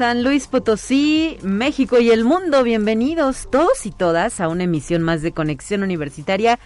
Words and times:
San 0.00 0.24
Luis 0.24 0.46
Potosí, 0.46 1.36
México 1.42 2.00
y 2.00 2.10
el 2.10 2.24
mundo. 2.24 2.62
Bienvenidos 2.62 3.48
todos 3.50 3.84
y 3.84 3.90
todas 3.90 4.40
a 4.40 4.48
una 4.48 4.64
emisión 4.64 5.02
más 5.02 5.20
de 5.20 5.32
Conexión 5.32 5.82
Universitaria. 5.82 6.58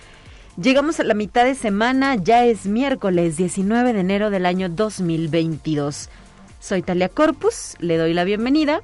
Llegamos 0.57 1.01
a 1.01 1.03
la 1.03 1.15
mitad 1.15 1.45
de 1.45 1.57
semana, 1.57 2.15
ya 2.15 2.45
es 2.45 2.67
miércoles 2.67 3.37
19 3.37 3.93
de 3.93 3.99
enero 3.99 4.31
del 4.31 4.47
año 4.47 4.69
2022. 4.69 6.11
Soy 6.61 6.83
Talia 6.83 7.09
Corpus, 7.09 7.75
le 7.81 7.97
doy 7.97 8.15
la 8.15 8.23
bienvenida 8.23 8.83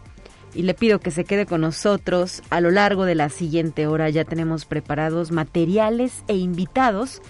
y 0.52 0.62
le 0.62 0.74
pido 0.74 0.98
que 0.98 1.12
se 1.12 1.23
quede 1.23 1.46
con 1.46 1.60
nosotros 1.60 2.42
a 2.51 2.60
lo 2.60 2.73
largo 2.73 3.04
de 3.04 3.14
la 3.14 3.28
siguiente 3.28 3.87
hora. 3.87 4.10
Ya 4.10 4.24
tenemos 4.24 4.64
preparados 4.64 5.30
materiales 5.30 6.24
e 6.26 6.34
invitados 6.34 7.23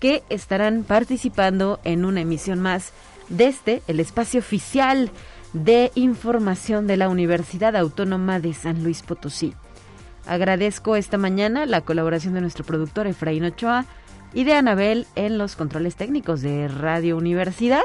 que 0.00 0.22
estarán 0.28 0.84
participando 0.84 1.80
en 1.84 2.04
una 2.04 2.20
emisión 2.20 2.60
más 2.60 2.92
desde 3.30 3.80
el 3.86 4.00
espacio 4.00 4.40
oficial 4.40 5.10
de 5.52 5.90
Información 5.94 6.86
de 6.86 6.96
la 6.96 7.08
Universidad 7.08 7.76
Autónoma 7.76 8.40
de 8.40 8.54
San 8.54 8.82
Luis 8.82 9.02
Potosí. 9.02 9.54
Agradezco 10.26 10.96
esta 10.96 11.16
mañana 11.16 11.64
la 11.66 11.80
colaboración 11.80 12.34
de 12.34 12.40
nuestro 12.40 12.64
productor 12.64 13.06
Efraín 13.06 13.44
Ochoa 13.44 13.86
y 14.34 14.44
de 14.44 14.54
Anabel 14.54 15.06
en 15.14 15.38
los 15.38 15.56
controles 15.56 15.96
técnicos 15.96 16.42
de 16.42 16.68
Radio 16.68 17.16
Universidad. 17.16 17.82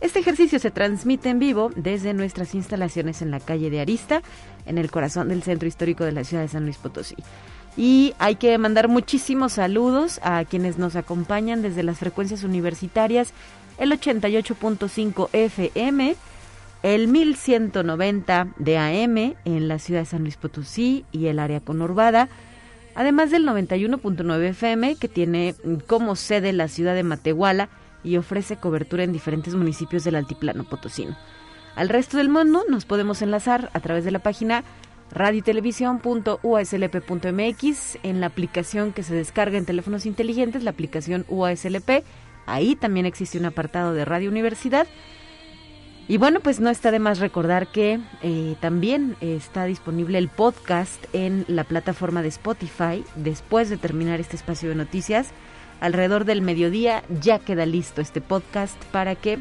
Este 0.00 0.18
ejercicio 0.18 0.58
se 0.58 0.70
transmite 0.70 1.28
en 1.28 1.38
vivo 1.38 1.70
desde 1.76 2.14
nuestras 2.14 2.54
instalaciones 2.54 3.22
en 3.22 3.30
la 3.30 3.40
calle 3.40 3.70
de 3.70 3.80
Arista, 3.80 4.22
en 4.66 4.78
el 4.78 4.90
corazón 4.90 5.28
del 5.28 5.42
centro 5.42 5.68
histórico 5.68 6.04
de 6.04 6.12
la 6.12 6.24
ciudad 6.24 6.42
de 6.42 6.48
San 6.48 6.64
Luis 6.64 6.78
Potosí. 6.78 7.16
Y 7.76 8.14
hay 8.18 8.36
que 8.36 8.56
mandar 8.58 8.88
muchísimos 8.88 9.54
saludos 9.54 10.18
a 10.22 10.44
quienes 10.44 10.78
nos 10.78 10.96
acompañan 10.96 11.62
desde 11.62 11.82
las 11.82 11.98
frecuencias 11.98 12.42
universitarias, 12.42 13.32
el 13.78 13.92
88.5 13.92 15.28
FM, 15.32 16.16
el 16.82 17.08
1190 17.08 18.54
de 18.58 18.78
AM 18.78 19.34
en 19.44 19.68
la 19.68 19.78
ciudad 19.78 20.00
de 20.00 20.06
San 20.06 20.22
Luis 20.22 20.36
Potosí 20.36 21.04
y 21.12 21.26
el 21.26 21.38
área 21.38 21.60
conurbada, 21.60 22.28
además 22.94 23.30
del 23.30 23.46
91.9 23.46 24.48
FM 24.48 24.96
que 24.96 25.08
tiene 25.08 25.54
como 25.86 26.16
sede 26.16 26.52
la 26.52 26.68
ciudad 26.68 26.94
de 26.94 27.04
Matehuala 27.04 27.68
y 28.04 28.16
ofrece 28.16 28.56
cobertura 28.56 29.04
en 29.04 29.12
diferentes 29.12 29.54
municipios 29.54 30.04
del 30.04 30.16
altiplano 30.16 30.64
potosino. 30.64 31.16
Al 31.76 31.88
resto 31.88 32.18
del 32.18 32.28
mundo 32.28 32.64
nos 32.68 32.84
podemos 32.84 33.22
enlazar 33.22 33.70
a 33.72 33.80
través 33.80 34.04
de 34.04 34.10
la 34.10 34.18
página 34.18 34.64
radiotelevisión.uaslp.mx 35.12 37.98
en 38.02 38.20
la 38.20 38.26
aplicación 38.26 38.92
que 38.92 39.02
se 39.02 39.14
descarga 39.14 39.56
en 39.56 39.64
teléfonos 39.66 40.06
inteligentes, 40.06 40.64
la 40.64 40.70
aplicación 40.70 41.24
UASLP. 41.28 42.04
Ahí 42.46 42.76
también 42.76 43.04
existe 43.06 43.38
un 43.38 43.44
apartado 43.44 43.94
de 43.94 44.04
Radio 44.04 44.30
Universidad 44.30 44.86
y 46.08 46.16
bueno, 46.16 46.40
pues 46.40 46.60
no 46.60 46.68
está 46.68 46.90
de 46.90 46.98
más 46.98 47.20
recordar 47.20 47.68
que 47.68 48.00
eh, 48.22 48.56
también 48.60 49.16
está 49.20 49.64
disponible 49.64 50.18
el 50.18 50.28
podcast 50.28 51.04
en 51.12 51.44
la 51.48 51.64
plataforma 51.64 52.22
de 52.22 52.28
Spotify. 52.28 53.04
Después 53.14 53.70
de 53.70 53.76
terminar 53.76 54.20
este 54.20 54.36
espacio 54.36 54.68
de 54.68 54.74
noticias, 54.74 55.28
alrededor 55.80 56.24
del 56.24 56.42
mediodía 56.42 57.02
ya 57.20 57.38
queda 57.38 57.66
listo 57.66 58.00
este 58.00 58.20
podcast 58.20 58.76
para 58.86 59.14
que 59.14 59.38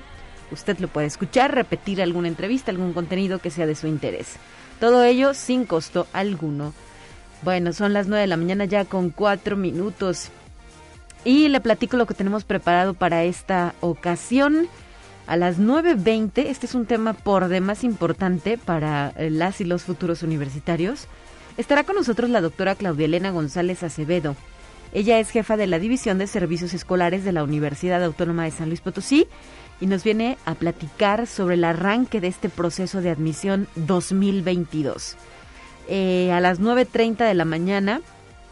usted 0.51 0.79
lo 0.79 0.87
pueda 0.87 1.07
escuchar, 1.07 1.53
repetir 1.53 2.01
alguna 2.01 2.27
entrevista, 2.27 2.71
algún 2.71 2.93
contenido 2.93 3.39
que 3.39 3.51
sea 3.51 3.65
de 3.65 3.75
su 3.75 3.87
interés. 3.87 4.35
Todo 4.79 5.03
ello 5.03 5.33
sin 5.33 5.65
costo 5.65 6.07
alguno. 6.13 6.73
Bueno, 7.43 7.73
son 7.73 7.93
las 7.93 8.07
9 8.07 8.21
de 8.21 8.27
la 8.27 8.37
mañana 8.37 8.65
ya 8.65 8.85
con 8.85 9.09
4 9.09 9.55
minutos. 9.55 10.29
Y 11.23 11.47
le 11.49 11.61
platico 11.61 11.97
lo 11.97 12.05
que 12.05 12.13
tenemos 12.13 12.43
preparado 12.43 12.93
para 12.93 13.23
esta 13.23 13.73
ocasión 13.81 14.67
a 15.27 15.37
las 15.37 15.59
9.20. 15.59 16.45
Este 16.47 16.65
es 16.65 16.75
un 16.75 16.85
tema 16.85 17.13
por 17.13 17.47
demás 17.47 17.83
importante 17.83 18.57
para 18.57 19.13
eh, 19.15 19.29
las 19.29 19.61
y 19.61 19.65
los 19.65 19.83
futuros 19.83 20.23
universitarios. 20.23 21.07
Estará 21.57 21.83
con 21.83 21.95
nosotros 21.95 22.29
la 22.29 22.41
doctora 22.41 22.75
Claudia 22.75 23.05
Elena 23.05 23.31
González 23.31 23.83
Acevedo. 23.83 24.35
Ella 24.93 25.19
es 25.19 25.29
jefa 25.29 25.55
de 25.57 25.67
la 25.67 25.79
División 25.79 26.17
de 26.17 26.27
Servicios 26.27 26.73
Escolares 26.73 27.23
de 27.23 27.31
la 27.31 27.43
Universidad 27.43 28.03
Autónoma 28.03 28.43
de 28.43 28.51
San 28.51 28.67
Luis 28.67 28.81
Potosí 28.81 29.27
y 29.79 29.87
nos 29.87 30.03
viene 30.03 30.37
a 30.45 30.55
platicar 30.55 31.27
sobre 31.27 31.55
el 31.55 31.63
arranque 31.63 32.19
de 32.19 32.27
este 32.27 32.49
proceso 32.49 33.01
de 33.01 33.09
admisión 33.09 33.67
2022. 33.75 35.15
Eh, 35.87 36.31
a 36.31 36.39
las 36.39 36.59
9.30 36.59 37.25
de 37.25 37.33
la 37.33 37.45
mañana 37.45 38.01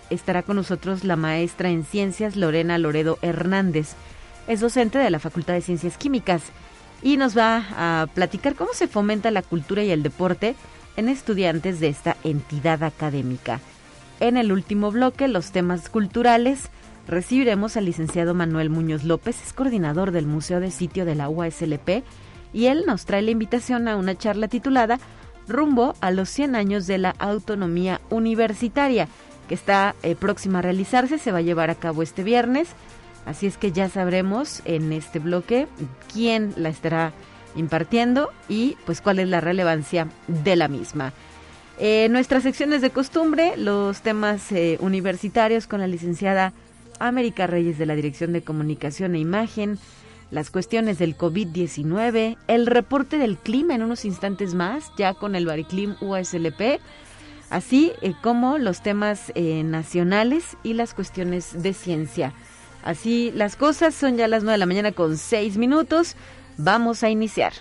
estará 0.09 0.43
con 0.43 0.55
nosotros 0.55 1.03
la 1.03 1.15
maestra 1.15 1.69
en 1.69 1.83
ciencias 1.83 2.35
Lorena 2.35 2.77
Loredo 2.77 3.19
Hernández. 3.21 3.95
Es 4.49 4.61
docente 4.61 4.97
de 4.97 5.11
la 5.11 5.19
Facultad 5.19 5.53
de 5.53 5.61
Ciencias 5.61 5.95
Químicas 5.95 6.41
y 7.03 7.17
nos 7.17 7.37
va 7.37 7.67
a 7.77 8.07
platicar 8.07 8.55
cómo 8.55 8.73
se 8.73 8.87
fomenta 8.87 9.29
la 9.29 9.43
cultura 9.43 9.83
y 9.83 9.91
el 9.91 10.01
deporte 10.01 10.55
en 10.97 11.07
estudiantes 11.07 11.79
de 11.79 11.89
esta 11.89 12.17
entidad 12.23 12.81
académica. 12.81 13.59
En 14.19 14.37
el 14.37 14.51
último 14.51 14.89
bloque, 14.89 15.27
los 15.27 15.51
temas 15.51 15.87
culturales, 15.87 16.71
recibiremos 17.07 17.77
al 17.77 17.85
licenciado 17.85 18.33
Manuel 18.33 18.71
Muñoz 18.71 19.03
López, 19.03 19.39
es 19.45 19.53
coordinador 19.53 20.11
del 20.11 20.25
Museo 20.25 20.59
de 20.59 20.71
Sitio 20.71 21.05
de 21.05 21.13
la 21.13 21.29
UASLP, 21.29 22.03
y 22.51 22.65
él 22.65 22.85
nos 22.87 23.05
trae 23.05 23.21
la 23.21 23.29
invitación 23.29 23.87
a 23.87 23.97
una 23.97 24.17
charla 24.17 24.47
titulada 24.47 24.99
Rumbo 25.47 25.93
a 26.01 26.09
los 26.09 26.27
100 26.27 26.55
años 26.55 26.87
de 26.87 26.97
la 26.97 27.11
autonomía 27.19 28.01
universitaria, 28.09 29.07
que 29.47 29.53
está 29.53 29.93
eh, 30.01 30.15
próxima 30.15 30.57
a 30.57 30.63
realizarse, 30.63 31.19
se 31.19 31.31
va 31.31 31.37
a 31.37 31.43
llevar 31.43 31.69
a 31.69 31.75
cabo 31.75 32.01
este 32.01 32.23
viernes 32.23 32.69
Así 33.29 33.45
es 33.45 33.59
que 33.59 33.71
ya 33.71 33.89
sabremos 33.89 34.63
en 34.65 34.91
este 34.91 35.19
bloque 35.19 35.67
quién 36.11 36.51
la 36.57 36.69
estará 36.69 37.13
impartiendo 37.55 38.31
y 38.47 38.75
pues 38.87 39.01
cuál 39.01 39.19
es 39.19 39.27
la 39.27 39.39
relevancia 39.39 40.07
de 40.27 40.55
la 40.55 40.67
misma. 40.67 41.13
Eh, 41.77 42.07
nuestras 42.09 42.41
secciones 42.41 42.81
de 42.81 42.89
costumbre, 42.89 43.53
los 43.55 44.01
temas 44.01 44.51
eh, 44.51 44.77
universitarios 44.81 45.67
con 45.67 45.79
la 45.79 45.85
licenciada 45.85 46.53
América 46.97 47.45
Reyes 47.45 47.77
de 47.77 47.85
la 47.85 47.93
Dirección 47.93 48.33
de 48.33 48.41
Comunicación 48.41 49.13
e 49.13 49.19
Imagen, 49.19 49.77
las 50.31 50.49
cuestiones 50.49 50.97
del 50.97 51.15
COVID-19, 51.15 52.35
el 52.47 52.65
reporte 52.65 53.19
del 53.19 53.37
clima 53.37 53.75
en 53.75 53.83
unos 53.83 54.05
instantes 54.05 54.55
más, 54.55 54.91
ya 54.97 55.13
con 55.13 55.35
el 55.35 55.45
Bariclim 55.45 55.93
USLP, 56.01 56.79
así 57.51 57.91
eh, 58.01 58.13
como 58.23 58.57
los 58.57 58.81
temas 58.81 59.31
nacionales 59.35 60.57
y 60.63 60.73
las 60.73 60.95
cuestiones 60.95 61.61
de 61.61 61.73
ciencia. 61.75 62.33
Así 62.83 63.31
las 63.35 63.55
cosas, 63.55 63.93
son 63.93 64.17
ya 64.17 64.27
las 64.27 64.43
9 64.43 64.53
de 64.53 64.57
la 64.57 64.65
mañana 64.65 64.91
con 64.91 65.17
6 65.17 65.57
minutos. 65.57 66.15
Vamos 66.57 67.03
a 67.03 67.09
iniciar. 67.09 67.53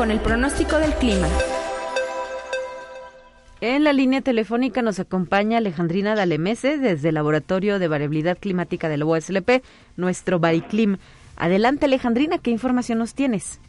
Con 0.00 0.10
el 0.10 0.20
pronóstico 0.20 0.78
del 0.78 0.94
clima. 0.94 1.28
En 3.60 3.84
la 3.84 3.92
línea 3.92 4.22
telefónica 4.22 4.80
nos 4.80 4.98
acompaña 4.98 5.58
Alejandrina 5.58 6.14
Dalemese 6.14 6.78
desde 6.78 7.10
el 7.10 7.16
Laboratorio 7.16 7.78
de 7.78 7.86
Variabilidad 7.86 8.38
Climática 8.38 8.88
del 8.88 9.02
OSLP, 9.02 9.62
nuestro 9.98 10.38
Bariclim. 10.38 10.96
Adelante 11.36 11.84
Alejandrina, 11.84 12.38
¿qué 12.38 12.50
información 12.50 12.96
nos 12.96 13.12
tienes? 13.12 13.60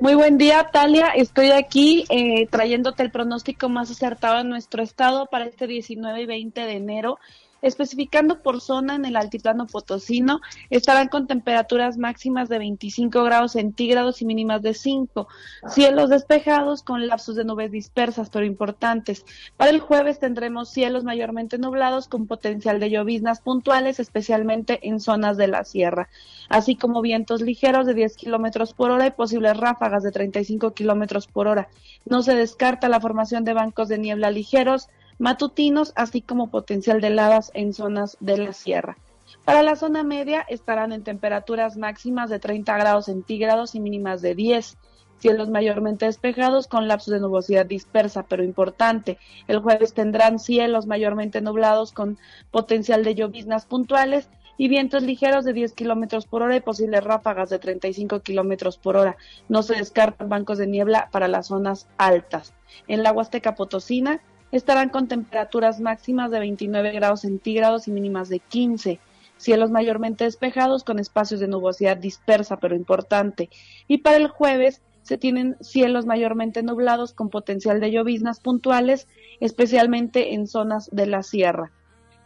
Muy 0.00 0.14
buen 0.14 0.36
día, 0.36 0.68
Talia. 0.70 1.06
Estoy 1.16 1.52
aquí 1.52 2.04
eh, 2.10 2.46
trayéndote 2.50 3.02
el 3.02 3.10
pronóstico 3.10 3.70
más 3.70 3.90
acertado 3.90 4.40
en 4.42 4.50
nuestro 4.50 4.82
estado 4.82 5.28
para 5.30 5.46
este 5.46 5.66
19 5.66 6.20
y 6.20 6.26
20 6.26 6.60
de 6.60 6.72
enero. 6.72 7.18
Especificando 7.60 8.42
por 8.42 8.60
zona 8.60 8.94
en 8.94 9.04
el 9.04 9.16
altiplano 9.16 9.66
potosino, 9.66 10.40
estarán 10.70 11.08
con 11.08 11.26
temperaturas 11.26 11.98
máximas 11.98 12.48
de 12.48 12.58
25 12.58 13.24
grados 13.24 13.52
centígrados 13.52 14.22
y 14.22 14.24
mínimas 14.26 14.62
de 14.62 14.74
5. 14.74 15.26
Cielos 15.68 16.10
despejados 16.10 16.82
con 16.82 17.06
lapsos 17.06 17.34
de 17.34 17.44
nubes 17.44 17.72
dispersas 17.72 18.30
pero 18.30 18.44
importantes. 18.44 19.24
Para 19.56 19.70
el 19.70 19.80
jueves 19.80 20.20
tendremos 20.20 20.68
cielos 20.70 21.02
mayormente 21.02 21.58
nublados 21.58 22.06
con 22.06 22.26
potencial 22.26 22.78
de 22.78 22.90
lloviznas 22.90 23.40
puntuales, 23.40 23.98
especialmente 23.98 24.86
en 24.88 25.00
zonas 25.00 25.36
de 25.36 25.48
la 25.48 25.64
sierra, 25.64 26.08
así 26.48 26.76
como 26.76 27.02
vientos 27.02 27.40
ligeros 27.40 27.86
de 27.86 27.94
10 27.94 28.16
kilómetros 28.16 28.72
por 28.72 28.90
hora 28.90 29.06
y 29.06 29.10
posibles 29.10 29.56
ráfagas 29.56 30.02
de 30.04 30.12
35 30.12 30.74
kilómetros 30.74 31.26
por 31.26 31.48
hora. 31.48 31.68
No 32.04 32.22
se 32.22 32.34
descarta 32.34 32.88
la 32.88 33.00
formación 33.00 33.44
de 33.44 33.54
bancos 33.54 33.88
de 33.88 33.98
niebla 33.98 34.30
ligeros 34.30 34.88
matutinos, 35.18 35.92
así 35.96 36.22
como 36.22 36.50
potencial 36.50 37.00
de 37.00 37.08
heladas 37.08 37.50
en 37.54 37.72
zonas 37.72 38.16
de 38.20 38.38
la 38.38 38.52
sierra. 38.52 38.96
Para 39.44 39.62
la 39.62 39.76
zona 39.76 40.02
media 40.02 40.44
estarán 40.48 40.92
en 40.92 41.04
temperaturas 41.04 41.76
máximas 41.76 42.30
de 42.30 42.38
30 42.38 42.76
grados 42.76 43.06
centígrados 43.06 43.74
y 43.74 43.80
mínimas 43.80 44.22
de 44.22 44.34
10. 44.34 44.76
Cielos 45.18 45.48
mayormente 45.48 46.06
despejados 46.06 46.68
con 46.68 46.86
lapsos 46.86 47.12
de 47.12 47.20
nubosidad 47.20 47.66
dispersa 47.66 48.24
pero 48.24 48.44
importante. 48.44 49.18
El 49.48 49.58
jueves 49.58 49.92
tendrán 49.92 50.38
cielos 50.38 50.86
mayormente 50.86 51.40
nublados 51.40 51.92
con 51.92 52.18
potencial 52.50 53.04
de 53.04 53.16
lloviznas 53.16 53.66
puntuales 53.66 54.28
y 54.58 54.68
vientos 54.68 55.02
ligeros 55.02 55.44
de 55.44 55.52
10 55.52 55.72
kilómetros 55.72 56.26
por 56.26 56.42
hora 56.42 56.56
y 56.56 56.60
posibles 56.60 57.02
ráfagas 57.02 57.48
de 57.50 57.58
35 57.58 58.20
kilómetros 58.20 58.76
por 58.76 58.96
hora. 58.96 59.16
No 59.48 59.62
se 59.62 59.76
descartan 59.76 60.28
bancos 60.28 60.58
de 60.58 60.66
niebla 60.66 61.08
para 61.10 61.28
las 61.28 61.46
zonas 61.46 61.88
altas. 61.96 62.54
En 62.86 63.02
la 63.02 63.12
Huasteca 63.12 63.54
Potosina 63.54 64.20
estarán 64.52 64.88
con 64.88 65.08
temperaturas 65.08 65.80
máximas 65.80 66.30
de 66.30 66.40
29 66.40 66.92
grados 66.92 67.20
centígrados 67.20 67.88
y 67.88 67.92
mínimas 67.92 68.28
de 68.28 68.40
15. 68.40 68.98
Cielos 69.36 69.70
mayormente 69.70 70.24
despejados 70.24 70.84
con 70.84 70.98
espacios 70.98 71.40
de 71.40 71.48
nubosidad 71.48 71.96
dispersa 71.96 72.56
pero 72.56 72.74
importante. 72.74 73.50
Y 73.86 73.98
para 73.98 74.16
el 74.16 74.28
jueves 74.28 74.82
se 75.02 75.16
tienen 75.16 75.56
cielos 75.60 76.06
mayormente 76.06 76.62
nublados 76.62 77.14
con 77.14 77.30
potencial 77.30 77.80
de 77.80 77.90
lloviznas 77.90 78.40
puntuales, 78.40 79.06
especialmente 79.40 80.34
en 80.34 80.46
zonas 80.46 80.90
de 80.92 81.06
la 81.06 81.22
sierra. 81.22 81.70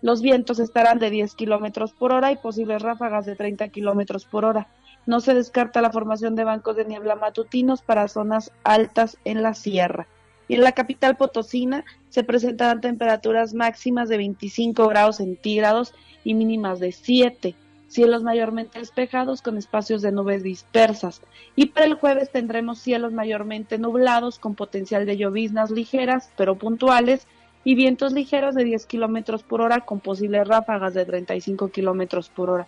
Los 0.00 0.20
vientos 0.20 0.58
estarán 0.58 0.98
de 0.98 1.10
10 1.10 1.36
kilómetros 1.36 1.92
por 1.92 2.12
hora 2.12 2.32
y 2.32 2.36
posibles 2.36 2.82
ráfagas 2.82 3.24
de 3.24 3.36
30 3.36 3.68
kilómetros 3.68 4.24
por 4.24 4.44
hora. 4.44 4.66
No 5.06 5.20
se 5.20 5.32
descarta 5.32 5.80
la 5.80 5.92
formación 5.92 6.34
de 6.34 6.42
bancos 6.42 6.74
de 6.74 6.84
niebla 6.84 7.14
matutinos 7.14 7.82
para 7.82 8.08
zonas 8.08 8.50
altas 8.64 9.16
en 9.24 9.42
la 9.42 9.54
sierra. 9.54 10.08
En 10.52 10.60
la 10.60 10.72
capital 10.72 11.16
potosina 11.16 11.82
se 12.10 12.24
presentarán 12.24 12.82
temperaturas 12.82 13.54
máximas 13.54 14.10
de 14.10 14.18
25 14.18 14.86
grados 14.86 15.16
centígrados 15.16 15.94
y 16.24 16.34
mínimas 16.34 16.78
de 16.78 16.92
7 16.92 17.54
cielos 17.88 18.22
mayormente 18.22 18.78
despejados 18.78 19.40
con 19.40 19.56
espacios 19.56 20.02
de 20.02 20.12
nubes 20.12 20.42
dispersas. 20.42 21.22
Y 21.56 21.66
para 21.66 21.86
el 21.86 21.94
jueves 21.94 22.30
tendremos 22.30 22.80
cielos 22.80 23.14
mayormente 23.14 23.78
nublados 23.78 24.38
con 24.38 24.54
potencial 24.54 25.06
de 25.06 25.16
lloviznas 25.16 25.70
ligeras 25.70 26.30
pero 26.36 26.56
puntuales 26.56 27.26
y 27.64 27.74
vientos 27.74 28.12
ligeros 28.12 28.54
de 28.54 28.64
10 28.64 28.84
kilómetros 28.84 29.42
por 29.42 29.62
hora 29.62 29.80
con 29.80 30.00
posibles 30.00 30.46
ráfagas 30.46 30.92
de 30.92 31.06
35 31.06 31.68
kilómetros 31.68 32.28
por 32.28 32.50
hora. 32.50 32.66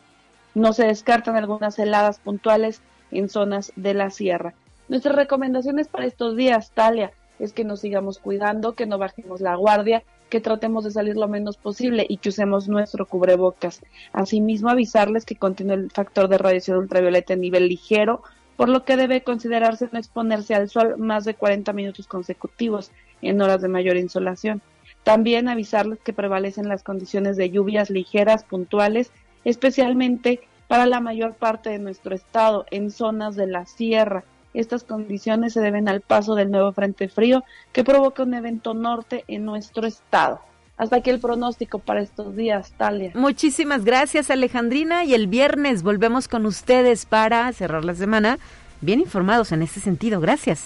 No 0.54 0.72
se 0.72 0.86
descartan 0.86 1.36
algunas 1.36 1.78
heladas 1.78 2.18
puntuales 2.18 2.80
en 3.10 3.28
zonas 3.28 3.74
de 3.76 3.92
la 3.92 4.08
sierra. 4.08 4.54
Nuestras 4.88 5.16
recomendaciones 5.16 5.88
para 5.88 6.06
estos 6.06 6.34
días, 6.34 6.70
Talia, 6.70 7.12
es 7.38 7.52
que 7.52 7.64
nos 7.64 7.80
sigamos 7.80 8.18
cuidando, 8.18 8.74
que 8.74 8.86
no 8.86 8.98
bajemos 8.98 9.40
la 9.40 9.56
guardia, 9.56 10.02
que 10.28 10.40
tratemos 10.40 10.84
de 10.84 10.90
salir 10.90 11.16
lo 11.16 11.28
menos 11.28 11.56
posible 11.56 12.06
y 12.08 12.16
que 12.16 12.30
usemos 12.30 12.68
nuestro 12.68 13.06
cubrebocas. 13.06 13.80
Asimismo, 14.12 14.68
avisarles 14.68 15.24
que 15.24 15.36
contiene 15.36 15.74
el 15.74 15.90
factor 15.90 16.28
de 16.28 16.38
radiación 16.38 16.78
ultravioleta 16.78 17.34
en 17.34 17.40
nivel 17.40 17.68
ligero, 17.68 18.22
por 18.56 18.68
lo 18.68 18.84
que 18.84 18.96
debe 18.96 19.22
considerarse 19.22 19.88
no 19.92 19.98
exponerse 19.98 20.54
al 20.54 20.68
sol 20.68 20.96
más 20.98 21.24
de 21.24 21.34
40 21.34 21.72
minutos 21.72 22.06
consecutivos 22.06 22.90
en 23.20 23.40
horas 23.40 23.62
de 23.62 23.68
mayor 23.68 23.96
insolación. 23.96 24.62
También 25.02 25.48
avisarles 25.48 25.98
que 26.00 26.12
prevalecen 26.12 26.68
las 26.68 26.82
condiciones 26.82 27.36
de 27.36 27.50
lluvias 27.50 27.90
ligeras 27.90 28.44
puntuales, 28.44 29.12
especialmente 29.44 30.40
para 30.66 30.86
la 30.86 31.00
mayor 31.00 31.34
parte 31.34 31.70
de 31.70 31.78
nuestro 31.78 32.14
estado 32.14 32.64
en 32.70 32.90
zonas 32.90 33.36
de 33.36 33.46
la 33.46 33.66
sierra, 33.66 34.24
estas 34.54 34.84
condiciones 34.84 35.52
se 35.52 35.60
deben 35.60 35.88
al 35.88 36.00
paso 36.00 36.34
del 36.34 36.50
nuevo 36.50 36.72
frente 36.72 37.08
frío 37.08 37.44
que 37.72 37.84
provoca 37.84 38.22
un 38.22 38.34
evento 38.34 38.72
norte 38.72 39.24
en 39.28 39.44
nuestro 39.44 39.86
estado. 39.86 40.40
Hasta 40.76 40.96
aquí 40.96 41.10
el 41.10 41.20
pronóstico 41.20 41.78
para 41.78 42.00
estos 42.00 42.34
días, 42.34 42.72
Talia. 42.76 43.12
Muchísimas 43.14 43.84
gracias, 43.84 44.30
Alejandrina. 44.30 45.04
Y 45.04 45.14
el 45.14 45.28
viernes 45.28 45.82
volvemos 45.82 46.26
con 46.26 46.46
ustedes 46.46 47.06
para 47.06 47.52
cerrar 47.52 47.84
la 47.84 47.94
semana 47.94 48.38
bien 48.80 49.00
informados 49.00 49.52
en 49.52 49.62
ese 49.62 49.80
sentido. 49.80 50.20
Gracias. 50.20 50.64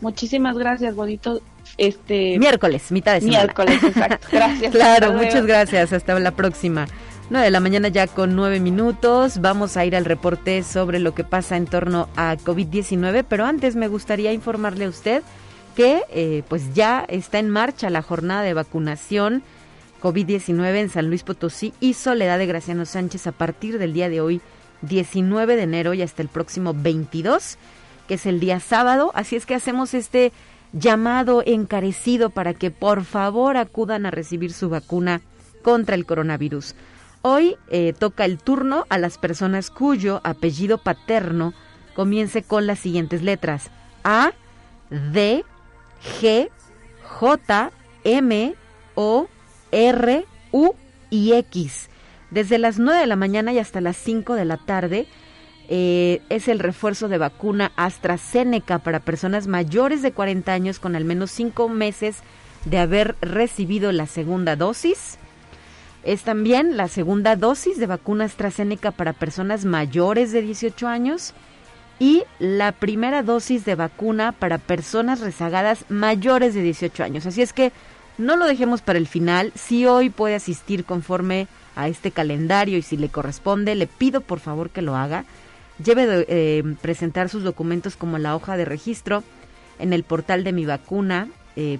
Muchísimas 0.00 0.56
gracias, 0.56 0.94
bonito. 0.94 1.40
Este 1.76 2.38
miércoles, 2.38 2.90
mitad 2.90 3.14
de 3.14 3.20
semana. 3.20 3.38
Miércoles, 3.40 3.82
exacto. 3.82 4.26
Gracias. 4.32 4.72
claro, 4.72 5.12
muchas 5.12 5.44
gracias. 5.44 5.92
Hasta 5.92 6.18
la 6.18 6.30
próxima. 6.30 6.86
9 7.30 7.44
de 7.44 7.50
la 7.50 7.60
mañana 7.60 7.88
ya 7.88 8.06
con 8.06 8.34
9 8.36 8.58
minutos. 8.58 9.40
Vamos 9.42 9.76
a 9.76 9.84
ir 9.84 9.94
al 9.94 10.06
reporte 10.06 10.62
sobre 10.62 10.98
lo 10.98 11.14
que 11.14 11.24
pasa 11.24 11.58
en 11.58 11.66
torno 11.66 12.08
a 12.16 12.36
COVID-19, 12.36 13.22
pero 13.28 13.44
antes 13.44 13.76
me 13.76 13.86
gustaría 13.86 14.32
informarle 14.32 14.86
a 14.86 14.88
usted 14.88 15.22
que 15.76 16.04
eh, 16.10 16.42
pues 16.48 16.72
ya 16.72 17.04
está 17.06 17.38
en 17.38 17.50
marcha 17.50 17.90
la 17.90 18.00
jornada 18.00 18.42
de 18.42 18.54
vacunación 18.54 19.42
COVID-19 20.02 20.76
en 20.76 20.88
San 20.88 21.08
Luis 21.08 21.22
Potosí 21.22 21.74
y 21.80 21.92
Soledad 21.92 22.38
de 22.38 22.46
Graciano 22.46 22.86
Sánchez 22.86 23.26
a 23.26 23.32
partir 23.32 23.78
del 23.78 23.92
día 23.92 24.08
de 24.08 24.22
hoy, 24.22 24.40
19 24.80 25.56
de 25.56 25.62
enero 25.62 25.92
y 25.92 26.00
hasta 26.00 26.22
el 26.22 26.28
próximo 26.28 26.72
22, 26.74 27.58
que 28.06 28.14
es 28.14 28.24
el 28.24 28.40
día 28.40 28.58
sábado. 28.58 29.12
Así 29.14 29.36
es 29.36 29.44
que 29.44 29.54
hacemos 29.54 29.92
este 29.92 30.32
llamado 30.72 31.42
encarecido 31.44 32.30
para 32.30 32.54
que 32.54 32.70
por 32.70 33.04
favor 33.04 33.58
acudan 33.58 34.06
a 34.06 34.10
recibir 34.10 34.54
su 34.54 34.70
vacuna 34.70 35.20
contra 35.62 35.94
el 35.94 36.06
coronavirus. 36.06 36.74
Hoy 37.22 37.56
eh, 37.68 37.94
toca 37.98 38.24
el 38.24 38.38
turno 38.38 38.86
a 38.88 38.98
las 38.98 39.18
personas 39.18 39.70
cuyo 39.70 40.20
apellido 40.22 40.78
paterno 40.78 41.52
comience 41.94 42.42
con 42.42 42.66
las 42.66 42.78
siguientes 42.78 43.22
letras 43.22 43.70
A, 44.04 44.32
D, 44.90 45.44
G, 46.20 46.48
J, 47.02 47.72
M, 48.04 48.54
O, 48.94 49.26
R, 49.72 50.26
U 50.52 50.74
y 51.10 51.32
X. 51.32 51.90
Desde 52.30 52.58
las 52.58 52.78
9 52.78 53.00
de 53.00 53.06
la 53.06 53.16
mañana 53.16 53.52
y 53.52 53.58
hasta 53.58 53.80
las 53.80 53.96
5 53.96 54.34
de 54.34 54.44
la 54.44 54.58
tarde 54.58 55.08
eh, 55.68 56.22
es 56.28 56.46
el 56.46 56.60
refuerzo 56.60 57.08
de 57.08 57.18
vacuna 57.18 57.72
AstraZeneca 57.76 58.78
para 58.78 59.00
personas 59.00 59.48
mayores 59.48 60.02
de 60.02 60.12
40 60.12 60.52
años 60.52 60.78
con 60.78 60.94
al 60.94 61.04
menos 61.04 61.32
5 61.32 61.68
meses 61.68 62.18
de 62.64 62.78
haber 62.78 63.16
recibido 63.20 63.90
la 63.90 64.06
segunda 64.06 64.54
dosis 64.54 65.18
es 66.02 66.22
también 66.22 66.76
la 66.76 66.88
segunda 66.88 67.36
dosis 67.36 67.78
de 67.78 67.86
vacuna 67.86 68.24
AstraZeneca 68.24 68.90
para 68.90 69.12
personas 69.12 69.64
mayores 69.64 70.32
de 70.32 70.42
18 70.42 70.86
años 70.86 71.34
y 71.98 72.22
la 72.38 72.72
primera 72.72 73.22
dosis 73.22 73.64
de 73.64 73.74
vacuna 73.74 74.32
para 74.32 74.58
personas 74.58 75.20
rezagadas 75.20 75.84
mayores 75.88 76.54
de 76.54 76.62
18 76.62 77.02
años. 77.02 77.26
Así 77.26 77.42
es 77.42 77.52
que 77.52 77.72
no 78.16 78.36
lo 78.36 78.46
dejemos 78.46 78.82
para 78.82 78.98
el 78.98 79.06
final. 79.06 79.52
Si 79.54 79.86
hoy 79.86 80.10
puede 80.10 80.34
asistir 80.34 80.84
conforme 80.84 81.48
a 81.76 81.88
este 81.88 82.10
calendario 82.10 82.78
y 82.78 82.82
si 82.82 82.96
le 82.96 83.08
corresponde, 83.08 83.74
le 83.74 83.86
pido 83.86 84.20
por 84.20 84.40
favor 84.40 84.70
que 84.70 84.82
lo 84.82 84.96
haga. 84.96 85.24
Lleve 85.82 86.06
de 86.06 86.26
eh, 86.28 86.62
presentar 86.80 87.28
sus 87.28 87.44
documentos 87.44 87.96
como 87.96 88.18
la 88.18 88.34
hoja 88.34 88.56
de 88.56 88.64
registro 88.64 89.22
en 89.78 89.92
el 89.92 90.02
portal 90.02 90.42
de 90.42 90.52
mi 90.52 90.66
vacuna 90.66 91.28
eh, 91.54 91.78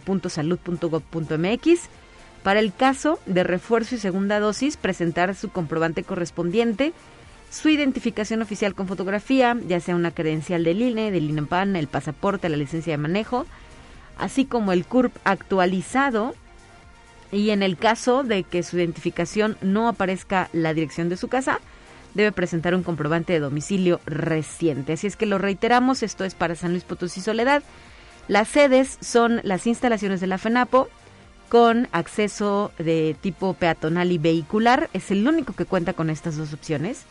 para 2.49 2.61
el 2.61 2.73
caso 2.73 3.19
de 3.27 3.45
refuerzo 3.45 3.95
y 3.95 3.99
segunda 3.99 4.41
dosis, 4.41 4.79
presentar 4.79 5.35
su 5.35 5.51
comprobante 5.51 6.03
correspondiente, 6.03 6.95
su 7.51 7.69
identificación 7.69 8.41
oficial 8.41 8.75
con 8.75 8.89
fotografía, 8.89 9.55
ya 9.67 9.81
sea 9.81 9.95
una 9.95 10.13
credencial 10.13 10.65
del 10.65 10.81
INE, 10.81 11.11
del 11.11 11.29
INEPAN, 11.29 11.77
el 11.77 11.89
pasaporte, 11.89 12.49
la 12.49 12.57
licencia 12.57 12.95
de 12.95 12.97
manejo, 12.97 13.45
así 14.17 14.47
como 14.47 14.73
el 14.73 14.87
CURP 14.87 15.15
actualizado. 15.25 16.35
Y 17.33 17.51
en 17.51 17.63
el 17.63 17.77
caso 17.77 18.23
de 18.23 18.45
que 18.45 18.63
su 18.63 18.79
identificación 18.79 19.59
no 19.61 19.87
aparezca 19.87 20.49
la 20.55 20.73
dirección 20.73 21.11
de 21.11 21.19
su 21.19 21.29
casa, 21.29 21.61
debe 22.15 22.33
presentar 22.33 22.75
un 22.75 22.83
comprobante 22.83 23.35
de 23.35 23.41
domicilio 23.41 24.01
reciente. 24.07 24.95
Así 24.95 25.07
es 25.07 25.17
que 25.17 25.27
lo 25.27 25.37
reiteramos, 25.37 26.03
esto 26.03 26.25
es 26.25 26.35
para 26.35 26.55
San 26.55 26.71
Luis 26.71 26.85
Potosí 26.85 27.21
Soledad. 27.21 27.63
Las 28.27 28.49
sedes 28.49 28.97
son 29.03 29.43
las 29.43 29.67
instalaciones 29.67 30.23
de 30.23 30.29
la 30.29 30.39
FENAPO, 30.39 30.89
con 31.49 31.89
acceso 31.93 32.73
de 32.79 33.17
tipo 33.21 33.55
peatonal 33.55 34.13
y 34.13 34.19
vehicular. 34.19 34.91
Es 34.93 35.11
el 35.11 35.27
único 35.27 35.55
que 35.55 35.65
cuenta 35.65 35.93
con 35.93 36.11
estas 36.11 36.37
dos 36.37 36.53
opciones. 36.53 37.05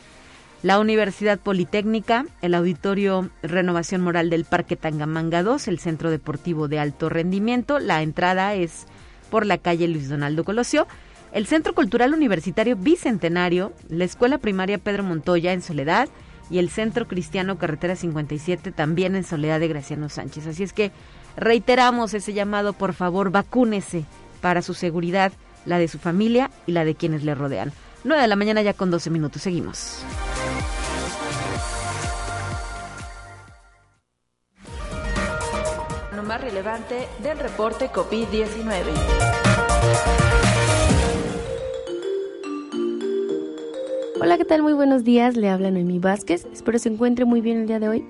La 0.63 0.79
Universidad 0.79 1.39
Politécnica, 1.39 2.25
el 2.41 2.55
Auditorio 2.55 3.29
Renovación 3.43 4.01
Moral 4.01 4.29
del 4.29 4.45
Parque 4.45 4.75
Tangamanga 4.75 5.43
2, 5.43 5.67
el 5.67 5.79
Centro 5.79 6.09
Deportivo 6.09 6.67
de 6.67 6.79
Alto 6.79 7.09
Rendimiento. 7.09 7.79
La 7.79 8.01
entrada 8.01 8.55
es 8.55 8.85
por 9.29 9.45
la 9.45 9.57
calle 9.57 9.87
Luis 9.87 10.09
Donaldo 10.09 10.43
Colosio. 10.43 10.87
el 11.33 11.45
Centro 11.45 11.75
Cultural 11.75 12.13
Universitario 12.13 12.75
Bicentenario, 12.75 13.73
la 13.89 14.05
Escuela 14.05 14.37
Primaria 14.37 14.77
Pedro 14.77 15.03
Montoya 15.03 15.51
en 15.51 15.61
Soledad 15.61 16.07
y 16.49 16.57
el 16.57 16.69
Centro 16.69 17.07
Cristiano 17.07 17.57
Carretera 17.57 17.95
57 17.95 18.71
también 18.71 19.15
en 19.15 19.25
Soledad 19.25 19.59
de 19.59 19.67
Graciano 19.67 20.09
Sánchez. 20.09 20.47
Así 20.47 20.63
es 20.63 20.73
que 20.73 20.91
reiteramos 21.35 22.13
ese 22.13 22.33
llamado, 22.33 22.73
por 22.73 22.93
favor, 22.93 23.29
vacúnese 23.29 24.05
para 24.47 24.61
su 24.61 24.73
seguridad, 24.73 25.33
la 25.65 25.77
de 25.77 25.89
su 25.89 25.99
familia 25.99 26.49
y 26.65 26.71
la 26.71 26.85
de 26.85 26.95
quienes 26.95 27.21
le 27.25 27.35
rodean. 27.35 27.73
9 28.05 28.21
de 28.21 28.27
la 28.29 28.37
mañana 28.37 28.61
ya 28.61 28.71
con 28.71 28.89
12 28.89 29.09
minutos. 29.09 29.41
Seguimos. 29.41 30.05
Lo 36.15 36.23
más 36.23 36.39
relevante 36.39 37.09
del 37.21 37.37
reporte 37.39 37.89
COVID-19. 37.91 38.85
Hola, 44.21 44.37
¿qué 44.37 44.45
tal? 44.45 44.63
Muy 44.63 44.71
buenos 44.71 45.03
días. 45.03 45.35
Le 45.35 45.49
habla 45.49 45.71
Noemí 45.71 45.99
Vázquez. 45.99 46.47
Espero 46.53 46.79
se 46.79 46.87
encuentre 46.87 47.25
muy 47.25 47.41
bien 47.41 47.57
el 47.57 47.67
día 47.67 47.81
de 47.81 47.89
hoy. 47.89 48.05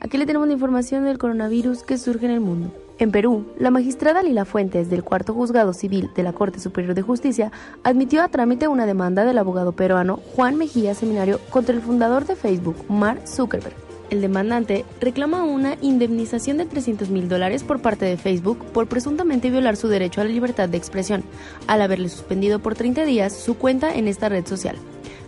Aquí 0.00 0.16
le 0.16 0.24
tenemos 0.24 0.48
la 0.48 0.54
información 0.54 1.04
del 1.04 1.18
coronavirus 1.18 1.82
que 1.82 1.98
surge 1.98 2.24
en 2.24 2.32
el 2.32 2.40
mundo. 2.40 2.81
En 3.02 3.10
Perú, 3.10 3.46
la 3.58 3.72
magistrada 3.72 4.22
Lila 4.22 4.44
Fuentes 4.44 4.88
del 4.88 5.02
Cuarto 5.02 5.34
Juzgado 5.34 5.72
Civil 5.72 6.10
de 6.14 6.22
la 6.22 6.32
Corte 6.32 6.60
Superior 6.60 6.94
de 6.94 7.02
Justicia 7.02 7.50
admitió 7.82 8.22
a 8.22 8.28
trámite 8.28 8.68
una 8.68 8.86
demanda 8.86 9.24
del 9.24 9.38
abogado 9.38 9.72
peruano 9.72 10.20
Juan 10.36 10.54
Mejía 10.54 10.94
Seminario 10.94 11.40
contra 11.50 11.74
el 11.74 11.80
fundador 11.80 12.26
de 12.26 12.36
Facebook, 12.36 12.76
Mark 12.88 13.26
Zuckerberg. 13.26 13.74
El 14.10 14.20
demandante 14.20 14.84
reclama 15.00 15.42
una 15.42 15.74
indemnización 15.80 16.58
de 16.58 16.64
300 16.64 17.10
mil 17.10 17.28
dólares 17.28 17.64
por 17.64 17.82
parte 17.82 18.04
de 18.04 18.16
Facebook 18.16 18.64
por 18.66 18.86
presuntamente 18.86 19.50
violar 19.50 19.76
su 19.76 19.88
derecho 19.88 20.20
a 20.20 20.24
la 20.24 20.30
libertad 20.30 20.68
de 20.68 20.78
expresión, 20.78 21.24
al 21.66 21.82
haberle 21.82 22.08
suspendido 22.08 22.60
por 22.60 22.76
30 22.76 23.04
días 23.04 23.34
su 23.34 23.58
cuenta 23.58 23.92
en 23.92 24.06
esta 24.06 24.28
red 24.28 24.46
social, 24.46 24.76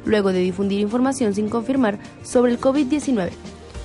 luego 0.04 0.32
de 0.32 0.38
difundir 0.38 0.78
información 0.78 1.34
sin 1.34 1.48
confirmar 1.48 1.98
sobre 2.22 2.52
el 2.52 2.60
COVID-19. 2.60 3.30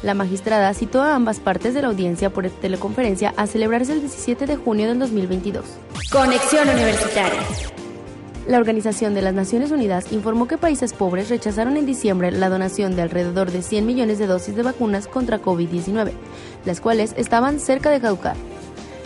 La 0.02 0.14
magistrada 0.14 0.74
citó 0.74 1.02
a 1.02 1.14
ambas 1.14 1.42
partes 1.42 1.74
de 1.74 1.82
la 1.82 1.90
audiencia 1.90 2.30
por 2.30 2.50
teleconferencia 2.50 3.34
a 3.36 3.48
celebrarse 3.48 3.92
el 3.92 4.00
17 4.00 4.46
de 4.46 4.56
junio 4.56 4.88
del 4.88 4.98
2022. 5.00 5.66
Conexión 6.10 6.70
Universitaria. 6.70 7.42
La 8.48 8.58
Organización 8.58 9.14
de 9.14 9.22
las 9.22 9.34
Naciones 9.34 9.72
Unidas 9.72 10.12
informó 10.14 10.48
que 10.48 10.58
países 10.58 10.94
pobres 10.94 11.30
rechazaron 11.30 11.76
en 11.76 11.86
diciembre 11.86 12.32
la 12.32 12.50
donación 12.50 12.96
de 12.96 13.02
alrededor 13.02 13.52
de 13.52 13.62
100 13.62 13.86
millones 13.86 14.20
de 14.20 14.28
dosis 14.28 14.56
de 14.56 14.64
vacunas 14.64 15.08
contra 15.08 15.42
COVID-19, 15.42 16.14
las 16.66 16.80
cuales 16.80 17.14
estaban 17.18 17.60
cerca 17.60 17.90
de 17.90 18.00
caducar. 18.00 18.38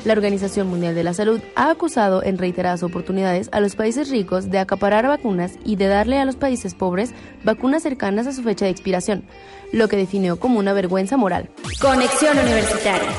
La 0.06 0.14
Organización 0.14 0.68
Mundial 0.68 0.96
de 0.96 1.04
la 1.04 1.14
Salud 1.14 1.42
ha 1.56 1.70
acusado 1.70 2.24
en 2.24 2.38
reiteradas 2.38 2.84
oportunidades 2.84 3.50
a 3.52 3.62
los 3.62 3.76
países 3.76 4.10
ricos 4.10 4.52
de 4.52 4.60
acaparar 4.60 5.08
vacunas 5.08 5.54
y 5.66 5.78
de 5.78 5.88
darle 5.88 6.20
a 6.20 6.26
los 6.26 6.36
países 6.36 6.76
pobres 6.76 7.14
vacunas 7.44 7.84
cercanas 7.84 8.28
a 8.28 8.34
su 8.34 8.44
fecha 8.44 8.66
de 8.66 8.72
expiración, 8.72 9.24
lo 9.74 9.90
que 9.90 9.98
definió 9.98 10.40
como 10.40 10.60
una 10.60 10.72
vergüenza 10.72 11.18
moral. 11.18 11.50
Conexión 11.82 12.38
Universitaria. 12.38 13.10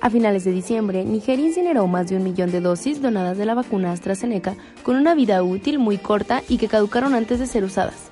A 0.00 0.10
finales 0.10 0.42
de 0.44 0.50
diciembre, 0.50 1.04
Nigeria 1.04 1.46
incineró 1.46 1.86
más 1.86 2.08
de 2.08 2.16
un 2.16 2.24
millón 2.24 2.50
de 2.50 2.60
dosis 2.60 3.00
donadas 3.00 3.38
de 3.38 3.46
la 3.46 3.54
vacuna 3.54 3.92
AstraZeneca 3.92 4.56
con 4.82 4.96
una 4.96 5.14
vida 5.14 5.40
útil 5.44 5.78
muy 5.78 5.96
corta 5.96 6.42
y 6.48 6.58
que 6.58 6.66
caducaron 6.66 7.14
antes 7.14 7.38
de 7.38 7.46
ser 7.46 7.62
usadas. 7.62 8.10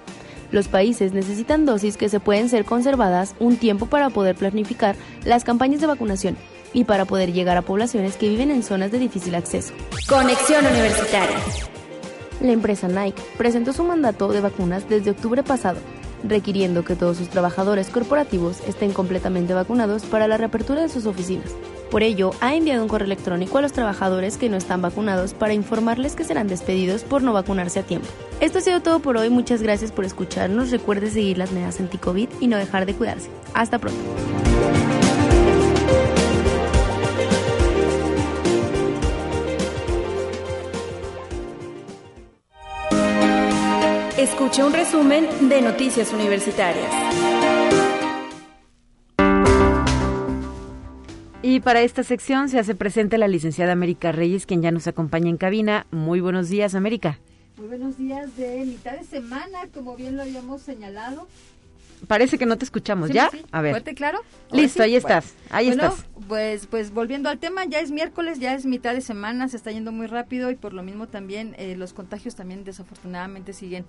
Los 0.52 0.68
países 0.68 1.12
necesitan 1.12 1.66
dosis 1.66 1.96
que 1.96 2.08
se 2.08 2.20
pueden 2.20 2.48
ser 2.48 2.64
conservadas 2.64 3.34
un 3.40 3.56
tiempo 3.56 3.86
para 3.86 4.10
poder 4.10 4.36
planificar 4.36 4.94
las 5.24 5.42
campañas 5.42 5.80
de 5.80 5.88
vacunación 5.88 6.36
y 6.72 6.84
para 6.84 7.04
poder 7.04 7.32
llegar 7.32 7.56
a 7.56 7.62
poblaciones 7.62 8.16
que 8.16 8.28
viven 8.28 8.52
en 8.52 8.62
zonas 8.62 8.92
de 8.92 9.00
difícil 9.00 9.34
acceso. 9.34 9.74
Conexión 10.08 10.64
Universitaria. 10.64 11.36
La 12.40 12.52
empresa 12.52 12.86
Nike 12.86 13.20
presentó 13.36 13.72
su 13.72 13.82
mandato 13.82 14.28
de 14.28 14.40
vacunas 14.40 14.88
desde 14.88 15.10
octubre 15.10 15.42
pasado, 15.42 15.80
requiriendo 16.24 16.84
que 16.84 16.96
todos 16.96 17.16
sus 17.16 17.28
trabajadores 17.28 17.88
corporativos 17.88 18.60
estén 18.66 18.92
completamente 18.92 19.54
vacunados 19.54 20.04
para 20.04 20.28
la 20.28 20.36
reapertura 20.36 20.82
de 20.82 20.88
sus 20.88 21.06
oficinas. 21.06 21.54
Por 21.90 22.04
ello, 22.04 22.30
ha 22.40 22.54
enviado 22.54 22.82
un 22.82 22.88
correo 22.88 23.06
electrónico 23.06 23.58
a 23.58 23.62
los 23.62 23.72
trabajadores 23.72 24.36
que 24.36 24.48
no 24.48 24.56
están 24.56 24.80
vacunados 24.80 25.34
para 25.34 25.54
informarles 25.54 26.14
que 26.14 26.24
serán 26.24 26.46
despedidos 26.46 27.02
por 27.02 27.22
no 27.22 27.32
vacunarse 27.32 27.80
a 27.80 27.82
tiempo. 27.82 28.06
Esto 28.40 28.58
ha 28.58 28.62
sido 28.62 28.80
todo 28.80 29.00
por 29.00 29.16
hoy, 29.16 29.28
muchas 29.28 29.60
gracias 29.60 29.90
por 29.90 30.04
escucharnos, 30.04 30.70
recuerde 30.70 31.10
seguir 31.10 31.38
las 31.38 31.50
medidas 31.50 31.80
anti-COVID 31.80 32.28
y 32.40 32.46
no 32.46 32.58
dejar 32.58 32.86
de 32.86 32.94
cuidarse. 32.94 33.28
Hasta 33.54 33.78
pronto. 33.78 33.98
Escucha 44.20 44.66
un 44.66 44.74
resumen 44.74 45.48
de 45.48 45.62
Noticias 45.62 46.12
Universitarias. 46.12 46.92
Y 51.40 51.60
para 51.60 51.80
esta 51.80 52.02
sección 52.02 52.50
se 52.50 52.58
hace 52.58 52.74
presente 52.74 53.16
la 53.16 53.28
licenciada 53.28 53.72
América 53.72 54.12
Reyes, 54.12 54.44
quien 54.44 54.60
ya 54.60 54.72
nos 54.72 54.86
acompaña 54.86 55.30
en 55.30 55.38
cabina. 55.38 55.86
Muy 55.90 56.20
buenos 56.20 56.50
días, 56.50 56.74
América. 56.74 57.18
Muy 57.56 57.68
buenos 57.68 57.96
días 57.96 58.36
de 58.36 58.62
mitad 58.66 58.92
de 58.92 59.04
semana, 59.04 59.60
como 59.72 59.96
bien 59.96 60.16
lo 60.16 60.22
habíamos 60.22 60.60
señalado. 60.60 61.26
Parece 62.06 62.38
que 62.38 62.46
no 62.46 62.56
te 62.58 62.64
escuchamos, 62.64 63.08
Sí, 63.08 63.14
¿ya? 63.14 63.28
sí. 63.30 63.42
A 63.52 63.60
ver. 63.60 63.72
¿Fuerte, 63.72 63.94
claro? 63.94 64.20
Listo, 64.52 64.82
ahí 64.82 64.96
estás, 64.96 65.34
Bueno, 65.34 65.48
ahí 65.50 65.66
bueno, 65.68 65.84
estás. 65.84 66.06
Pues, 66.28 66.66
pues 66.66 66.92
volviendo 66.92 67.28
al 67.28 67.38
tema, 67.38 67.64
ya 67.64 67.80
es 67.80 67.90
miércoles, 67.90 68.38
ya 68.38 68.54
es 68.54 68.66
mitad 68.66 68.94
de 68.94 69.00
semana, 69.00 69.48
se 69.48 69.56
está 69.56 69.70
yendo 69.70 69.92
muy 69.92 70.06
rápido 70.06 70.50
y 70.50 70.56
por 70.56 70.72
lo 70.72 70.82
mismo 70.82 71.08
también 71.08 71.54
eh, 71.58 71.76
los 71.76 71.92
contagios 71.92 72.34
también 72.36 72.64
desafortunadamente 72.64 73.52
siguen 73.52 73.84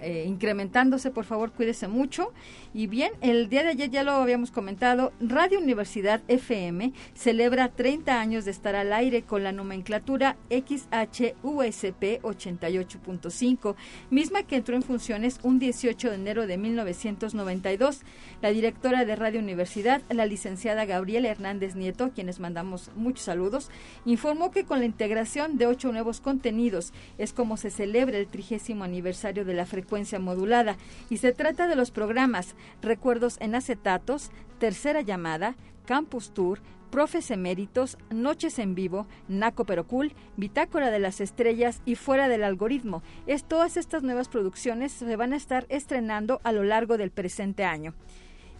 eh, 0.00 0.24
incrementándose. 0.28 1.10
Por 1.10 1.24
favor, 1.24 1.50
cuídese 1.50 1.88
mucho. 1.88 2.32
Y 2.72 2.86
bien, 2.86 3.12
el 3.20 3.48
día 3.48 3.62
de 3.62 3.70
ayer 3.70 3.90
ya 3.90 4.02
lo 4.04 4.12
habíamos 4.12 4.50
comentado, 4.50 5.12
Radio 5.20 5.58
Universidad 5.58 6.20
FM 6.28 6.92
celebra 7.14 7.70
30 7.70 8.20
años 8.20 8.44
de 8.44 8.50
estar 8.52 8.76
al 8.76 8.92
aire 8.92 9.22
con 9.22 9.42
la 9.42 9.52
nomenclatura 9.52 10.36
XHUSP 10.50 12.22
88.5, 12.22 13.74
misma 14.10 14.42
que 14.42 14.56
entró 14.56 14.76
en 14.76 14.82
funciones 14.82 15.40
un 15.42 15.58
18 15.58 16.10
de 16.10 16.14
enero 16.14 16.46
de 16.46 16.58
1992. 16.58 18.02
La 18.42 18.50
directora 18.50 19.04
de 19.04 19.16
Radio 19.16 19.40
Universidad, 19.40 20.02
la 20.10 20.26
licenciada 20.26 20.84
Gabriela 20.84 21.28
Hernández 21.28 21.74
Nieto, 21.74 22.12
quienes 22.14 22.38
mandamos 22.38 22.90
muchos 22.94 23.24
saludos, 23.24 23.70
informó 24.04 24.50
que 24.50 24.64
con 24.64 24.78
la 24.78 24.84
integración 24.84 25.58
de 25.58 25.66
ocho 25.66 25.90
nuevos 25.90 26.20
contenidos 26.20 26.92
es 27.16 27.32
como 27.32 27.56
se 27.56 27.70
celebra 27.70 28.18
el 28.18 28.28
trigésimo 28.28 28.84
aniversario 28.84 29.44
de 29.44 29.54
la 29.54 29.66
frecuencia 29.66 29.87
modulada 30.18 30.76
y 31.10 31.16
se 31.18 31.32
trata 31.32 31.66
de 31.66 31.76
los 31.76 31.90
programas 31.90 32.54
Recuerdos 32.82 33.36
en 33.40 33.54
acetatos, 33.54 34.30
Tercera 34.58 35.00
llamada, 35.00 35.56
Campus 35.86 36.32
Tour, 36.32 36.60
Profes 36.90 37.30
Eméritos, 37.30 37.98
Noches 38.10 38.58
en 38.58 38.74
Vivo, 38.74 39.06
Naco 39.28 39.64
Pero 39.64 39.86
Cool, 39.86 40.12
Bitácora 40.36 40.90
de 40.90 40.98
las 40.98 41.20
Estrellas 41.20 41.82
y 41.84 41.94
Fuera 41.96 42.28
del 42.28 42.44
Algoritmo. 42.44 43.02
Es, 43.26 43.44
todas 43.44 43.76
estas 43.76 44.02
nuevas 44.02 44.28
producciones 44.28 44.92
se 44.92 45.16
van 45.16 45.32
a 45.32 45.36
estar 45.36 45.66
estrenando 45.68 46.40
a 46.44 46.52
lo 46.52 46.64
largo 46.64 46.96
del 46.96 47.10
presente 47.10 47.64
año. 47.64 47.94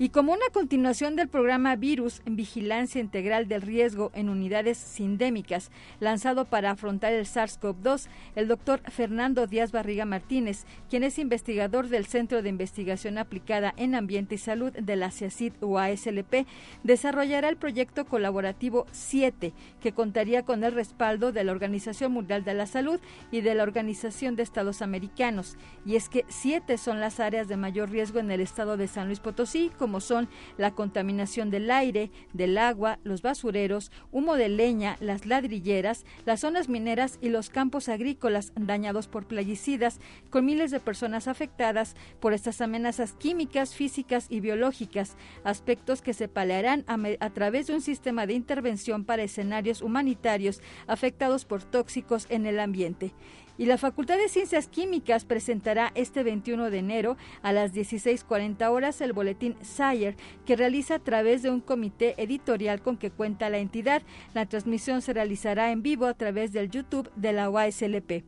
Y 0.00 0.10
como 0.10 0.32
una 0.32 0.46
continuación 0.52 1.16
del 1.16 1.26
programa 1.26 1.74
Virus 1.74 2.22
en 2.24 2.36
Vigilancia 2.36 3.00
Integral 3.00 3.48
del 3.48 3.62
Riesgo 3.62 4.12
en 4.14 4.28
Unidades 4.28 4.78
Sindémicas, 4.78 5.72
lanzado 5.98 6.44
para 6.44 6.70
afrontar 6.70 7.12
el 7.12 7.26
SARS-CoV-2, 7.26 8.06
el 8.36 8.46
doctor 8.46 8.80
Fernando 8.88 9.48
Díaz 9.48 9.72
Barriga 9.72 10.04
Martínez, 10.04 10.66
quien 10.88 11.02
es 11.02 11.18
investigador 11.18 11.88
del 11.88 12.06
Centro 12.06 12.42
de 12.42 12.48
Investigación 12.48 13.18
Aplicada 13.18 13.74
en 13.76 13.96
Ambiente 13.96 14.36
y 14.36 14.38
Salud 14.38 14.72
de 14.72 14.94
la 14.94 15.10
CIACID 15.10 15.54
UASLP, 15.62 16.46
desarrollará 16.84 17.48
el 17.48 17.56
proyecto 17.56 18.04
colaborativo 18.04 18.86
7, 18.92 19.52
que 19.80 19.92
contaría 19.92 20.44
con 20.44 20.62
el 20.62 20.74
respaldo 20.74 21.32
de 21.32 21.42
la 21.42 21.50
Organización 21.50 22.12
Mundial 22.12 22.44
de 22.44 22.54
la 22.54 22.66
Salud 22.66 23.00
y 23.32 23.40
de 23.40 23.56
la 23.56 23.64
Organización 23.64 24.36
de 24.36 24.44
Estados 24.44 24.80
Americanos. 24.80 25.56
Y 25.84 25.96
es 25.96 26.08
que 26.08 26.24
siete 26.28 26.78
son 26.78 27.00
las 27.00 27.18
áreas 27.18 27.48
de 27.48 27.56
mayor 27.56 27.90
riesgo 27.90 28.20
en 28.20 28.30
el 28.30 28.40
estado 28.40 28.76
de 28.76 28.86
San 28.86 29.08
Luis 29.08 29.18
Potosí, 29.18 29.72
son 30.00 30.28
la 30.56 30.72
contaminación 30.72 31.50
del 31.50 31.70
aire, 31.70 32.10
del 32.32 32.58
agua, 32.58 32.98
los 33.02 33.22
basureros, 33.22 33.90
humo 34.12 34.36
de 34.36 34.48
leña, 34.48 34.96
las 35.00 35.26
ladrilleras, 35.26 36.04
las 36.24 36.40
zonas 36.40 36.68
mineras 36.68 37.18
y 37.20 37.30
los 37.30 37.50
campos 37.50 37.88
agrícolas 37.88 38.52
dañados 38.54 39.08
por 39.08 39.26
plaguicidas, 39.26 40.00
con 40.30 40.44
miles 40.44 40.70
de 40.70 40.80
personas 40.80 41.28
afectadas 41.28 41.96
por 42.20 42.32
estas 42.32 42.60
amenazas 42.60 43.14
químicas, 43.14 43.74
físicas 43.74 44.26
y 44.28 44.40
biológicas, 44.40 45.16
aspectos 45.44 46.02
que 46.02 46.14
se 46.14 46.28
paliarán 46.28 46.84
a, 46.86 46.96
a 47.24 47.30
través 47.30 47.66
de 47.66 47.74
un 47.74 47.80
sistema 47.80 48.26
de 48.26 48.34
intervención 48.34 49.04
para 49.04 49.22
escenarios 49.22 49.82
humanitarios 49.82 50.60
afectados 50.86 51.44
por 51.44 51.62
tóxicos 51.62 52.26
en 52.28 52.46
el 52.46 52.60
ambiente. 52.60 53.12
Y 53.58 53.66
la 53.66 53.76
Facultad 53.76 54.18
de 54.18 54.28
Ciencias 54.28 54.68
Químicas 54.68 55.24
presentará 55.24 55.90
este 55.96 56.22
21 56.22 56.70
de 56.70 56.78
enero 56.78 57.16
a 57.42 57.52
las 57.52 57.74
16:40 57.74 58.70
horas 58.70 59.00
el 59.00 59.12
boletín 59.12 59.56
Sire 59.62 60.16
que 60.46 60.54
realiza 60.54 60.94
a 60.94 60.98
través 61.00 61.42
de 61.42 61.50
un 61.50 61.60
comité 61.60 62.14
editorial 62.22 62.80
con 62.80 62.96
que 62.96 63.10
cuenta 63.10 63.50
la 63.50 63.58
entidad. 63.58 64.02
La 64.32 64.46
transmisión 64.46 65.02
se 65.02 65.12
realizará 65.12 65.72
en 65.72 65.82
vivo 65.82 66.06
a 66.06 66.14
través 66.14 66.52
del 66.52 66.70
YouTube 66.70 67.10
de 67.16 67.32
la 67.32 67.50
UASLP. 67.50 68.22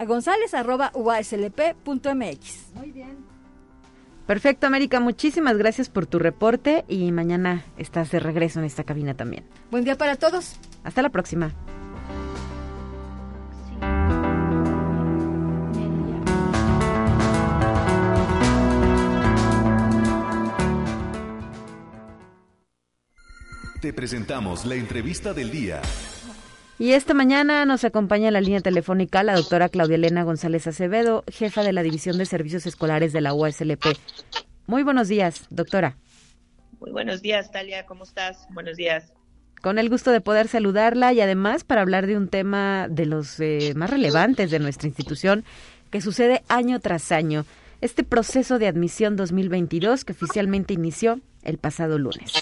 a 0.00 0.04
gonzález.uaslp.mx. 0.06 2.74
Muy 2.74 2.90
bien. 2.90 3.18
Perfecto, 4.26 4.66
América. 4.66 4.98
Muchísimas 4.98 5.58
gracias 5.58 5.90
por 5.90 6.06
tu 6.06 6.18
reporte 6.18 6.86
y 6.88 7.12
mañana 7.12 7.66
estás 7.76 8.10
de 8.10 8.18
regreso 8.18 8.60
en 8.60 8.64
esta 8.64 8.84
cabina 8.84 9.12
también. 9.14 9.44
Buen 9.70 9.84
día 9.84 9.98
para 9.98 10.16
todos. 10.16 10.56
Hasta 10.84 11.02
la 11.02 11.10
próxima. 11.10 11.52
Te 23.82 23.92
presentamos 23.92 24.64
la 24.64 24.76
entrevista 24.76 25.34
del 25.34 25.50
día. 25.50 25.82
Y 26.80 26.94
esta 26.94 27.12
mañana 27.12 27.66
nos 27.66 27.84
acompaña 27.84 28.28
en 28.28 28.32
la 28.32 28.40
línea 28.40 28.62
telefónica 28.62 29.22
la 29.22 29.34
doctora 29.34 29.68
Claudia 29.68 29.96
Elena 29.96 30.22
González 30.22 30.66
Acevedo, 30.66 31.24
jefa 31.30 31.62
de 31.62 31.74
la 31.74 31.82
División 31.82 32.16
de 32.16 32.24
Servicios 32.24 32.64
Escolares 32.64 33.12
de 33.12 33.20
la 33.20 33.34
UASLP. 33.34 33.84
Muy 34.66 34.82
buenos 34.82 35.08
días, 35.08 35.44
doctora. 35.50 35.98
Muy 36.80 36.90
buenos 36.90 37.20
días, 37.20 37.50
Talia, 37.50 37.84
¿cómo 37.84 38.04
estás? 38.04 38.46
Buenos 38.48 38.78
días. 38.78 39.12
Con 39.60 39.78
el 39.78 39.90
gusto 39.90 40.10
de 40.10 40.22
poder 40.22 40.48
saludarla 40.48 41.12
y 41.12 41.20
además 41.20 41.64
para 41.64 41.82
hablar 41.82 42.06
de 42.06 42.16
un 42.16 42.28
tema 42.28 42.88
de 42.88 43.04
los 43.04 43.38
eh, 43.40 43.74
más 43.76 43.90
relevantes 43.90 44.50
de 44.50 44.58
nuestra 44.58 44.88
institución 44.88 45.44
que 45.90 46.00
sucede 46.00 46.42
año 46.48 46.80
tras 46.80 47.12
año, 47.12 47.44
este 47.82 48.04
proceso 48.04 48.58
de 48.58 48.68
admisión 48.68 49.16
2022 49.16 50.06
que 50.06 50.12
oficialmente 50.12 50.72
inició 50.72 51.20
el 51.42 51.58
pasado 51.58 51.98
lunes. 51.98 52.32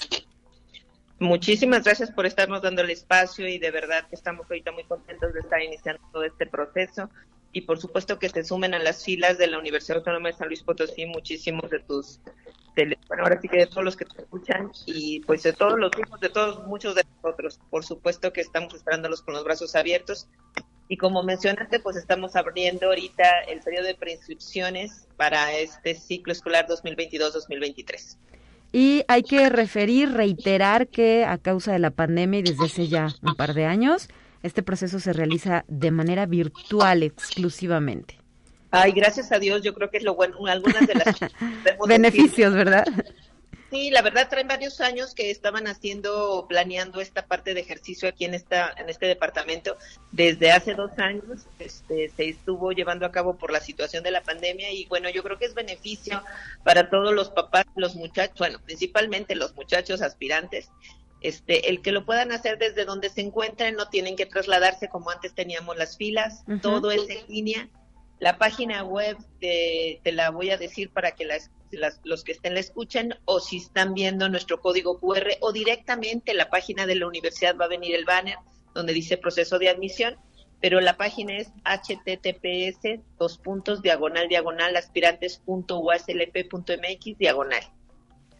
Muchísimas 1.19 1.83
gracias 1.83 2.11
por 2.11 2.25
estarnos 2.25 2.61
dando 2.61 2.81
el 2.81 2.91
espacio 2.91 3.45
y 3.45 3.59
de 3.59 3.71
verdad 3.71 4.07
que 4.07 4.15
estamos 4.15 4.45
ahorita 4.49 4.71
muy 4.71 4.85
contentos 4.85 5.33
de 5.33 5.41
estar 5.41 5.61
iniciando 5.61 6.01
todo 6.13 6.23
este 6.23 6.45
proceso. 6.45 7.09
Y 7.51 7.61
por 7.61 7.77
supuesto 7.77 8.17
que 8.19 8.29
se 8.29 8.45
sumen 8.45 8.73
a 8.73 8.79
las 8.79 9.03
filas 9.03 9.37
de 9.37 9.47
la 9.47 9.59
Universidad 9.59 9.97
Autónoma 9.97 10.29
de 10.29 10.35
San 10.35 10.47
Luis 10.47 10.63
Potosí 10.63 11.05
muchísimos 11.05 11.69
de 11.69 11.79
tus 11.79 12.21
bueno 13.09 13.23
ahora 13.23 13.41
sí 13.41 13.49
que 13.49 13.57
de 13.57 13.67
todos 13.67 13.83
los 13.83 13.97
que 13.97 14.05
te 14.05 14.21
escuchan 14.21 14.71
y 14.85 15.19
pues 15.21 15.43
de 15.43 15.51
todos 15.51 15.77
los 15.77 15.91
hijos 15.99 16.17
de 16.21 16.29
todos 16.29 16.65
muchos 16.65 16.95
de 16.95 17.03
nosotros. 17.15 17.59
Por 17.69 17.83
supuesto 17.83 18.31
que 18.31 18.39
estamos 18.39 18.73
esperándolos 18.73 19.21
con 19.21 19.33
los 19.33 19.43
brazos 19.43 19.75
abiertos. 19.75 20.29
Y 20.87 20.95
como 20.95 21.21
mencionaste 21.21 21.81
pues 21.81 21.97
estamos 21.97 22.37
abriendo 22.37 22.87
ahorita 22.87 23.41
el 23.49 23.59
periodo 23.59 23.87
de 23.87 23.95
preinscripciones 23.95 25.05
para 25.17 25.51
este 25.53 25.95
ciclo 25.95 26.31
escolar 26.31 26.65
2022-2023 26.67 28.17
y 28.71 29.03
hay 29.07 29.23
que 29.23 29.49
referir, 29.49 30.11
reiterar 30.11 30.87
que 30.87 31.25
a 31.25 31.37
causa 31.37 31.71
de 31.71 31.79
la 31.79 31.91
pandemia 31.91 32.39
y 32.39 32.43
desde 32.43 32.65
hace 32.65 32.87
ya 32.87 33.07
un 33.21 33.35
par 33.35 33.53
de 33.53 33.65
años, 33.65 34.09
este 34.43 34.63
proceso 34.63 34.99
se 34.99 35.13
realiza 35.13 35.65
de 35.67 35.91
manera 35.91 36.25
virtual 36.25 37.03
exclusivamente. 37.03 38.19
Ay, 38.71 38.91
gracias 38.91 39.31
a 39.31 39.39
Dios, 39.39 39.63
yo 39.63 39.73
creo 39.73 39.89
que 39.89 39.97
es 39.97 40.03
lo 40.03 40.13
bueno, 40.15 40.45
algunas 40.45 40.85
de 40.85 40.93
las 40.93 41.19
beneficios, 41.87 42.53
¿verdad? 42.53 42.85
Sí, 43.69 43.91
la 43.91 44.01
verdad 44.01 44.29
traen 44.29 44.47
varios 44.47 44.81
años 44.81 45.13
que 45.13 45.29
estaban 45.29 45.67
haciendo, 45.67 46.47
planeando 46.49 47.01
esta 47.01 47.27
parte 47.27 47.53
de 47.53 47.61
ejercicio 47.61 48.09
aquí 48.09 48.25
en 48.25 48.33
esta, 48.33 48.73
en 48.77 48.89
este 48.89 49.05
departamento. 49.05 49.77
Desde 50.11 50.51
hace 50.51 50.73
dos 50.73 50.97
años 50.97 51.45
este, 51.59 52.09
se 52.09 52.29
estuvo 52.29 52.71
llevando 52.71 53.05
a 53.05 53.11
cabo 53.11 53.37
por 53.37 53.51
la 53.51 53.59
situación 53.59 54.03
de 54.03 54.09
la 54.09 54.21
pandemia 54.21 54.71
y 54.71 54.85
bueno, 54.85 55.09
yo 55.09 55.21
creo 55.21 55.37
que 55.37 55.45
es 55.45 55.53
beneficio 55.53 56.23
para 56.63 56.89
todos 56.89 57.13
los 57.13 57.29
papás, 57.29 57.65
los 57.75 57.95
muchachos, 57.95 58.39
bueno, 58.39 58.59
principalmente 58.65 59.35
los 59.35 59.55
muchachos 59.55 60.01
aspirantes, 60.01 60.71
este, 61.21 61.69
el 61.69 61.81
que 61.83 61.91
lo 61.91 62.05
puedan 62.05 62.31
hacer 62.31 62.57
desde 62.57 62.85
donde 62.85 63.09
se 63.09 63.21
encuentren, 63.21 63.75
no 63.75 63.89
tienen 63.89 64.15
que 64.15 64.25
trasladarse 64.25 64.87
como 64.87 65.11
antes 65.11 65.35
teníamos 65.35 65.77
las 65.77 65.95
filas, 65.95 66.43
todo 66.61 66.91
es 66.91 67.07
en 67.09 67.27
línea 67.27 67.69
La 68.19 68.37
página 68.37 68.83
web 68.83 69.17
te, 69.39 69.99
te 70.03 70.11
la 70.11 70.31
voy 70.31 70.49
a 70.49 70.57
decir 70.57 70.89
para 70.91 71.11
que 71.11 71.25
las, 71.71 71.99
los 72.03 72.23
que 72.23 72.31
estén 72.31 72.53
la 72.53 72.59
escuchen 72.59 73.15
o 73.25 73.39
si 73.39 73.57
están 73.57 73.93
viendo 73.93 74.29
nuestro 74.29 74.61
código 74.61 74.99
QR 74.99 75.27
o 75.41 75.51
directamente 75.51 76.33
la 76.33 76.49
página 76.49 76.85
de 76.85 76.95
la 76.95 77.07
universidad 77.07 77.57
va 77.57 77.65
a 77.65 77.69
venir 77.69 77.95
el 77.95 78.05
banner 78.05 78.37
donde 78.73 78.93
dice 78.93 79.17
proceso 79.17 79.59
de 79.59 79.69
admisión, 79.69 80.17
pero 80.61 80.81
la 80.81 80.97
página 80.97 81.37
es 81.37 81.49
https 81.63 82.99
dos 83.17 83.37
puntos 83.37 83.81
diagonal 83.81 84.27
diagonal 84.27 84.75
aspirantes.uaslp.mx 84.75 87.17
diagonal. 87.17 87.63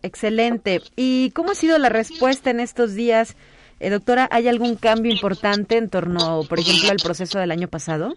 Excelente. 0.02 0.82
¿Y 0.96 1.32
cómo 1.32 1.52
ha 1.52 1.56
sido 1.56 1.78
la 1.78 1.89
respuesta 1.89 2.50
en 2.50 2.60
estos 2.60 2.96
días? 2.96 3.36
Eh, 3.80 3.89
doctora, 3.89 4.28
¿hay 4.32 4.48
algún 4.48 4.76
cambio 4.76 5.12
importante 5.12 5.78
en 5.78 5.89
torno, 5.89 6.44
por 6.48 6.60
ejemplo, 6.60 6.92
al 6.92 6.98
proceso 6.98 7.39
del 7.39 7.52
año 7.52 7.68
pasado? 7.68 8.15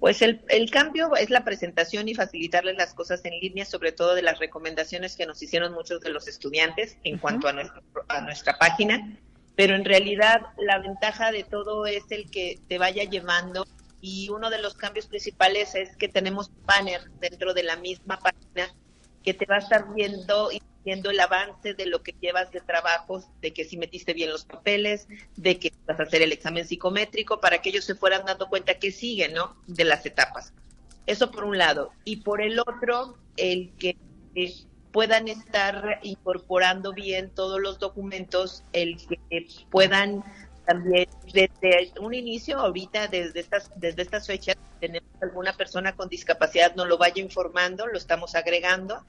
Pues 0.00 0.22
el, 0.22 0.42
el, 0.48 0.70
cambio 0.70 1.14
es 1.14 1.28
la 1.28 1.44
presentación 1.44 2.08
y 2.08 2.14
facilitarles 2.14 2.76
las 2.76 2.94
cosas 2.94 3.22
en 3.26 3.38
línea, 3.38 3.66
sobre 3.66 3.92
todo 3.92 4.14
de 4.14 4.22
las 4.22 4.38
recomendaciones 4.38 5.14
que 5.14 5.26
nos 5.26 5.42
hicieron 5.42 5.74
muchos 5.74 6.00
de 6.00 6.08
los 6.08 6.26
estudiantes 6.26 6.96
en 7.04 7.18
cuanto 7.18 7.48
a, 7.48 7.52
nuestro, 7.52 7.82
a 8.08 8.22
nuestra 8.22 8.58
página. 8.58 9.18
Pero 9.56 9.74
en 9.74 9.84
realidad 9.84 10.40
la 10.56 10.78
ventaja 10.78 11.30
de 11.32 11.44
todo 11.44 11.84
es 11.84 12.04
el 12.10 12.30
que 12.30 12.58
te 12.66 12.78
vaya 12.78 13.04
llevando 13.04 13.66
y 14.00 14.30
uno 14.30 14.48
de 14.48 14.62
los 14.62 14.74
cambios 14.74 15.06
principales 15.06 15.74
es 15.74 15.94
que 15.98 16.08
tenemos 16.08 16.50
banner 16.64 17.02
dentro 17.20 17.52
de 17.52 17.64
la 17.64 17.76
misma 17.76 18.18
página 18.18 18.74
que 19.22 19.34
te 19.34 19.44
va 19.44 19.56
a 19.56 19.58
estar 19.58 19.92
viendo 19.92 20.50
y 20.50 20.62
viendo 20.84 21.10
el 21.10 21.20
avance 21.20 21.74
de 21.74 21.86
lo 21.86 22.02
que 22.02 22.14
llevas 22.20 22.50
de 22.52 22.60
trabajos, 22.60 23.26
de 23.40 23.52
que 23.52 23.64
si 23.64 23.76
metiste 23.76 24.14
bien 24.14 24.30
los 24.30 24.44
papeles, 24.44 25.06
de 25.36 25.58
que 25.58 25.72
vas 25.86 26.00
a 26.00 26.04
hacer 26.04 26.22
el 26.22 26.32
examen 26.32 26.66
psicométrico, 26.66 27.40
para 27.40 27.60
que 27.60 27.70
ellos 27.70 27.84
se 27.84 27.94
fueran 27.94 28.24
dando 28.24 28.48
cuenta 28.48 28.78
que 28.78 28.90
siguen, 28.90 29.34
¿no? 29.34 29.56
De 29.66 29.84
las 29.84 30.06
etapas. 30.06 30.52
Eso 31.06 31.30
por 31.30 31.44
un 31.44 31.58
lado. 31.58 31.92
Y 32.04 32.16
por 32.16 32.40
el 32.40 32.58
otro, 32.60 33.18
el 33.36 33.72
que 33.78 33.96
eh, 34.34 34.54
puedan 34.92 35.28
estar 35.28 36.00
incorporando 36.02 36.92
bien 36.92 37.30
todos 37.30 37.60
los 37.60 37.78
documentos, 37.78 38.64
el 38.72 38.96
que 39.06 39.18
puedan 39.70 40.24
también 40.70 41.08
desde 41.32 41.92
un 42.00 42.14
inicio, 42.14 42.56
ahorita 42.60 43.08
desde 43.08 43.40
estas, 43.40 43.72
desde 43.74 44.02
estas 44.02 44.28
fechas, 44.28 44.56
tenemos 44.78 45.10
alguna 45.20 45.52
persona 45.52 45.96
con 45.96 46.08
discapacidad, 46.08 46.76
nos 46.76 46.86
lo 46.86 46.96
vaya 46.96 47.20
informando, 47.20 47.88
lo 47.88 47.98
estamos 47.98 48.36
agregando. 48.36 49.04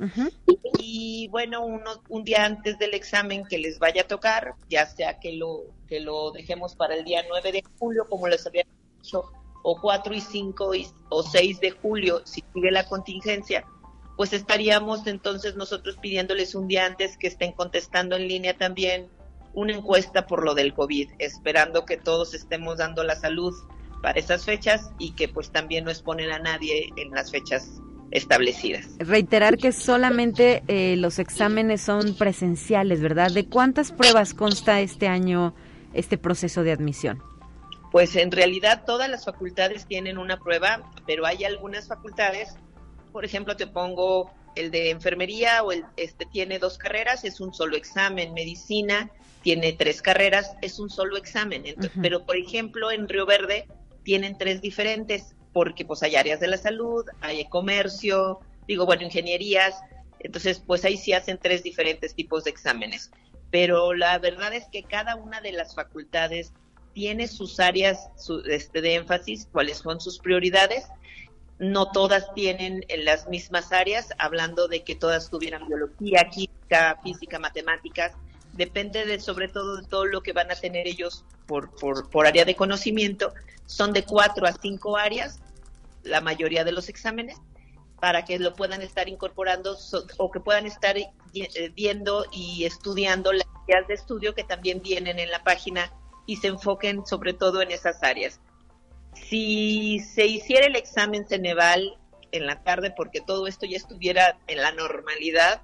Y 0.79 1.27
bueno, 1.27 1.63
uno, 1.63 2.01
un 2.09 2.23
día 2.23 2.45
antes 2.45 2.79
del 2.79 2.95
examen 2.95 3.45
que 3.45 3.59
les 3.59 3.77
vaya 3.77 4.01
a 4.01 4.07
tocar, 4.07 4.55
ya 4.69 4.87
sea 4.87 5.19
que 5.19 5.33
lo, 5.33 5.65
que 5.87 5.99
lo 5.99 6.31
dejemos 6.31 6.75
para 6.75 6.95
el 6.95 7.05
día 7.05 7.23
9 7.29 7.51
de 7.51 7.63
julio, 7.77 8.07
como 8.09 8.27
les 8.27 8.47
había 8.47 8.65
dicho, 8.99 9.31
o 9.61 9.79
4 9.79 10.15
y 10.15 10.21
5 10.21 10.71
o 11.09 11.21
6 11.21 11.59
de 11.59 11.71
julio, 11.71 12.23
si 12.25 12.43
sigue 12.55 12.71
la 12.71 12.87
contingencia, 12.87 13.67
pues 14.17 14.33
estaríamos 14.33 15.05
entonces 15.05 15.55
nosotros 15.55 15.97
pidiéndoles 15.97 16.55
un 16.55 16.67
día 16.67 16.87
antes 16.87 17.17
que 17.17 17.27
estén 17.27 17.51
contestando 17.51 18.15
en 18.15 18.27
línea 18.27 18.57
también 18.57 19.09
una 19.53 19.73
encuesta 19.73 20.27
por 20.27 20.43
lo 20.43 20.53
del 20.53 20.73
COVID, 20.73 21.11
esperando 21.19 21.85
que 21.85 21.97
todos 21.97 22.33
estemos 22.33 22.77
dando 22.77 23.03
la 23.03 23.15
salud 23.15 23.53
para 24.01 24.19
esas 24.19 24.45
fechas 24.45 24.91
y 24.97 25.11
que 25.11 25.27
pues 25.27 25.51
también 25.51 25.85
no 25.85 25.91
exponen 25.91 26.31
a 26.31 26.39
nadie 26.39 26.89
en 26.95 27.11
las 27.11 27.31
fechas 27.31 27.81
establecidas. 28.11 28.87
Reiterar 28.99 29.57
que 29.57 29.71
solamente 29.71 30.63
eh, 30.67 30.95
los 30.97 31.19
exámenes 31.19 31.81
son 31.81 32.15
presenciales, 32.15 33.01
¿verdad? 33.01 33.31
¿De 33.31 33.45
cuántas 33.47 33.91
pruebas 33.91 34.33
consta 34.33 34.81
este 34.81 35.07
año 35.07 35.53
este 35.93 36.17
proceso 36.17 36.63
de 36.63 36.71
admisión? 36.71 37.21
Pues 37.91 38.15
en 38.15 38.31
realidad 38.31 38.83
todas 38.85 39.09
las 39.09 39.25
facultades 39.25 39.85
tienen 39.85 40.17
una 40.17 40.37
prueba, 40.37 40.91
pero 41.05 41.25
hay 41.25 41.43
algunas 41.43 41.87
facultades, 41.87 42.55
por 43.11 43.25
ejemplo, 43.25 43.55
te 43.57 43.67
pongo 43.67 44.31
el 44.55 44.71
de 44.71 44.89
enfermería 44.89 45.63
o 45.63 45.71
el 45.71 45.83
este 45.97 46.25
tiene 46.25 46.59
dos 46.59 46.77
carreras, 46.77 47.23
es 47.23 47.39
un 47.39 47.53
solo 47.53 47.75
examen, 47.75 48.33
medicina 48.33 49.09
tiene 49.41 49.73
tres 49.73 50.01
carreras, 50.01 50.55
es 50.61 50.79
un 50.79 50.89
solo 50.89 51.17
examen. 51.17 51.63
Pero, 52.01 52.25
por 52.25 52.37
ejemplo, 52.37 52.91
en 52.91 53.07
Río 53.07 53.25
Verde 53.25 53.67
tienen 54.03 54.37
tres 54.37 54.61
diferentes, 54.61 55.35
porque 55.53 55.83
pues 55.83 56.03
hay 56.03 56.15
áreas 56.15 56.39
de 56.39 56.47
la 56.47 56.57
salud, 56.57 57.05
hay 57.21 57.45
comercio, 57.45 58.39
digo, 58.67 58.85
bueno, 58.85 59.03
ingenierías, 59.03 59.75
entonces 60.19 60.61
pues 60.65 60.85
ahí 60.85 60.97
sí 60.97 61.13
hacen 61.13 61.39
tres 61.39 61.63
diferentes 61.63 62.13
tipos 62.13 62.43
de 62.43 62.51
exámenes. 62.51 63.11
Pero 63.49 63.93
la 63.93 64.17
verdad 64.19 64.53
es 64.53 64.65
que 64.71 64.83
cada 64.83 65.15
una 65.15 65.41
de 65.41 65.51
las 65.51 65.75
facultades 65.75 66.53
tiene 66.93 67.27
sus 67.27 67.59
áreas 67.59 68.09
este, 68.45 68.81
de 68.81 68.95
énfasis, 68.95 69.47
cuáles 69.51 69.77
son 69.77 69.99
sus 69.99 70.19
prioridades. 70.19 70.85
No 71.61 71.91
todas 71.91 72.33
tienen 72.33 72.83
en 72.87 73.05
las 73.05 73.29
mismas 73.29 73.71
áreas, 73.71 74.09
hablando 74.17 74.67
de 74.67 74.83
que 74.83 74.95
todas 74.95 75.29
tuvieran 75.29 75.67
biología, 75.67 76.27
química, 76.31 76.99
física, 77.03 77.37
matemáticas, 77.37 78.13
depende 78.53 79.05
de 79.05 79.19
sobre 79.19 79.47
todo 79.47 79.77
de 79.77 79.87
todo 79.87 80.05
lo 80.05 80.23
que 80.23 80.33
van 80.33 80.49
a 80.49 80.55
tener 80.55 80.87
ellos 80.87 81.23
por, 81.45 81.69
por, 81.75 82.25
área 82.25 82.45
de 82.45 82.55
conocimiento, 82.55 83.31
son 83.67 83.93
de 83.93 84.03
cuatro 84.03 84.47
a 84.47 84.53
cinco 84.53 84.97
áreas, 84.97 85.39
la 86.01 86.19
mayoría 86.19 86.63
de 86.63 86.71
los 86.71 86.89
exámenes, 86.89 87.37
para 87.99 88.25
que 88.25 88.39
lo 88.39 88.55
puedan 88.55 88.81
estar 88.81 89.07
incorporando 89.07 89.77
o 90.17 90.31
que 90.31 90.39
puedan 90.39 90.65
estar 90.65 90.97
eh, 90.97 91.09
viendo 91.75 92.25
y 92.31 92.65
estudiando 92.65 93.33
las 93.33 93.45
áreas 93.67 93.87
de 93.87 93.93
estudio 93.93 94.33
que 94.33 94.43
también 94.43 94.81
vienen 94.81 95.19
en 95.19 95.29
la 95.29 95.43
página 95.43 95.93
y 96.25 96.37
se 96.37 96.47
enfoquen 96.47 97.05
sobre 97.05 97.33
todo 97.33 97.61
en 97.61 97.69
esas 97.69 98.01
áreas. 98.01 98.39
Si 99.13 99.99
se 99.99 100.25
hiciera 100.25 100.67
el 100.67 100.75
examen 100.75 101.27
Ceneval 101.27 101.97
en 102.31 102.45
la 102.45 102.63
tarde 102.63 102.93
porque 102.95 103.21
todo 103.21 103.47
esto 103.47 103.65
ya 103.65 103.77
estuviera 103.77 104.37
en 104.47 104.57
la 104.57 104.71
normalidad, 104.71 105.61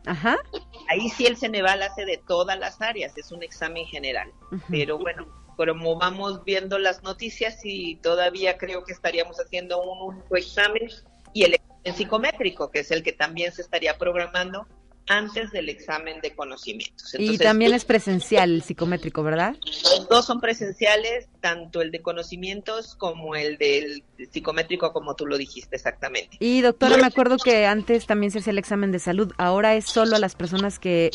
ahí 0.89 1.09
sí 1.09 1.25
el 1.25 1.37
Ceneval 1.37 1.81
hace 1.81 2.05
de 2.05 2.17
todas 2.17 2.59
las 2.59 2.81
áreas, 2.81 3.17
es 3.17 3.31
un 3.31 3.43
examen 3.43 3.85
general. 3.85 4.31
Pero 4.69 4.97
bueno, 4.97 5.27
como 5.55 5.97
vamos 5.97 6.43
viendo 6.43 6.77
las 6.77 7.03
noticias 7.03 7.59
y 7.63 7.95
todavía 7.97 8.57
creo 8.57 8.83
que 8.83 8.93
estaríamos 8.93 9.37
haciendo 9.37 9.81
un 9.81 10.15
único 10.15 10.35
examen 10.35 10.89
y 11.33 11.43
el 11.43 11.53
examen 11.55 11.95
psicométrico, 11.95 12.69
que 12.69 12.79
es 12.79 12.91
el 12.91 13.01
que 13.01 13.13
también 13.13 13.51
se 13.51 13.61
estaría 13.61 13.97
programando 13.97 14.67
antes 15.07 15.51
del 15.51 15.69
examen 15.69 16.19
de 16.21 16.35
conocimientos. 16.35 17.15
y 17.17 17.37
también 17.37 17.73
es 17.73 17.85
presencial 17.85 18.51
el 18.51 18.61
psicométrico, 18.61 19.23
¿verdad? 19.23 19.55
Los 19.65 20.07
dos 20.09 20.25
son 20.25 20.41
presenciales, 20.41 21.27
tanto 21.41 21.81
el 21.81 21.91
de 21.91 22.01
conocimientos 22.01 22.95
como 22.95 23.35
el 23.35 23.57
del 23.57 24.03
psicométrico, 24.31 24.91
como 24.93 25.15
tú 25.15 25.25
lo 25.25 25.37
dijiste 25.37 25.75
exactamente. 25.75 26.37
Y 26.39 26.61
doctora, 26.61 26.97
me 26.97 27.05
acuerdo 27.05 27.37
que 27.37 27.65
antes 27.65 28.05
también 28.05 28.31
se 28.31 28.39
hacía 28.39 28.51
el 28.51 28.59
examen 28.59 28.91
de 28.91 28.99
salud, 28.99 29.31
ahora 29.37 29.75
es 29.75 29.85
solo 29.85 30.15
a 30.15 30.19
las 30.19 30.35
personas 30.35 30.79
que 30.79 31.11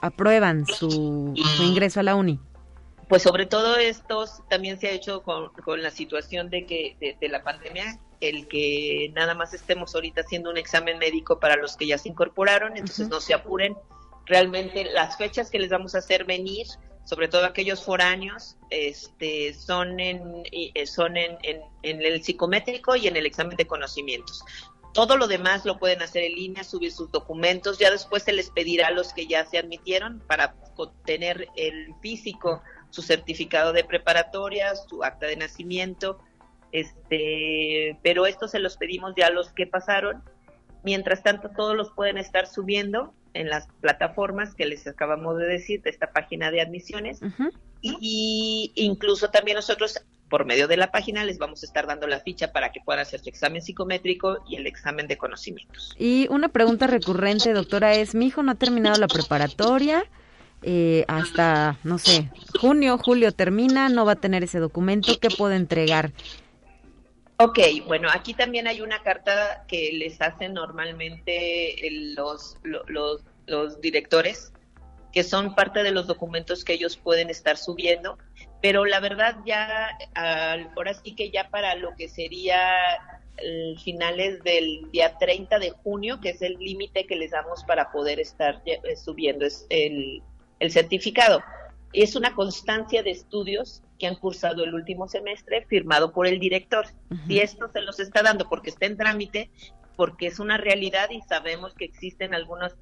aprueban 0.00 0.66
su, 0.66 1.34
ingreso 1.60 2.00
a 2.00 2.02
la 2.04 2.14
uni. 2.14 2.38
Pues 3.08 3.22
sobre 3.22 3.46
todo 3.46 3.76
estos 3.76 4.40
también 4.48 4.80
se 4.80 4.88
ha 4.88 4.90
hecho 4.92 5.22
con, 5.22 5.50
la 5.82 5.90
situación 5.90 6.48
de 6.48 6.64
que 6.64 7.16
de 7.20 7.28
la 7.28 7.42
pandemia 7.42 7.98
el 8.22 8.46
que 8.46 9.10
nada 9.14 9.34
más 9.34 9.52
estemos 9.52 9.94
ahorita 9.94 10.20
haciendo 10.20 10.50
un 10.50 10.56
examen 10.56 10.98
médico 10.98 11.40
para 11.40 11.56
los 11.56 11.76
que 11.76 11.86
ya 11.86 11.98
se 11.98 12.08
incorporaron, 12.08 12.76
entonces 12.76 13.08
no 13.08 13.20
se 13.20 13.34
apuren. 13.34 13.76
Realmente 14.26 14.84
las 14.84 15.18
fechas 15.18 15.50
que 15.50 15.58
les 15.58 15.70
vamos 15.70 15.96
a 15.96 15.98
hacer 15.98 16.24
venir, 16.24 16.66
sobre 17.04 17.26
todo 17.26 17.44
aquellos 17.44 17.82
foráneos, 17.82 18.56
este, 18.70 19.52
son 19.54 19.98
en, 19.98 20.44
eh, 20.52 20.86
son 20.86 21.16
en, 21.16 21.36
el 21.82 22.22
psicométrico 22.22 22.94
y 22.94 23.08
en 23.08 23.16
el 23.16 23.26
examen 23.26 23.56
de 23.56 23.66
conocimientos. 23.66 24.44
Todo 24.94 25.16
lo 25.16 25.26
demás 25.26 25.64
lo 25.64 25.78
pueden 25.78 26.00
hacer 26.02 26.22
en 26.22 26.34
línea, 26.34 26.62
subir 26.62 26.92
sus 26.92 27.10
documentos, 27.10 27.78
ya 27.78 27.90
después 27.90 28.22
se 28.22 28.32
les 28.32 28.50
pedirá 28.50 28.88
a 28.88 28.90
los 28.92 29.12
que 29.12 29.26
ya 29.26 29.44
se 29.46 29.58
admitieron 29.58 30.20
para 30.28 30.54
tener 31.04 31.48
el 31.56 31.94
físico, 32.00 32.62
su 32.90 33.02
certificado 33.02 33.72
de 33.72 33.84
preparatoria, 33.84 34.76
su 34.76 35.02
acta 35.02 35.26
de 35.26 35.36
nacimiento, 35.36 36.18
este, 36.72 37.98
pero 38.02 38.26
esto 38.26 38.48
se 38.48 38.58
los 38.58 38.76
pedimos 38.76 39.14
ya 39.16 39.28
a 39.28 39.30
los 39.30 39.52
que 39.52 39.66
pasaron. 39.66 40.22
Mientras 40.82 41.22
tanto, 41.22 41.50
todos 41.50 41.76
los 41.76 41.92
pueden 41.92 42.18
estar 42.18 42.46
subiendo 42.46 43.14
en 43.34 43.48
las 43.48 43.68
plataformas 43.80 44.54
que 44.54 44.66
les 44.66 44.86
acabamos 44.86 45.38
de 45.38 45.46
decir 45.46 45.82
de 45.82 45.90
esta 45.90 46.12
página 46.12 46.50
de 46.50 46.60
admisiones 46.60 47.20
y 47.80 48.72
incluso 48.74 49.30
también 49.30 49.56
nosotros 49.56 50.00
por 50.32 50.46
medio 50.46 50.66
de 50.66 50.78
la 50.78 50.90
página 50.90 51.24
les 51.24 51.36
vamos 51.36 51.62
a 51.62 51.66
estar 51.66 51.86
dando 51.86 52.06
la 52.06 52.20
ficha 52.20 52.52
para 52.52 52.72
que 52.72 52.80
puedan 52.80 53.02
hacer 53.02 53.20
su 53.20 53.28
examen 53.28 53.60
psicométrico 53.60 54.38
y 54.48 54.56
el 54.56 54.66
examen 54.66 55.06
de 55.06 55.18
conocimientos. 55.18 55.94
Y 55.98 56.26
una 56.30 56.48
pregunta 56.48 56.86
recurrente, 56.86 57.52
doctora, 57.52 57.92
es, 57.92 58.14
mi 58.14 58.28
hijo 58.28 58.42
no 58.42 58.52
ha 58.52 58.54
terminado 58.54 58.98
la 58.98 59.08
preparatoria, 59.08 60.04
eh, 60.62 61.04
hasta, 61.06 61.76
no 61.84 61.98
sé, 61.98 62.30
junio, 62.58 62.96
julio 62.96 63.32
termina, 63.32 63.90
no 63.90 64.06
va 64.06 64.12
a 64.12 64.16
tener 64.16 64.42
ese 64.42 64.58
documento, 64.58 65.18
¿qué 65.20 65.28
puede 65.28 65.56
entregar? 65.56 66.12
Ok, 67.38 67.58
bueno, 67.86 68.08
aquí 68.12 68.34
también 68.34 68.68
hay 68.68 68.82
una 68.82 69.02
carta 69.02 69.64
que 69.66 69.90
les 69.92 70.20
hacen 70.20 70.54
normalmente 70.54 71.76
los, 72.14 72.56
los, 72.62 73.22
los 73.46 73.80
directores, 73.80 74.52
que 75.12 75.24
son 75.24 75.54
parte 75.54 75.82
de 75.82 75.90
los 75.90 76.06
documentos 76.06 76.64
que 76.64 76.74
ellos 76.74 76.96
pueden 76.96 77.30
estar 77.30 77.56
subiendo, 77.56 78.18
pero 78.60 78.84
la 78.84 79.00
verdad 79.00 79.36
ya, 79.44 79.90
ahora 80.14 80.94
sí 80.94 81.14
que 81.14 81.30
ya 81.30 81.50
para 81.50 81.74
lo 81.74 81.96
que 81.96 82.08
sería 82.08 82.78
eh, 83.38 83.74
finales 83.82 84.42
del 84.44 84.88
día 84.92 85.18
30 85.18 85.58
de 85.58 85.70
junio, 85.70 86.20
que 86.20 86.30
es 86.30 86.42
el 86.42 86.54
límite 86.54 87.06
que 87.06 87.16
les 87.16 87.32
damos 87.32 87.64
para 87.64 87.90
poder 87.90 88.20
estar 88.20 88.62
eh, 88.66 88.96
subiendo 88.96 89.46
el, 89.68 90.22
el 90.60 90.70
certificado. 90.70 91.42
Es 91.92 92.16
una 92.16 92.34
constancia 92.34 93.02
de 93.02 93.10
estudios 93.10 93.82
que 93.98 94.06
han 94.06 94.16
cursado 94.16 94.64
el 94.64 94.74
último 94.74 95.08
semestre 95.08 95.66
firmado 95.66 96.12
por 96.12 96.26
el 96.26 96.40
director. 96.40 96.86
Si 97.26 97.40
esto 97.40 97.70
se 97.72 97.82
los 97.82 98.00
está 98.00 98.22
dando 98.22 98.48
porque 98.48 98.70
está 98.70 98.86
en 98.86 98.96
trámite, 98.96 99.50
porque 99.96 100.26
es 100.26 100.38
una 100.38 100.56
realidad 100.56 101.10
y 101.10 101.20
sabemos 101.22 101.74
que 101.74 101.84
existen 101.84 102.34
algunas 102.34 102.74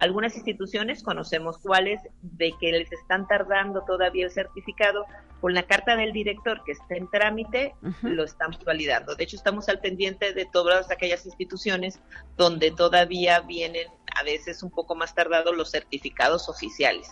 algunas 0.00 0.34
instituciones, 0.34 1.02
conocemos 1.02 1.58
cuáles, 1.58 2.00
de 2.22 2.54
que 2.58 2.72
les 2.72 2.90
están 2.90 3.28
tardando 3.28 3.84
todavía 3.84 4.24
el 4.24 4.30
certificado, 4.32 5.04
con 5.42 5.54
la 5.54 5.62
carta 5.62 5.94
del 5.94 6.12
director 6.12 6.62
que 6.64 6.72
está 6.72 6.96
en 6.96 7.08
trámite, 7.08 7.74
lo 8.02 8.24
estamos 8.24 8.62
validando. 8.64 9.14
De 9.14 9.24
hecho, 9.24 9.36
estamos 9.36 9.68
al 9.68 9.80
pendiente 9.80 10.32
de 10.32 10.46
todas 10.46 10.90
aquellas 10.90 11.24
instituciones 11.24 12.00
donde 12.36 12.70
todavía 12.70 13.40
vienen 13.40 13.86
a 14.20 14.22
veces 14.22 14.62
un 14.62 14.70
poco 14.70 14.94
más 14.94 15.14
tardados 15.14 15.56
los 15.56 15.70
certificados 15.70 16.48
oficiales. 16.48 17.08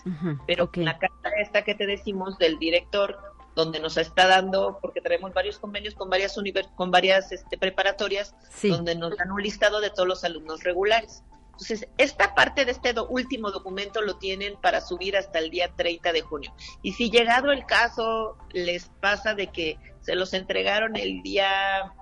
Pero 0.46 0.70
con 0.70 0.84
la 0.84 0.98
carta 0.98 1.30
esta 1.40 1.64
que 1.64 1.74
te 1.74 1.86
decimos 1.86 2.38
del 2.38 2.58
director, 2.58 3.18
donde 3.54 3.80
nos 3.80 3.96
está 3.96 4.28
dando, 4.28 4.78
porque 4.80 5.00
tenemos 5.00 5.32
varios 5.34 5.58
convenios 5.58 5.94
con 5.94 6.08
varias 6.08 6.38
con 6.76 6.90
varias 6.90 7.32
este, 7.32 7.58
preparatorias, 7.58 8.34
donde 8.62 8.94
nos 8.94 9.16
dan 9.16 9.32
un 9.32 9.42
listado 9.42 9.80
de 9.80 9.90
todos 9.90 10.06
los 10.06 10.24
alumnos 10.24 10.62
regulares. 10.62 11.24
Entonces, 11.52 11.88
esta 11.98 12.36
parte 12.36 12.64
de 12.64 12.70
este 12.70 12.94
último 13.08 13.50
documento 13.50 14.00
lo 14.00 14.16
tienen 14.16 14.54
para 14.60 14.80
subir 14.80 15.16
hasta 15.16 15.40
el 15.40 15.50
día 15.50 15.72
30 15.74 16.12
de 16.12 16.20
junio. 16.20 16.54
Y 16.82 16.92
si 16.92 17.10
llegado 17.10 17.50
el 17.50 17.66
caso 17.66 18.38
les 18.52 18.90
pasa 19.00 19.34
de 19.34 19.48
que 19.48 19.76
se 20.00 20.14
los 20.14 20.34
entregaron 20.34 20.94
el 20.94 21.20
día 21.22 21.92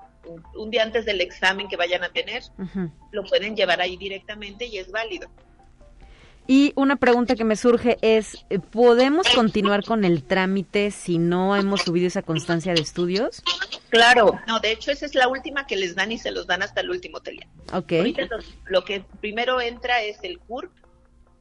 un 0.55 0.71
día 0.71 0.83
antes 0.83 1.05
del 1.05 1.21
examen 1.21 1.69
que 1.69 1.77
vayan 1.77 2.05
a 2.05 2.11
tener, 2.11 2.43
lo 3.13 3.25
pueden 3.25 3.57
llevar 3.57 3.81
ahí 3.81 3.97
directamente 3.97 4.67
y 4.67 4.79
es 4.79 4.91
válido. 4.91 5.29
Y 6.49 6.73
una 6.77 6.97
pregunta 6.97 7.35
que 7.35 7.45
me 7.45 7.57
surge 7.57 7.99
es, 8.03 8.45
¿podemos 8.71 9.29
continuar 9.35 9.85
con 9.85 10.05
el 10.05 10.23
trámite 10.23 10.93
si 10.93 11.19
no 11.19 11.57
hemos 11.57 11.83
subido 11.83 12.07
esa 12.07 12.23
constancia 12.23 12.73
de 12.73 12.81
estudios? 12.81 13.43
Claro, 13.89 14.39
no, 14.47 14.61
de 14.61 14.71
hecho 14.71 14.93
esa 14.93 15.07
es 15.07 15.17
la 15.17 15.27
última 15.27 15.67
que 15.67 15.77
les 15.77 15.97
dan 15.97 16.13
y 16.13 16.19
se 16.19 16.31
los 16.31 16.47
dan 16.47 16.63
hasta 16.63 16.83
el 16.83 16.91
último 16.91 17.21
telia. 17.21 17.49
Ok. 17.73 17.93
lo, 18.67 18.85
que 18.85 19.05
primero 19.21 19.61
entra 19.61 20.03
es 20.03 20.19
el 20.23 20.39
CURP 20.39 20.71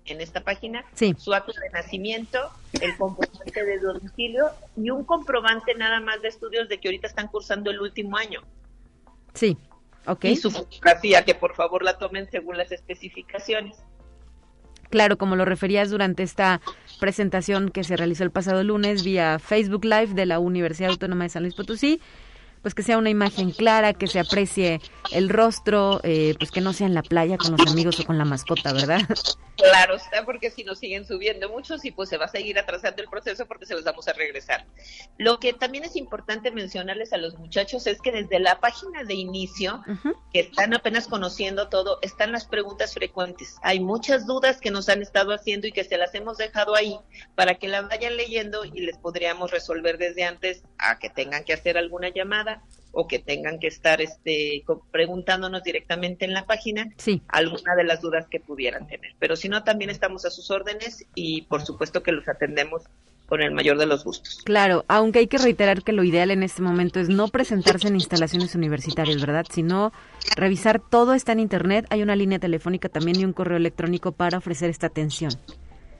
en 0.06 0.21
esta 0.21 0.41
página, 0.41 0.84
su 1.17 1.34
acto 1.34 1.52
de 1.52 1.69
nacimiento, 1.69 2.39
el 2.82 2.95
comprobante 2.98 3.63
de 3.63 3.80
domicilio 3.80 4.50
y 4.76 4.89
un 4.89 5.04
comprobante 5.04 5.76
nada 5.76 6.00
más 6.00 6.21
de 6.21 6.30
estudios 6.30 6.67
de 6.67 6.80
que 6.80 6.88
ahorita 6.88 7.08
están 7.08 7.28
cursando 7.28 7.69
el 7.69 7.80
último 7.80 8.17
año. 8.17 8.41
Sí, 9.36 9.58
ok. 10.08 10.26
Y 10.26 10.36
su 10.38 10.50
fotografía, 10.50 11.24
que 11.24 11.36
por 11.36 11.56
favor 11.56 11.84
la 11.84 11.98
tomen 11.98 12.28
según 12.32 12.58
las 12.58 12.71
especificaciones. 12.71 13.78
Claro, 14.89 15.17
como 15.17 15.36
lo 15.36 15.45
referías 15.45 15.89
durante 15.89 16.24
esta 16.24 16.62
presentación 17.00 17.69
que 17.69 17.84
se 17.84 17.98
realizó 17.98 18.24
el 18.24 18.32
pasado 18.32 18.63
lunes 18.63 19.04
vía 19.04 19.39
Facebook 19.39 19.84
Live 19.84 20.13
de 20.13 20.26
la 20.26 20.39
Universidad 20.39 20.91
Autónoma 20.91 21.26
de 21.26 21.30
San 21.30 21.43
Luis 21.43 21.56
Potosí, 21.56 22.00
pues 22.65 22.73
que 22.73 22.82
sea 22.82 22.97
una 22.97 23.12
imagen 23.12 23.51
clara, 23.51 23.93
que 23.93 24.08
se 24.08 24.19
aprecie 24.19 24.82
el 25.12 25.30
rostro, 25.30 26.01
eh, 26.01 26.34
pues 26.39 26.49
que 26.49 26.62
no 26.62 26.73
sea 26.73 26.88
en 26.88 26.95
la 26.95 27.04
playa 27.04 27.38
con 27.38 27.51
los 27.51 27.71
amigos 27.71 27.99
o 27.99 28.06
con 28.06 28.17
la 28.17 28.25
mascota, 28.25 28.73
¿verdad? 28.73 29.01
Claro 29.56 29.95
está, 29.95 30.25
porque 30.25 30.51
si 30.51 30.63
nos 30.65 30.80
siguen 30.80 31.06
subiendo 31.06 31.47
muchos 31.47 31.86
y 31.86 31.91
pues 31.91 32.10
se 32.10 32.17
va 32.17 32.25
a 32.25 32.28
seguir 32.28 32.60
atrasando 32.60 33.01
el 33.01 33.08
proceso 33.08 33.45
porque 33.45 33.65
se 33.65 33.73
los 33.73 33.86
vamos 33.86 34.08
a 34.08 34.13
regresar. 34.13 34.65
Lo 35.17 35.39
que 35.39 35.54
también 35.54 35.86
es 35.86 35.95
importante 35.95 36.51
mencionarles 36.51 37.13
a 37.13 37.17
los 37.17 37.38
muchachos 37.38 37.88
es 37.88 38.01
que 38.01 38.12
desde 38.12 38.39
la 38.39 38.60
página 38.60 39.06
de 39.06 39.13
inicio, 39.13 39.82
que 40.34 40.41
están 40.41 40.73
apenas 40.73 41.08
conociendo 41.08 41.69
todo, 41.69 41.99
están 42.01 42.34
las 42.34 42.45
preguntas 42.45 42.93
frecuentes. 42.93 43.56
Hay 43.62 43.80
muchas 43.80 44.28
dudas 44.28 44.60
que 44.60 44.71
nos 44.71 44.89
han 44.89 45.01
estado 45.01 45.34
haciendo 45.34 45.67
y 45.67 45.71
que 45.71 45.86
se 45.86 45.97
las 45.97 46.13
hemos 46.15 46.38
dejado 46.38 46.75
ahí 46.75 46.99
para 47.36 47.56
que 47.56 47.69
las 47.69 47.88
vayan 47.88 48.17
leyendo 48.17 48.65
y 48.65 48.82
les 48.82 48.97
podríamos 48.97 49.51
resolver 49.51 49.97
desde 49.97 50.25
antes 50.25 50.63
a 50.80 50.99
que 50.99 51.10
tengan 51.10 51.45
que 51.45 51.54
hacer 51.54 51.78
alguna 51.78 52.10
llamada 52.10 52.55
o 52.91 53.08
que 53.08 53.20
tengan 53.20 53.60
que 53.60 53.68
estar 53.68 54.02
este, 54.02 54.63
preguntándonos 54.91 55.63
directamente 55.63 56.24
en 56.26 56.34
la 56.34 56.46
página 56.46 56.89
alguna 57.28 57.76
de 57.76 57.84
las 57.84 58.02
dudas 58.02 58.26
que 58.30 58.39
pudieran 58.39 58.88
tener. 58.88 59.12
Pero 59.20 59.36
si 59.36 59.50
no, 59.50 59.63
también 59.63 59.89
estamos 59.89 60.26
a 60.26 60.30
sus 60.30 60.50
órdenes 60.50 61.06
y 61.13 61.41
por 61.44 61.65
supuesto 61.65 62.02
que 62.02 62.13
los 62.13 62.28
atendemos 62.30 62.84
con 63.28 63.41
el 63.41 63.52
mayor 63.52 63.78
de 63.78 63.86
los 63.86 64.04
gustos. 64.04 64.41
Claro, 64.46 64.86
aunque 64.88 65.20
hay 65.20 65.28
que 65.28 65.38
reiterar 65.38 65.84
que 65.84 65.91
lo 65.91 66.04
ideal 66.04 66.32
en 66.32 66.44
este 66.44 66.62
momento 66.62 67.00
es 67.00 67.10
no 67.10 67.28
presentarse 67.28 67.88
en 67.88 67.96
instalaciones 67.96 68.56
universitarias, 68.56 69.20
¿verdad? 69.20 69.46
Sino 69.50 69.91
revisar 70.36 70.80
todo 70.80 71.13
está 71.13 71.32
en 71.32 71.39
Internet, 71.39 71.88
hay 71.89 72.02
una 72.02 72.15
línea 72.15 72.39
telefónica 72.39 72.88
también 72.88 73.20
y 73.20 73.26
un 73.26 73.34
correo 73.34 73.58
electrónico 73.58 74.12
para 74.12 74.38
ofrecer 74.38 74.70
esta 74.70 74.88
atención. 74.88 75.32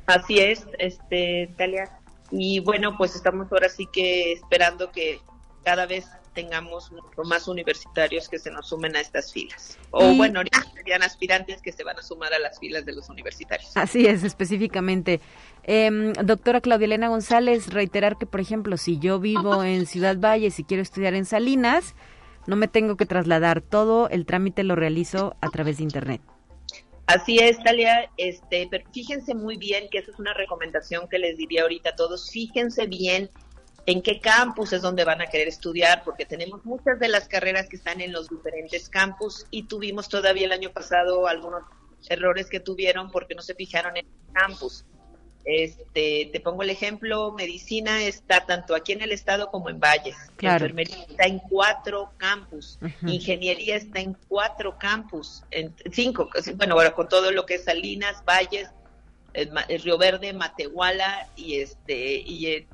Así 0.06 0.40
es, 0.40 0.68
este, 0.78 1.50
Talia. 1.58 2.00
Y 2.32 2.60
bueno, 2.60 2.96
pues 2.98 3.16
estamos 3.16 3.52
ahora 3.52 3.70
sí 3.70 3.88
que 3.92 4.34
esperando 4.34 4.92
que 4.92 5.20
cada 5.64 5.88
vez 5.88 6.06
tengamos 6.36 6.92
más 7.24 7.48
universitarios 7.48 8.30
que 8.30 8.38
se 8.38 8.52
nos 8.52 8.68
sumen 8.70 8.96
a 8.96 9.00
estas 9.00 9.34
filas. 9.34 9.80
O 9.90 10.14
bueno, 10.14 10.40
ahorita 10.40 10.64
serían 10.76 11.02
aspirantes 11.02 11.62
que 11.62 11.72
se 11.72 11.84
van 11.84 11.98
a 11.98 12.04
sumar 12.04 12.34
a 12.34 12.40
las 12.40 12.60
filas 12.60 12.86
de 12.86 12.94
los 12.94 13.10
universitarios. 13.10 13.72
Así 13.76 14.06
es, 14.06 14.24
específicamente. 14.24 15.22
Em, 15.64 16.14
doctora 16.14 16.62
Claudia 16.62 16.86
Elena 16.86 17.08
González, 17.08 17.74
reiterar 17.74 18.18
que, 18.18 18.28
por 18.28 18.42
ejemplo, 18.42 18.78
si 18.78 19.00
yo 19.00 19.20
vivo 19.20 19.64
en 19.64 19.88
Ciudad 19.88 20.18
Valle 20.20 20.52
y 20.56 20.64
quiero 20.66 20.84
estudiar 20.84 21.16
en 21.16 21.26
Salinas, 21.26 21.96
no 22.46 22.56
me 22.56 22.68
tengo 22.68 22.98
que 22.98 23.08
trasladar, 23.08 23.62
todo 23.62 24.10
el 24.10 24.26
trámite 24.26 24.64
lo 24.64 24.76
realizo 24.76 25.36
a 25.42 25.50
través 25.50 25.78
de 25.78 25.84
Internet. 25.84 26.22
Así 27.08 27.38
es, 27.38 27.62
Talia, 27.64 28.10
este, 28.18 28.68
pero 28.70 28.84
fíjense 28.92 29.36
muy 29.36 29.58
bien 29.58 29.88
que 29.92 30.00
esa 30.00 30.12
es 30.12 30.20
una 30.20 30.34
recomendación 30.34 31.08
que 31.08 31.20
les 31.20 31.38
diría 31.38 31.62
ahorita 31.62 31.92
a 31.92 31.96
todos, 31.96 32.32
fíjense 32.32 32.88
bien 32.88 33.30
en 33.86 34.02
qué 34.02 34.20
campus 34.20 34.74
es 34.74 34.82
donde 34.82 35.04
van 35.04 35.22
a 35.22 35.28
querer 35.28 35.48
estudiar, 35.48 36.04
porque 36.04 36.26
tenemos 36.26 36.66
muchas 36.66 37.00
de 37.00 37.08
las 37.08 37.28
carreras 37.28 37.70
que 37.70 37.76
están 37.76 38.02
en 38.02 38.12
los 38.12 38.30
diferentes 38.30 38.90
campus 38.90 39.46
y 39.52 39.64
tuvimos 39.64 40.10
todavía 40.10 40.46
el 40.46 40.52
año 40.52 40.72
pasado 40.72 41.28
algunos 41.28 41.64
errores 42.10 42.48
que 42.48 42.60
tuvieron 42.60 43.12
porque 43.12 43.36
no 43.36 43.42
se 43.42 43.54
fijaron 43.54 43.98
en 43.98 44.06
el 44.06 44.34
campus. 44.34 44.86
Este, 45.44 46.32
te 46.34 46.40
pongo 46.40 46.64
el 46.64 46.72
ejemplo, 46.72 47.32
medicina 47.32 48.04
está 48.04 48.48
tanto 48.48 48.74
aquí 48.74 48.94
en 48.94 49.04
el 49.04 49.12
estado 49.12 49.52
como 49.52 49.70
en 49.70 49.80
Valles. 49.80 50.16
Enfermería 50.42 51.06
está 51.08 51.26
en 51.26 51.38
cuatro 51.38 52.12
campus. 52.18 52.80
Ingeniería 53.06 53.76
está 53.76 54.00
en 54.00 54.18
cuatro 54.28 54.80
campus, 54.80 55.44
en 55.52 55.72
cinco, 55.92 56.30
bueno, 56.56 56.74
ahora 56.74 56.96
con 56.96 57.08
todo 57.08 57.30
lo 57.30 57.46
que 57.46 57.56
es 57.56 57.66
Salinas, 57.66 58.24
Valles, 58.26 58.70
Río 59.84 60.00
Verde, 60.00 60.34
Matehuala 60.34 61.30
y 61.36 61.60
este 61.60 62.24
y 62.26 62.66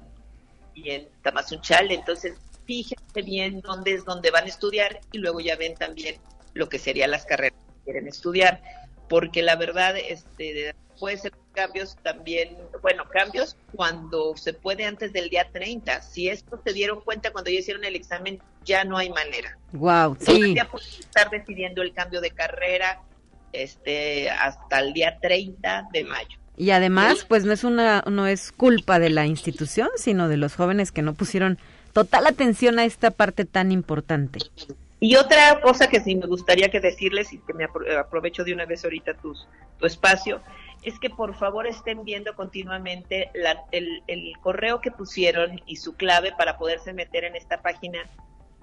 y 0.73 0.91
en 0.91 1.07
Tamazunchal. 1.21 1.91
Entonces, 1.91 2.35
fíjense 2.65 3.21
bien 3.21 3.61
dónde 3.61 3.93
es 3.93 4.05
donde 4.05 4.31
van 4.31 4.45
a 4.45 4.47
estudiar 4.47 4.99
y 5.11 5.17
luego 5.17 5.39
ya 5.39 5.55
ven 5.55 5.75
también 5.75 6.15
lo 6.53 6.69
que 6.69 6.79
serían 6.79 7.11
las 7.11 7.25
carreras 7.25 7.59
que 7.65 7.83
quieren 7.85 8.07
estudiar. 8.07 8.61
Porque 9.09 9.41
la 9.41 9.55
verdad, 9.55 9.95
este, 9.97 10.73
puede 10.99 11.17
ser 11.17 11.33
cambios 11.53 11.97
también, 12.01 12.57
bueno, 12.81 13.03
cambios 13.09 13.57
cuando 13.75 14.37
se 14.37 14.53
puede 14.53 14.85
antes 14.85 15.11
del 15.11 15.29
día 15.29 15.49
30. 15.51 16.01
Si 16.01 16.29
esto 16.29 16.61
se 16.63 16.73
dieron 16.73 17.01
cuenta 17.01 17.31
cuando 17.31 17.49
ya 17.49 17.59
hicieron 17.59 17.83
el 17.83 17.95
examen, 17.95 18.39
ya 18.63 18.83
no 18.83 18.97
hay 18.97 19.09
manera. 19.09 19.57
Wow, 19.73 20.15
sí. 20.19 20.55
Ya 20.55 20.69
pueden 20.69 20.87
estar 20.87 21.29
decidiendo 21.29 21.81
el 21.81 21.93
cambio 21.93 22.21
de 22.21 22.31
carrera 22.31 23.01
este 23.51 24.29
hasta 24.29 24.79
el 24.79 24.93
día 24.93 25.17
30 25.21 25.89
de 25.91 26.03
mayo. 26.05 26.40
Y 26.61 26.69
además, 26.69 27.25
pues 27.27 27.43
no 27.43 27.53
es 27.53 27.63
una 27.63 28.03
no 28.07 28.27
es 28.27 28.51
culpa 28.51 28.99
de 28.99 29.09
la 29.09 29.25
institución, 29.25 29.89
sino 29.95 30.27
de 30.29 30.37
los 30.37 30.55
jóvenes 30.55 30.91
que 30.91 31.01
no 31.01 31.15
pusieron 31.15 31.57
total 31.91 32.27
atención 32.27 32.77
a 32.77 32.85
esta 32.85 33.09
parte 33.09 33.45
tan 33.45 33.71
importante. 33.71 34.41
Y 34.99 35.15
otra 35.15 35.59
cosa 35.61 35.89
que 35.89 36.01
sí 36.01 36.15
me 36.15 36.27
gustaría 36.27 36.69
que 36.69 36.79
decirles 36.79 37.33
y 37.33 37.39
que 37.39 37.55
me 37.55 37.63
aprovecho 37.63 38.43
de 38.43 38.53
una 38.53 38.67
vez 38.67 38.83
ahorita 38.83 39.15
tu, 39.15 39.35
tu 39.79 39.87
espacio, 39.87 40.39
es 40.83 40.99
que 40.99 41.09
por 41.09 41.33
favor 41.33 41.65
estén 41.65 42.05
viendo 42.05 42.35
continuamente 42.35 43.31
el, 43.71 44.03
el 44.05 44.33
correo 44.39 44.81
que 44.81 44.91
pusieron 44.91 45.59
y 45.65 45.77
su 45.77 45.95
clave 45.95 46.31
para 46.37 46.59
poderse 46.59 46.93
meter 46.93 47.23
en 47.23 47.35
esta 47.35 47.63
página 47.63 48.07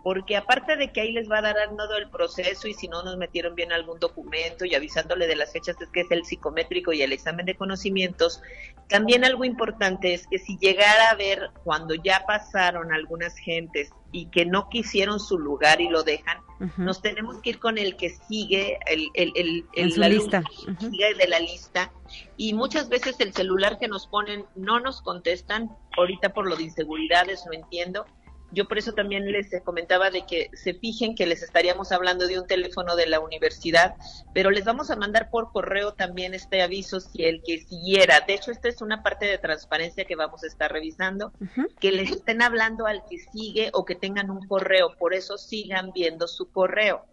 porque 0.02 0.36
aparte 0.36 0.76
de 0.76 0.92
que 0.92 1.00
ahí 1.00 1.12
les 1.12 1.30
va 1.30 1.38
a 1.38 1.42
dar 1.42 1.56
todo 1.76 1.96
el 1.96 2.08
proceso 2.08 2.68
y 2.68 2.74
si 2.74 2.88
no 2.88 3.02
nos 3.02 3.16
metieron 3.16 3.54
bien 3.54 3.72
algún 3.72 3.98
documento 3.98 4.64
y 4.64 4.74
avisándole 4.74 5.26
de 5.26 5.36
las 5.36 5.52
fechas 5.52 5.80
es 5.80 5.88
que 5.90 6.00
es 6.00 6.10
el 6.10 6.24
psicométrico 6.24 6.92
y 6.92 7.02
el 7.02 7.12
examen 7.12 7.46
de 7.46 7.56
conocimientos, 7.56 8.40
también 8.88 9.24
algo 9.24 9.44
importante 9.44 10.14
es 10.14 10.26
que 10.26 10.38
si 10.38 10.56
llegara 10.58 11.10
a 11.10 11.14
ver 11.14 11.50
cuando 11.64 11.94
ya 11.94 12.24
pasaron 12.26 12.92
algunas 12.92 13.36
gentes 13.36 13.90
y 14.12 14.26
que 14.26 14.46
no 14.46 14.68
quisieron 14.68 15.20
su 15.20 15.38
lugar 15.38 15.80
y 15.80 15.88
lo 15.88 16.02
dejan, 16.02 16.38
nos 16.76 17.02
tenemos 17.02 17.40
que 17.40 17.50
ir 17.50 17.58
con 17.58 17.78
el 17.78 17.96
que 17.96 18.10
sigue, 18.10 18.78
el, 18.86 19.08
el, 19.14 19.64
el, 19.74 20.00
la 20.00 20.08
lista. 20.08 20.42
sigue 20.80 21.14
de 21.14 21.28
la 21.28 21.38
lista. 21.38 21.92
Y 22.36 22.54
muchas 22.54 22.88
veces 22.88 23.20
el 23.20 23.32
celular 23.32 23.78
que 23.78 23.86
nos 23.86 24.06
ponen 24.06 24.46
no 24.56 24.80
nos 24.80 25.02
contestan, 25.02 25.70
ahorita 25.96 26.32
por 26.32 26.48
lo 26.48 26.56
de 26.56 26.64
inseguridades, 26.64 27.44
no 27.46 27.52
entiendo, 27.52 28.06
Yo 28.50 28.66
por 28.66 28.78
eso 28.78 28.92
también 28.92 29.30
les 29.30 29.48
comentaba 29.62 30.10
de 30.10 30.24
que 30.24 30.50
se 30.54 30.74
fijen 30.74 31.14
que 31.14 31.26
les 31.26 31.42
estaríamos 31.42 31.92
hablando 31.92 32.26
de 32.26 32.38
un 32.38 32.46
teléfono 32.46 32.96
de 32.96 33.06
la 33.06 33.20
universidad, 33.20 33.94
pero 34.32 34.50
les 34.50 34.64
vamos 34.64 34.90
a 34.90 34.96
mandar 34.96 35.30
por 35.30 35.52
correo 35.52 35.92
también 35.92 36.34
este 36.34 36.62
aviso 36.62 37.00
si 37.00 37.24
el 37.24 37.42
que 37.42 37.58
siguiera. 37.58 38.20
De 38.20 38.34
hecho, 38.34 38.50
esta 38.50 38.68
es 38.68 38.80
una 38.80 39.02
parte 39.02 39.26
de 39.26 39.38
transparencia 39.38 40.04
que 40.04 40.16
vamos 40.16 40.44
a 40.44 40.46
estar 40.46 40.72
revisando, 40.72 41.32
que 41.78 41.92
les 41.92 42.10
estén 42.10 42.42
hablando 42.42 42.86
al 42.86 43.02
que 43.08 43.18
sigue 43.18 43.70
o 43.74 43.84
que 43.84 43.94
tengan 43.94 44.30
un 44.30 44.46
correo, 44.46 44.94
por 44.98 45.14
eso 45.14 45.36
sigan 45.36 45.92
viendo 45.92 46.26
su 46.26 46.50
correo 46.50 47.04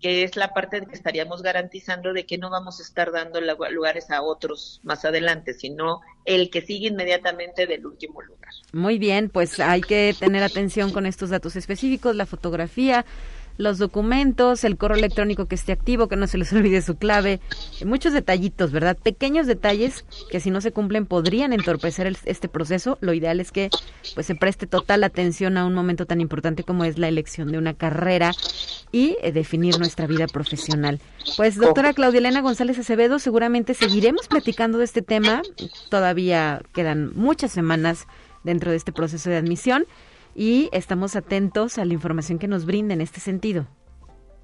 que 0.00 0.24
es 0.24 0.36
la 0.36 0.52
parte 0.52 0.84
que 0.86 0.94
estaríamos 0.94 1.42
garantizando 1.42 2.12
de 2.12 2.26
que 2.26 2.38
no 2.38 2.50
vamos 2.50 2.80
a 2.80 2.82
estar 2.82 3.12
dando 3.12 3.40
lugares 3.40 4.10
a 4.10 4.22
otros 4.22 4.80
más 4.82 5.04
adelante, 5.04 5.54
sino 5.54 6.00
el 6.24 6.50
que 6.50 6.60
sigue 6.60 6.88
inmediatamente 6.88 7.66
del 7.66 7.86
último 7.86 8.20
lugar. 8.22 8.50
Muy 8.72 8.98
bien, 8.98 9.30
pues 9.30 9.58
hay 9.60 9.80
que 9.80 10.14
tener 10.18 10.42
atención 10.42 10.92
con 10.92 11.06
estos 11.06 11.30
datos 11.30 11.56
específicos, 11.56 12.14
la 12.14 12.26
fotografía, 12.26 13.06
los 13.56 13.78
documentos, 13.78 14.64
el 14.64 14.76
correo 14.76 14.98
electrónico 14.98 15.46
que 15.46 15.54
esté 15.54 15.72
activo, 15.72 16.08
que 16.08 16.16
no 16.16 16.26
se 16.26 16.38
les 16.38 16.52
olvide 16.52 16.82
su 16.82 16.96
clave, 16.96 17.40
muchos 17.84 18.12
detallitos, 18.12 18.72
¿verdad? 18.72 18.96
Pequeños 19.02 19.46
detalles 19.46 20.04
que 20.30 20.40
si 20.40 20.50
no 20.50 20.60
se 20.60 20.72
cumplen 20.72 21.06
podrían 21.06 21.52
entorpecer 21.52 22.16
este 22.24 22.48
proceso. 22.48 22.98
Lo 23.00 23.12
ideal 23.12 23.40
es 23.40 23.52
que 23.52 23.70
pues 24.14 24.26
se 24.26 24.34
preste 24.34 24.66
total 24.66 25.04
atención 25.04 25.56
a 25.56 25.66
un 25.66 25.74
momento 25.74 26.06
tan 26.06 26.20
importante 26.20 26.64
como 26.64 26.84
es 26.84 26.98
la 26.98 27.08
elección 27.08 27.50
de 27.50 27.58
una 27.58 27.74
carrera 27.74 28.32
y 28.92 29.16
eh, 29.22 29.32
definir 29.32 29.78
nuestra 29.78 30.06
vida 30.06 30.26
profesional. 30.26 31.00
Pues 31.36 31.56
doctora 31.56 31.92
Claudia 31.92 32.18
Elena 32.18 32.40
González 32.40 32.78
Acevedo, 32.78 33.18
seguramente 33.18 33.74
seguiremos 33.74 34.28
platicando 34.28 34.78
de 34.78 34.84
este 34.84 35.02
tema. 35.02 35.42
Todavía 35.90 36.62
quedan 36.72 37.12
muchas 37.14 37.52
semanas 37.52 38.06
dentro 38.44 38.70
de 38.70 38.76
este 38.76 38.92
proceso 38.92 39.28
de 39.28 39.36
admisión 39.36 39.86
y 40.36 40.68
estamos 40.72 41.16
atentos 41.16 41.78
a 41.78 41.84
la 41.84 41.94
información 41.94 42.38
que 42.38 42.46
nos 42.46 42.66
brinda 42.66 42.92
en 42.94 43.00
este 43.00 43.20
sentido. 43.20 43.66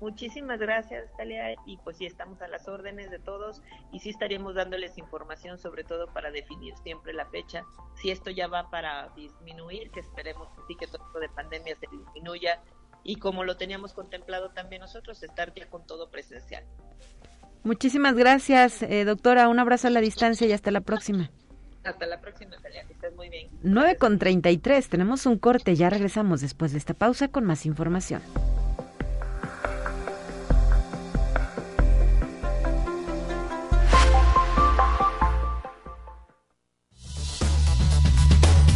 Muchísimas 0.00 0.58
gracias, 0.58 1.04
Talia, 1.16 1.54
y 1.64 1.76
pues 1.76 1.98
sí 1.98 2.06
estamos 2.06 2.42
a 2.42 2.48
las 2.48 2.66
órdenes 2.66 3.08
de 3.12 3.20
todos 3.20 3.62
y 3.92 4.00
sí 4.00 4.10
estaríamos 4.10 4.56
dándoles 4.56 4.98
información 4.98 5.58
sobre 5.58 5.84
todo 5.84 6.08
para 6.08 6.32
definir 6.32 6.74
siempre 6.78 7.12
la 7.12 7.26
fecha, 7.26 7.62
si 7.94 8.10
esto 8.10 8.28
ya 8.30 8.48
va 8.48 8.68
para 8.68 9.10
disminuir, 9.14 9.92
que 9.92 10.00
esperemos 10.00 10.48
que 10.48 10.62
sí 10.66 10.76
que 10.76 10.88
todo 10.88 11.04
esto 11.06 11.20
de 11.20 11.28
pandemia 11.28 11.76
se 11.76 11.86
disminuya 11.86 12.60
y 13.04 13.16
como 13.16 13.44
lo 13.44 13.56
teníamos 13.56 13.92
contemplado 13.92 14.50
también 14.50 14.80
nosotros, 14.80 15.22
estar 15.22 15.54
ya 15.54 15.68
con 15.70 15.86
todo 15.86 16.10
presencial. 16.10 16.64
Muchísimas 17.62 18.16
gracias, 18.16 18.82
eh, 18.82 19.04
doctora, 19.04 19.48
un 19.48 19.60
abrazo 19.60 19.86
a 19.86 19.90
la 19.90 20.00
distancia 20.00 20.48
y 20.48 20.52
hasta 20.52 20.72
la 20.72 20.80
próxima. 20.80 21.30
Hasta 21.84 22.06
la 22.06 22.20
próxima, 22.20 22.56
Talia, 22.62 22.84
que 22.84 22.92
estés 22.92 23.14
muy 23.16 23.28
bien. 23.28 23.48
9 23.62 23.96
con 23.96 24.18
33, 24.18 24.88
tenemos 24.88 25.26
un 25.26 25.38
corte, 25.38 25.74
ya 25.74 25.90
regresamos 25.90 26.40
después 26.40 26.72
de 26.72 26.78
esta 26.78 26.94
pausa 26.94 27.28
con 27.28 27.44
más 27.44 27.66
información. 27.66 28.22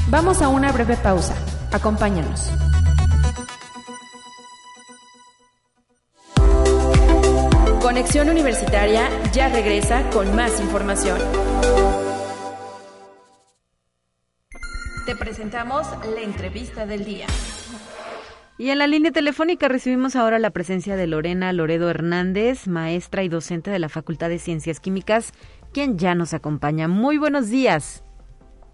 Vamos 0.08 0.40
a 0.40 0.48
una 0.48 0.72
breve 0.72 0.96
pausa. 0.96 1.34
Acompáñanos. 1.72 2.50
Conexión 7.80 8.30
Universitaria 8.30 9.08
ya 9.32 9.48
regresa 9.48 10.08
con 10.10 10.34
más 10.34 10.60
información. 10.60 11.18
Te 15.06 15.14
presentamos 15.14 15.86
la 16.12 16.20
entrevista 16.20 16.84
del 16.84 17.04
día. 17.04 17.26
Y 18.58 18.70
en 18.70 18.78
la 18.78 18.88
línea 18.88 19.12
telefónica 19.12 19.68
recibimos 19.68 20.16
ahora 20.16 20.40
la 20.40 20.50
presencia 20.50 20.96
de 20.96 21.06
Lorena 21.06 21.52
Loredo 21.52 21.88
Hernández, 21.88 22.66
maestra 22.66 23.22
y 23.22 23.28
docente 23.28 23.70
de 23.70 23.78
la 23.78 23.88
Facultad 23.88 24.30
de 24.30 24.40
Ciencias 24.40 24.80
Químicas, 24.80 25.32
quien 25.72 25.96
ya 25.96 26.16
nos 26.16 26.34
acompaña. 26.34 26.88
Muy 26.88 27.18
buenos 27.18 27.50
días. 27.50 28.02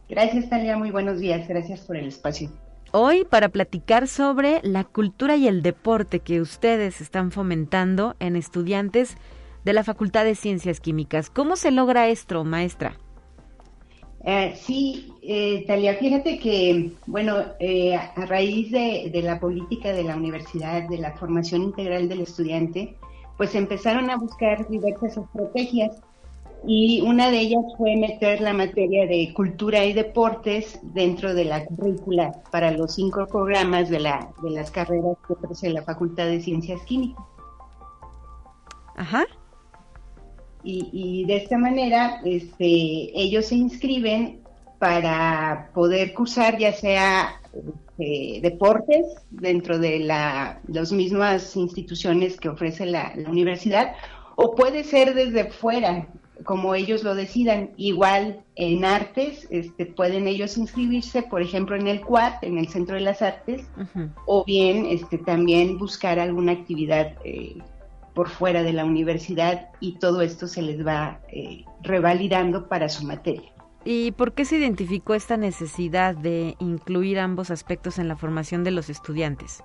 Gracias, 0.09 0.49
Talia. 0.49 0.79
Muy 0.79 0.91
buenos 0.91 1.19
días. 1.21 1.47
Gracias 1.47 1.81
por 1.81 1.99
el 1.99 2.07
espacio. 2.07 2.49
Hoy 2.93 3.27
para 3.29 3.51
platicar 3.51 4.09
sobre 4.09 4.61
la 4.63 4.85
cultura 4.85 5.37
y 5.37 5.49
el 5.49 5.61
deporte 5.61 6.21
que 6.21 6.41
ustedes 6.41 7.03
están 7.03 7.31
fomentando 7.31 8.17
en 8.21 8.37
estudiantes 8.37 9.19
de 9.67 9.75
la 9.75 9.85
Facultad 9.85 10.25
de 10.25 10.35
Ciencias 10.35 10.81
Químicas. 10.81 11.29
¿Cómo 11.29 11.57
se 11.57 11.73
logra 11.73 12.09
esto, 12.09 12.43
maestra? 12.43 12.97
Eh, 14.25 14.55
sí, 14.57 15.13
eh, 15.23 15.65
Talia, 15.67 15.97
fíjate 15.97 16.39
que, 16.39 16.93
bueno, 17.07 17.39
eh, 17.59 17.97
a 17.97 18.27
raíz 18.27 18.71
de, 18.71 19.11
la 19.23 19.41
política 19.41 19.93
de 19.93 20.05
la 20.05 20.17
universidad, 20.17 20.89
de 20.89 20.99
la 20.99 21.13
formación 21.13 21.63
integral 21.63 22.09
del 22.09 22.21
estudiante, 22.21 22.97
pues 23.37 23.55
empezaron 23.57 24.11
a 24.11 24.17
buscar 24.17 24.69
diversas 24.69 25.17
estrategias 25.17 26.01
y 26.65 27.01
una 27.01 27.31
de 27.33 27.41
ellas 27.41 27.65
fue 27.77 27.97
meter 27.97 28.41
la 28.41 28.53
materia 28.53 29.07
de 29.09 29.33
cultura 29.35 29.85
y 29.85 29.93
deportes 29.93 30.79
dentro 30.83 31.35
de 31.35 31.47
la 31.47 31.65
currícula 31.65 32.41
para 32.53 32.71
los 32.71 32.95
cinco 32.95 33.27
programas 33.27 33.89
de, 33.89 33.99
la, 33.99 34.33
de 34.41 34.51
las 34.51 34.71
carreras 34.71 35.17
que 35.27 35.33
ofrece 35.33 35.71
la 35.71 35.83
Facultad 35.83 36.27
de 36.27 36.41
Ciencias 36.41 36.81
Químicas. 36.83 37.25
Ajá 38.95 39.25
y, 40.65 41.25
de 41.27 41.37
esta 41.37 41.59
manera 41.59 42.21
este, 42.25 43.11
ellos 43.15 43.47
se 43.47 43.57
inscriben 43.57 44.41
para 44.79 45.71
poder 45.75 46.13
cursar 46.15 46.59
ya 46.59 46.73
sea 46.73 47.41
este, 47.55 48.41
deportes 48.43 49.07
dentro 49.31 49.79
de 49.79 50.01
la, 50.01 50.61
las 50.67 50.93
mismas 50.93 51.57
instituciones 51.57 52.39
que 52.39 52.49
ofrece 52.49 52.87
la, 52.87 53.13
universidad 53.29 53.95
o 54.37 54.55
puede 54.55 54.83
ser 54.83 55.15
desde 55.15 55.51
fuera, 55.51 56.09
como 56.45 56.75
ellos 56.75 57.05
lo 57.05 57.15
decidan. 57.15 57.71
Igual 57.77 58.41
en 58.57 58.85
artes, 58.85 59.47
este, 59.51 59.87
pueden 59.87 60.27
ellos 60.27 60.57
inscribirse, 60.57 61.23
por 61.23 61.43
ejemplo, 61.43 61.77
en 61.77 61.87
el 61.87 62.01
CUAT, 62.01 62.43
en 62.43 62.59
el 62.59 62.69
Centro 62.69 62.97
de 62.97 63.03
las 63.03 63.21
Artes, 63.21 63.67
o 64.25 64.45
bien 64.45 64.87
este, 64.87 65.19
también 65.19 65.79
buscar 65.79 66.19
alguna 66.19 66.53
actividad 66.53 67.13
eh, 67.25 67.57
por 68.15 68.29
fuera 68.29 68.63
de 68.63 68.73
la 68.73 68.85
universidad 68.85 69.71
y 69.81 69.99
todo 69.99 70.21
esto 70.21 70.47
se 70.47 70.63
les 70.63 70.87
va 70.87 71.21
eh, 71.29 71.65
revalidando 71.83 72.69
para 72.69 72.89
su 72.89 73.05
materia. 73.07 73.53
¿Y 73.85 74.13
por 74.13 74.33
qué 74.33 74.45
se 74.45 74.59
identificó 74.59 75.15
esta 75.15 75.37
necesidad 75.37 76.15
de 76.15 76.55
incluir 76.61 77.19
ambos 77.19 77.51
aspectos 77.51 77.99
en 77.99 78.09
la 78.09 78.17
formación 78.17 78.63
de 78.63 78.71
los 78.71 78.89
estudiantes? 78.89 79.65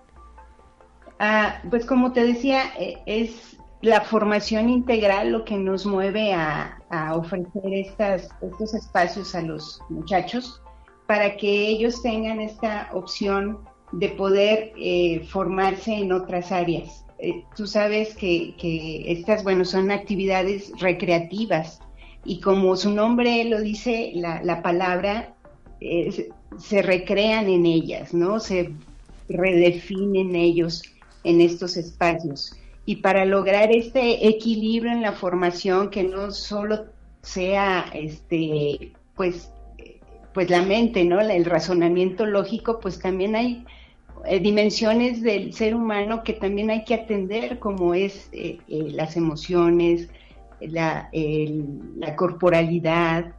Ah, 1.19 1.61
pues 1.69 1.85
como 1.85 2.13
te 2.13 2.23
decía, 2.23 2.61
eh, 2.79 2.97
es 3.05 3.57
la 3.81 4.01
formación 4.01 4.69
integral 4.69 5.31
lo 5.31 5.45
que 5.45 5.55
nos 5.55 5.85
mueve 5.85 6.33
a, 6.33 6.73
ofrecer 7.13 7.73
estas, 7.73 8.29
estos 8.41 8.73
espacios 8.73 9.35
a 9.35 9.41
los 9.41 9.81
muchachos 9.89 10.61
para 11.05 11.35
que 11.37 11.67
ellos 11.67 12.01
tengan 12.01 12.39
esta 12.39 12.89
opción 12.93 13.59
de 13.91 14.09
poder 14.09 14.73
eh, 14.77 15.25
formarse 15.29 15.93
en 15.93 16.11
otras 16.11 16.51
áreas. 16.51 17.05
Eh, 17.19 17.43
tú 17.55 17.65
sabes 17.65 18.15
que, 18.15 18.53
estas, 19.07 19.43
bueno, 19.43 19.65
son 19.65 19.91
actividades 19.91 20.71
recreativas 20.79 21.79
y 22.23 22.39
como 22.39 22.75
su 22.75 22.91
nombre 22.91 23.43
lo 23.45 23.61
dice, 23.61 24.11
la, 24.15 24.61
palabra, 24.61 25.33
eh, 25.79 26.29
se 26.57 26.81
recrean 26.81 27.47
en 27.47 27.65
ellas, 27.65 28.13
¿no? 28.13 28.39
Se 28.39 28.71
redefinen 29.29 30.35
ellos 30.35 30.83
en 31.23 31.41
estos 31.41 31.77
espacios. 31.77 32.55
Y 32.85 32.97
para 32.97 33.25
lograr 33.25 33.71
este 33.71 34.27
equilibrio 34.27 34.91
en 34.91 35.01
la 35.01 35.13
formación, 35.13 35.89
que 35.89 36.03
no 36.03 36.31
solo 36.31 36.85
sea, 37.21 37.85
este, 37.93 38.91
pues, 39.15 39.51
pues 40.33 40.49
la 40.49 40.61
mente, 40.61 41.03
¿no? 41.03 41.19
El 41.19 41.45
razonamiento 41.45 42.25
lógico, 42.25 42.79
pues 42.79 42.99
también 42.99 43.35
hay 43.35 43.65
eh, 44.25 44.39
dimensiones 44.39 45.21
del 45.21 45.53
ser 45.53 45.75
humano 45.75 46.23
que 46.23 46.33
también 46.33 46.69
hay 46.69 46.83
que 46.83 46.93
atender, 46.93 47.59
como 47.59 47.93
es 47.93 48.29
eh, 48.31 48.59
eh, 48.67 48.89
las 48.91 49.17
emociones, 49.17 50.09
la, 50.59 51.09
la 51.13 52.15
corporalidad, 52.15 53.33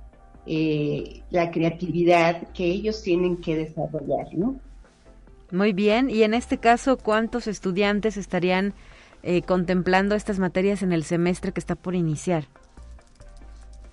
la 0.47 1.51
creatividad 1.51 2.49
que 2.53 2.65
ellos 2.65 3.03
tienen 3.03 3.39
que 3.39 3.57
desarrollar, 3.57 4.33
¿no? 4.35 4.59
Muy 5.51 5.73
bien, 5.73 6.11
y 6.11 6.23
en 6.23 6.33
este 6.33 6.59
caso, 6.59 6.97
¿cuántos 6.97 7.49
estudiantes 7.49 8.17
estarían 8.17 8.73
contemplando 9.47 10.15
estas 10.15 10.39
materias 10.39 10.83
en 10.83 10.93
el 10.93 11.03
semestre 11.03 11.53
que 11.53 11.59
está 11.59 11.75
por 11.75 11.97
iniciar? 11.97 12.45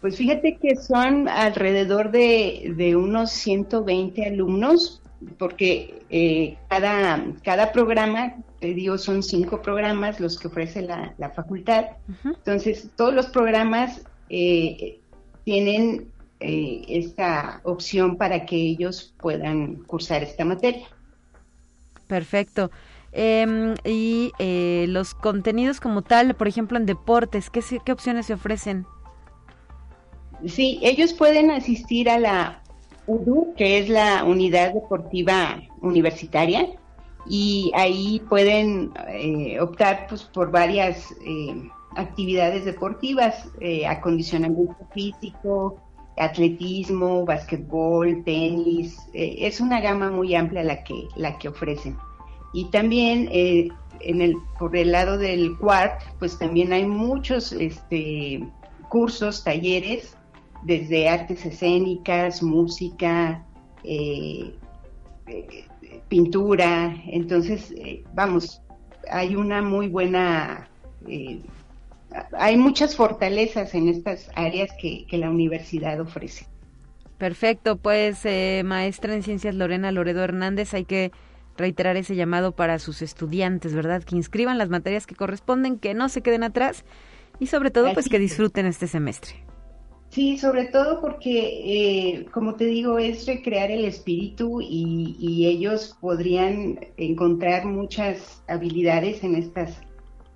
Pues 0.01 0.17
fíjate 0.17 0.57
que 0.61 0.75
son 0.75 1.27
alrededor 1.27 2.11
de, 2.11 2.73
de 2.77 2.95
unos 2.95 3.31
120 3.31 4.23
alumnos, 4.23 5.01
porque 5.37 6.03
eh, 6.09 6.57
cada, 6.69 7.23
cada 7.43 7.71
programa, 7.71 8.35
te 8.59 8.73
digo, 8.73 8.97
son 8.97 9.23
cinco 9.23 9.61
programas 9.61 10.19
los 10.19 10.37
que 10.37 10.47
ofrece 10.47 10.81
la, 10.81 11.31
facultad. 11.35 11.85
Entonces, 12.23 12.89
todos 12.95 13.13
los 13.13 13.27
programas 13.27 14.01
eh, 14.29 14.99
tienen 15.43 16.11
eh, 16.39 16.83
esta 16.89 17.61
opción 17.63 18.17
para 18.17 18.45
que 18.45 18.55
ellos 18.55 19.13
puedan 19.19 19.75
cursar 19.83 20.23
esta 20.23 20.43
materia. 20.43 20.87
Perfecto. 22.07 22.71
Em, 23.13 23.75
y 23.85 24.33
eh, 24.39 24.85
los 24.89 25.13
contenidos 25.13 25.79
como 25.79 26.01
tal, 26.01 26.35
por 26.35 26.49
ejemplo, 26.49 26.77
en 26.77 26.85
deportes, 26.85 27.49
¿qué, 27.49 27.63
¿qué 27.85 27.91
opciones 27.91 28.25
se 28.25 28.33
ofrecen? 28.33 28.85
Sí, 30.45 30.79
ellos 30.83 31.13
pueden 31.13 31.49
asistir 31.49 32.09
a 32.09 32.19
la 32.19 32.61
UDU, 33.07 33.53
que 33.55 33.79
es 33.79 33.89
la 33.89 34.23
Unidad 34.23 34.73
Deportiva 34.73 35.61
Universitaria, 35.81 36.67
y 37.27 37.71
ahí 37.75 38.21
pueden 38.29 38.91
eh, 39.07 39.59
optar 39.59 40.05
pues, 40.07 40.23
por 40.23 40.51
varias 40.51 41.11
eh, 41.25 41.69
actividades 41.95 42.65
deportivas, 42.65 43.47
eh, 43.61 43.87
acondicionamiento 43.87 44.77
físico, 44.93 45.81
atletismo, 46.17 47.25
basquetbol, 47.25 48.23
tenis, 48.23 48.97
es 49.13 49.59
una 49.59 49.81
gama 49.81 50.11
muy 50.11 50.33
amplia 50.33 50.63
la 50.63 50.81
que, 50.83 51.07
la 51.17 51.37
que 51.37 51.49
ofrecen. 51.49 51.97
Y 52.53 52.65
también 52.71 53.27
en 53.31 54.21
el, 54.21 54.37
por 54.57 54.77
el 54.77 54.93
lado 54.93 55.17
del 55.17 55.57
CUART, 55.57 56.01
pues 56.19 56.39
también 56.39 56.71
hay 56.71 56.85
muchos 56.85 57.51
este, 57.51 58.47
cursos, 58.87 59.43
talleres 59.43 60.15
desde 60.65 61.07
artes 61.07 61.45
escénicas, 61.45 62.41
música, 62.41 63.45
eh, 63.83 64.53
eh, 65.27 65.65
pintura. 66.09 66.95
Entonces, 67.07 67.71
eh, 67.77 68.03
vamos, 68.13 68.61
hay 69.09 69.35
una 69.35 69.61
muy 69.61 69.87
buena, 69.87 70.67
hay 72.33 72.57
muchas 72.57 72.95
fortalezas 72.95 73.75
en 73.75 73.89
estas 73.89 74.29
áreas 74.35 74.71
que, 74.81 75.05
que 75.07 75.17
la 75.17 75.29
universidad 75.29 75.99
ofrece. 75.99 76.47
Perfecto, 77.19 77.77
pues 77.77 78.25
maestra 78.65 79.13
en 79.13 79.23
ciencias 79.23 79.55
Lorena 79.55 79.91
Loredo 79.91 80.21
Hernández, 80.21 80.73
hay 80.73 80.83
que 80.83 81.11
reiterar 81.57 81.95
ese 81.95 82.15
llamado 82.15 82.51
para 82.53 82.77
sus 82.79 83.01
estudiantes, 83.01 83.73
¿verdad? 83.73 84.03
Que 84.03 84.17
inscriban 84.17 84.57
las 84.57 84.67
materias 84.67 85.07
que 85.07 85.15
corresponden, 85.15 85.79
que 85.79 85.93
no 85.93 86.09
se 86.09 86.21
queden 86.21 86.43
atrás 86.43 86.83
y 87.39 87.47
sobre 87.47 87.71
todo 87.71 87.93
pues 87.93 88.09
que 88.09 88.19
disfruten 88.19 88.65
este 88.65 88.87
semestre. 88.87 89.44
Sí, 90.09 90.37
sobre 90.37 90.65
todo 90.65 91.01
porque, 91.01 92.19
eh, 92.19 92.25
como 92.31 92.55
te 92.55 92.65
digo, 92.65 92.99
es 92.99 93.25
recrear 93.27 93.69
el 93.69 93.83
espíritu 93.85 94.61
y, 94.61 95.45
ellos 95.45 95.97
podrían 95.99 96.79
encontrar 96.97 97.65
muchas 97.65 98.41
habilidades 98.47 99.23
en 99.23 99.35
estas, 99.35 99.81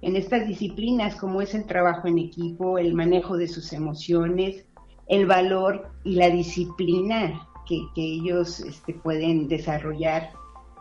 en 0.02 0.16
estas 0.16 0.48
disciplinas, 0.48 1.16
como 1.16 1.42
es 1.42 1.56
el 1.56 1.66
trabajo 1.66 2.08
en 2.08 2.20
equipo, 2.20 2.78
el 2.78 2.94
manejo 2.94 3.38
de 3.38 3.48
sus 3.48 3.72
emociones, 3.72 4.66
el 5.08 5.26
valor 5.26 5.90
y 6.04 6.16
la 6.16 6.30
disciplina 6.30 7.48
que, 7.68 7.82
ellos 7.96 8.60
este, 8.60 8.94
pueden 8.94 9.48
desarrollar 9.48 10.32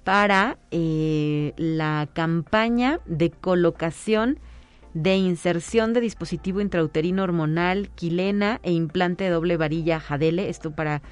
para 0.05 0.59
eh, 0.71 1.53
la 1.57 2.09
campaña 2.13 3.01
de 3.07 3.31
colocación 3.31 4.39
de 4.95 5.17
inserción 5.17 5.93
de 5.93 6.01
dispositivo 6.01 6.61
intrauterino 6.61 7.23
hormonal, 7.23 7.91
quilena 7.95 8.61
e 8.63 8.73
implante 8.73 9.25
de 9.25 9.31
doble 9.31 9.57
varilla 9.57 10.01
Jadele, 10.01 10.49
esto 10.49 10.71
para 10.71 11.03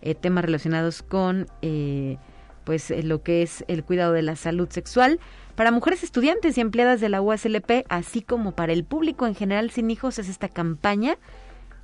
eh, 0.00 0.14
temas 0.14 0.44
relacionados 0.44 1.02
con 1.02 1.46
eh, 1.60 2.18
pues 2.64 2.92
lo 3.04 3.22
que 3.22 3.42
es 3.42 3.64
el 3.68 3.84
cuidado 3.84 4.12
de 4.12 4.22
la 4.22 4.36
salud 4.36 4.68
sexual 4.68 5.18
para 5.54 5.70
mujeres 5.70 6.02
estudiantes 6.02 6.56
y 6.56 6.60
empleadas 6.60 7.00
de 7.00 7.08
la 7.08 7.20
USLP, 7.20 7.84
así 7.88 8.22
como 8.22 8.52
para 8.52 8.72
el 8.72 8.84
público 8.84 9.26
en 9.26 9.34
general 9.34 9.70
sin 9.70 9.90
hijos. 9.90 10.18
Es 10.18 10.28
esta 10.28 10.48
campaña 10.48 11.18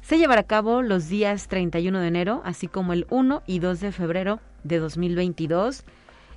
se 0.09 0.16
llevará 0.16 0.40
a 0.40 0.46
cabo 0.46 0.80
los 0.80 1.11
días 1.11 1.48
31 1.48 2.00
de 2.00 2.09
enero, 2.09 2.40
así 2.46 2.66
como 2.66 2.94
el 2.94 3.06
1 3.11 3.42
y 3.46 3.59
2 3.59 3.78
de 3.78 3.92
febrero 3.92 4.40
de 4.64 4.78
2022. 4.78 5.84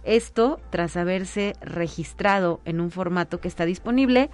Esto 0.03 0.59
tras 0.71 0.97
haberse 0.97 1.53
registrado 1.61 2.59
en 2.65 2.81
un 2.81 2.91
formato 2.91 3.39
que 3.39 3.47
está 3.47 3.65
disponible 3.65 4.29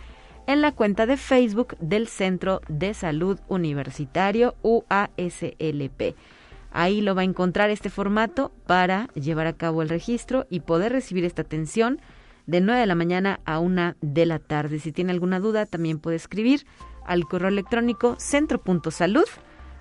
en 0.48 0.62
la 0.62 0.72
cuenta 0.72 1.06
de 1.06 1.18
Facebook 1.18 1.78
del 1.80 2.08
Centro 2.08 2.62
de 2.68 2.96
Salud 2.96 3.40
Universitario 3.48 4.56
UASLP. 4.64 6.16
Ahí 6.72 7.02
lo 7.02 7.14
va 7.14 7.22
a 7.22 7.26
encontrar 7.26 7.70
este 7.70 7.92
formato 7.92 8.52
para 8.66 9.06
llevar 9.14 9.46
a 9.46 9.54
cabo 9.54 9.84
el 9.84 9.90
registro 9.90 10.48
y 10.50 10.62
poder 10.62 10.94
recibir 10.94 11.26
esta 11.26 11.44
atención 11.44 12.02
de 12.48 12.62
9 12.62 12.82
de 12.82 12.88
la 12.88 12.96
mañana 12.96 13.40
a 13.46 13.60
1 13.60 13.96
de 14.02 14.26
la 14.26 14.40
tarde. 14.40 14.80
Si 14.80 14.92
tiene 14.92 15.12
alguna 15.12 15.40
duda, 15.40 15.66
también 15.66 16.00
puede 16.00 16.16
escribir 16.16 16.66
al 17.06 17.26
correo 17.26 17.50
electrónico 17.50 18.16
centro.salud 18.18 19.26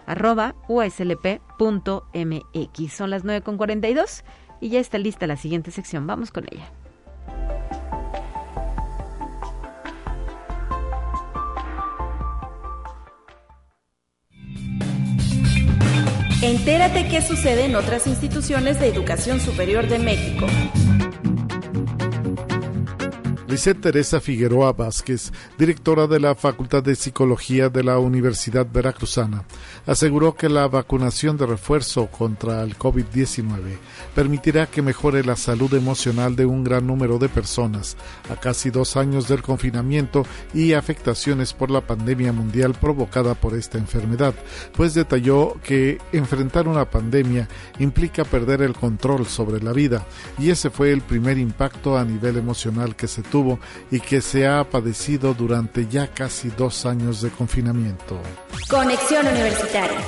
arroba 0.06 0.54
uslp.mx. 0.68 1.32
Son 2.92 3.10
las 3.10 3.24
9.42 3.24 4.22
y 4.60 4.68
ya 4.68 4.80
está 4.80 4.98
lista 4.98 5.26
la 5.26 5.36
siguiente 5.36 5.70
sección. 5.70 6.06
Vamos 6.06 6.30
con 6.30 6.44
ella. 6.50 6.70
Entérate 16.42 17.08
qué 17.08 17.22
sucede 17.22 17.64
en 17.64 17.74
otras 17.74 18.06
instituciones 18.06 18.78
de 18.78 18.88
educación 18.88 19.40
superior 19.40 19.88
de 19.88 19.98
México. 19.98 20.46
Lisette 23.48 23.80
Teresa 23.80 24.20
Figueroa 24.20 24.72
Vázquez, 24.72 25.30
directora 25.56 26.08
de 26.08 26.18
la 26.18 26.34
Facultad 26.34 26.82
de 26.82 26.96
Psicología 26.96 27.68
de 27.68 27.84
la 27.84 28.00
Universidad 28.00 28.66
Veracruzana, 28.68 29.44
aseguró 29.86 30.34
que 30.34 30.48
la 30.48 30.66
vacunación 30.66 31.36
de 31.36 31.46
refuerzo 31.46 32.08
contra 32.08 32.64
el 32.64 32.76
COVID-19 32.76 33.78
permitirá 34.16 34.66
que 34.66 34.82
mejore 34.82 35.22
la 35.22 35.36
salud 35.36 35.72
emocional 35.74 36.34
de 36.34 36.44
un 36.44 36.64
gran 36.64 36.88
número 36.88 37.20
de 37.20 37.28
personas 37.28 37.96
a 38.28 38.34
casi 38.34 38.70
dos 38.70 38.96
años 38.96 39.28
del 39.28 39.42
confinamiento 39.42 40.26
y 40.52 40.72
afectaciones 40.72 41.52
por 41.52 41.70
la 41.70 41.82
pandemia 41.82 42.32
mundial 42.32 42.74
provocada 42.74 43.36
por 43.36 43.54
esta 43.54 43.78
enfermedad, 43.78 44.34
pues 44.76 44.92
detalló 44.92 45.54
que 45.62 45.98
enfrentar 46.10 46.66
una 46.66 46.90
pandemia 46.90 47.46
implica 47.78 48.24
perder 48.24 48.62
el 48.62 48.74
control 48.74 49.24
sobre 49.26 49.62
la 49.62 49.72
vida 49.72 50.04
y 50.36 50.50
ese 50.50 50.68
fue 50.68 50.90
el 50.90 51.02
primer 51.02 51.38
impacto 51.38 51.96
a 51.96 52.04
nivel 52.04 52.38
emocional 52.38 52.96
que 52.96 53.06
se 53.06 53.22
tuvo 53.22 53.35
y 53.90 54.00
que 54.00 54.20
se 54.20 54.46
ha 54.46 54.64
padecido 54.64 55.34
durante 55.34 55.86
ya 55.86 56.08
casi 56.08 56.48
dos 56.50 56.86
años 56.86 57.22
de 57.22 57.30
confinamiento. 57.30 58.20
Conexión 58.68 59.26
Universitaria. 59.26 60.00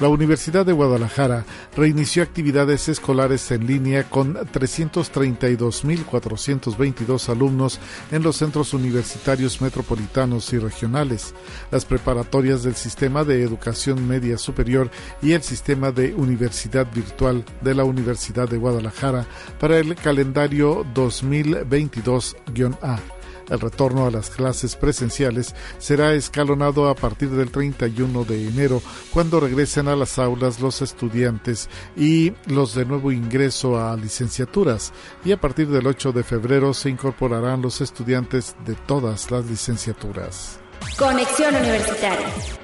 La 0.00 0.08
Universidad 0.08 0.66
de 0.66 0.72
Guadalajara 0.72 1.44
reinició 1.76 2.24
actividades 2.24 2.88
escolares 2.88 3.48
en 3.52 3.64
línea 3.64 4.10
con 4.10 4.34
332.422 4.34 7.28
alumnos 7.28 7.78
en 8.10 8.24
los 8.24 8.34
centros 8.36 8.74
universitarios 8.74 9.60
metropolitanos 9.60 10.52
y 10.52 10.58
regionales, 10.58 11.32
las 11.70 11.84
preparatorias 11.84 12.64
del 12.64 12.74
Sistema 12.74 13.22
de 13.22 13.40
Educación 13.42 14.08
Media 14.08 14.36
Superior 14.36 14.90
y 15.22 15.30
el 15.32 15.42
Sistema 15.42 15.92
de 15.92 16.12
Universidad 16.14 16.88
Virtual 16.92 17.44
de 17.60 17.76
la 17.76 17.84
Universidad 17.84 18.48
de 18.48 18.58
Guadalajara 18.58 19.28
para 19.60 19.78
el 19.78 19.94
calendario 19.94 20.84
2022-A. 20.92 23.13
El 23.48 23.60
retorno 23.60 24.06
a 24.06 24.10
las 24.10 24.30
clases 24.30 24.76
presenciales 24.76 25.54
será 25.78 26.14
escalonado 26.14 26.88
a 26.88 26.94
partir 26.94 27.30
del 27.30 27.50
31 27.50 28.24
de 28.24 28.48
enero, 28.48 28.82
cuando 29.12 29.40
regresen 29.40 29.88
a 29.88 29.96
las 29.96 30.18
aulas 30.18 30.60
los 30.60 30.82
estudiantes 30.82 31.68
y 31.96 32.32
los 32.46 32.74
de 32.74 32.84
nuevo 32.84 33.12
ingreso 33.12 33.78
a 33.78 33.96
licenciaturas, 33.96 34.92
y 35.24 35.32
a 35.32 35.40
partir 35.40 35.68
del 35.68 35.86
8 35.86 36.12
de 36.12 36.24
febrero 36.24 36.74
se 36.74 36.90
incorporarán 36.90 37.62
los 37.62 37.80
estudiantes 37.80 38.56
de 38.64 38.74
todas 38.74 39.30
las 39.30 39.46
licenciaturas. 39.46 40.58
Conexión 40.98 41.54
Universitaria 41.54 42.63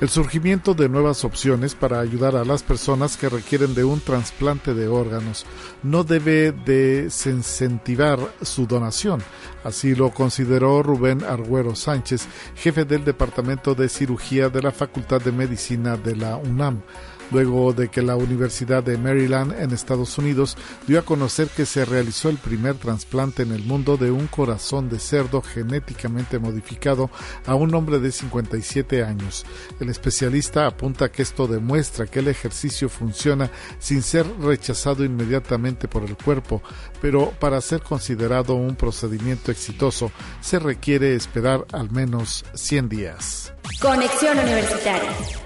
el 0.00 0.08
surgimiento 0.10 0.74
de 0.74 0.88
nuevas 0.88 1.24
opciones 1.24 1.74
para 1.74 2.00
ayudar 2.00 2.36
a 2.36 2.44
las 2.44 2.62
personas 2.62 3.16
que 3.16 3.30
requieren 3.30 3.74
de 3.74 3.84
un 3.84 4.00
trasplante 4.00 4.74
de 4.74 4.88
órganos 4.88 5.46
no 5.82 6.04
debe 6.04 6.52
desincentivar 6.52 8.18
su 8.42 8.66
donación. 8.66 9.22
Así 9.64 9.94
lo 9.94 10.10
consideró 10.10 10.82
Rubén 10.82 11.24
Argüero 11.24 11.74
Sánchez, 11.74 12.28
jefe 12.56 12.84
del 12.84 13.04
Departamento 13.04 13.74
de 13.74 13.88
Cirugía 13.88 14.50
de 14.50 14.62
la 14.62 14.70
Facultad 14.70 15.20
de 15.20 15.32
Medicina 15.32 15.96
de 15.96 16.14
la 16.14 16.36
UNAM 16.36 16.82
luego 17.30 17.72
de 17.72 17.88
que 17.88 18.02
la 18.02 18.16
Universidad 18.16 18.82
de 18.82 18.98
Maryland 18.98 19.52
en 19.60 19.72
Estados 19.72 20.16
Unidos 20.18 20.56
dio 20.86 20.98
a 20.98 21.02
conocer 21.02 21.48
que 21.48 21.66
se 21.66 21.84
realizó 21.84 22.28
el 22.28 22.38
primer 22.38 22.76
trasplante 22.76 23.42
en 23.42 23.52
el 23.52 23.64
mundo 23.64 23.96
de 23.96 24.10
un 24.10 24.26
corazón 24.26 24.88
de 24.88 24.98
cerdo 24.98 25.42
genéticamente 25.42 26.38
modificado 26.38 27.10
a 27.46 27.54
un 27.54 27.74
hombre 27.74 27.98
de 27.98 28.12
57 28.12 29.02
años. 29.02 29.44
El 29.80 29.88
especialista 29.88 30.66
apunta 30.66 31.10
que 31.10 31.22
esto 31.22 31.46
demuestra 31.46 32.06
que 32.06 32.20
el 32.20 32.28
ejercicio 32.28 32.88
funciona 32.88 33.50
sin 33.78 34.02
ser 34.02 34.26
rechazado 34.40 35.04
inmediatamente 35.04 35.88
por 35.88 36.04
el 36.04 36.16
cuerpo, 36.16 36.62
pero 37.00 37.30
para 37.38 37.60
ser 37.60 37.82
considerado 37.82 38.54
un 38.54 38.76
procedimiento 38.76 39.50
exitoso 39.50 40.10
se 40.40 40.58
requiere 40.58 41.14
esperar 41.14 41.66
al 41.72 41.90
menos 41.90 42.44
100 42.54 42.88
días. 42.88 43.52
Conexión 43.80 44.38
Universitaria. 44.38 45.45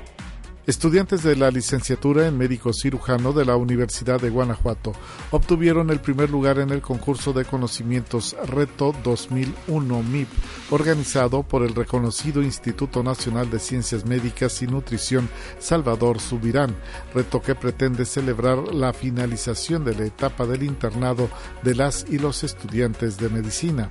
Estudiantes 0.66 1.22
de 1.22 1.36
la 1.36 1.50
licenciatura 1.50 2.26
en 2.26 2.36
médico 2.36 2.74
cirujano 2.74 3.32
de 3.32 3.46
la 3.46 3.56
Universidad 3.56 4.20
de 4.20 4.28
Guanajuato 4.28 4.92
obtuvieron 5.30 5.88
el 5.88 6.00
primer 6.00 6.28
lugar 6.28 6.58
en 6.58 6.68
el 6.68 6.82
concurso 6.82 7.32
de 7.32 7.46
conocimientos 7.46 8.36
Reto 8.46 8.94
2001 9.02 10.02
MIP, 10.02 10.28
organizado 10.70 11.42
por 11.44 11.62
el 11.62 11.74
reconocido 11.74 12.42
Instituto 12.42 13.02
Nacional 13.02 13.48
de 13.48 13.58
Ciencias 13.58 14.04
Médicas 14.04 14.60
y 14.60 14.66
Nutrición 14.66 15.30
Salvador 15.58 16.20
Subirán, 16.20 16.76
reto 17.14 17.40
que 17.40 17.54
pretende 17.54 18.04
celebrar 18.04 18.74
la 18.74 18.92
finalización 18.92 19.82
de 19.82 19.94
la 19.94 20.04
etapa 20.04 20.44
del 20.44 20.62
internado 20.62 21.30
de 21.62 21.74
las 21.74 22.04
y 22.10 22.18
los 22.18 22.44
estudiantes 22.44 23.16
de 23.16 23.30
medicina. 23.30 23.90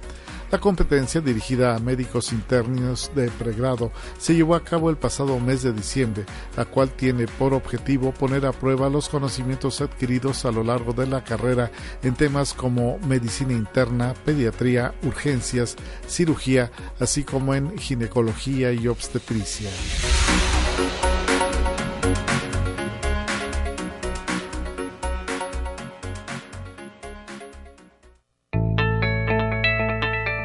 La 0.51 0.59
competencia 0.59 1.21
dirigida 1.21 1.75
a 1.75 1.79
médicos 1.79 2.33
internos 2.33 3.11
de 3.13 3.29
pregrado 3.29 3.91
se 4.17 4.33
llevó 4.33 4.55
a 4.55 4.63
cabo 4.63 4.89
el 4.89 4.97
pasado 4.97 5.39
mes 5.39 5.61
de 5.61 5.73
diciembre, 5.73 6.25
la 6.57 6.65
cual 6.65 6.89
tiene 6.89 7.27
por 7.27 7.53
objetivo 7.53 8.11
poner 8.11 8.47
a 8.47 8.51
prueba 8.51 8.89
los 8.89 9.09
conocimientos 9.09 9.79
adquiridos 9.81 10.45
a 10.45 10.51
lo 10.51 10.63
largo 10.63 10.93
de 10.93 11.05
la 11.05 11.23
carrera 11.23 11.71
en 12.01 12.15
temas 12.15 12.53
como 12.53 12.97
medicina 12.99 13.53
interna, 13.53 14.15
pediatría, 14.25 14.95
urgencias, 15.03 15.75
cirugía, 16.07 16.71
así 16.99 17.23
como 17.23 17.53
en 17.53 17.77
ginecología 17.77 18.73
y 18.73 18.87
obstetricia. 18.87 19.69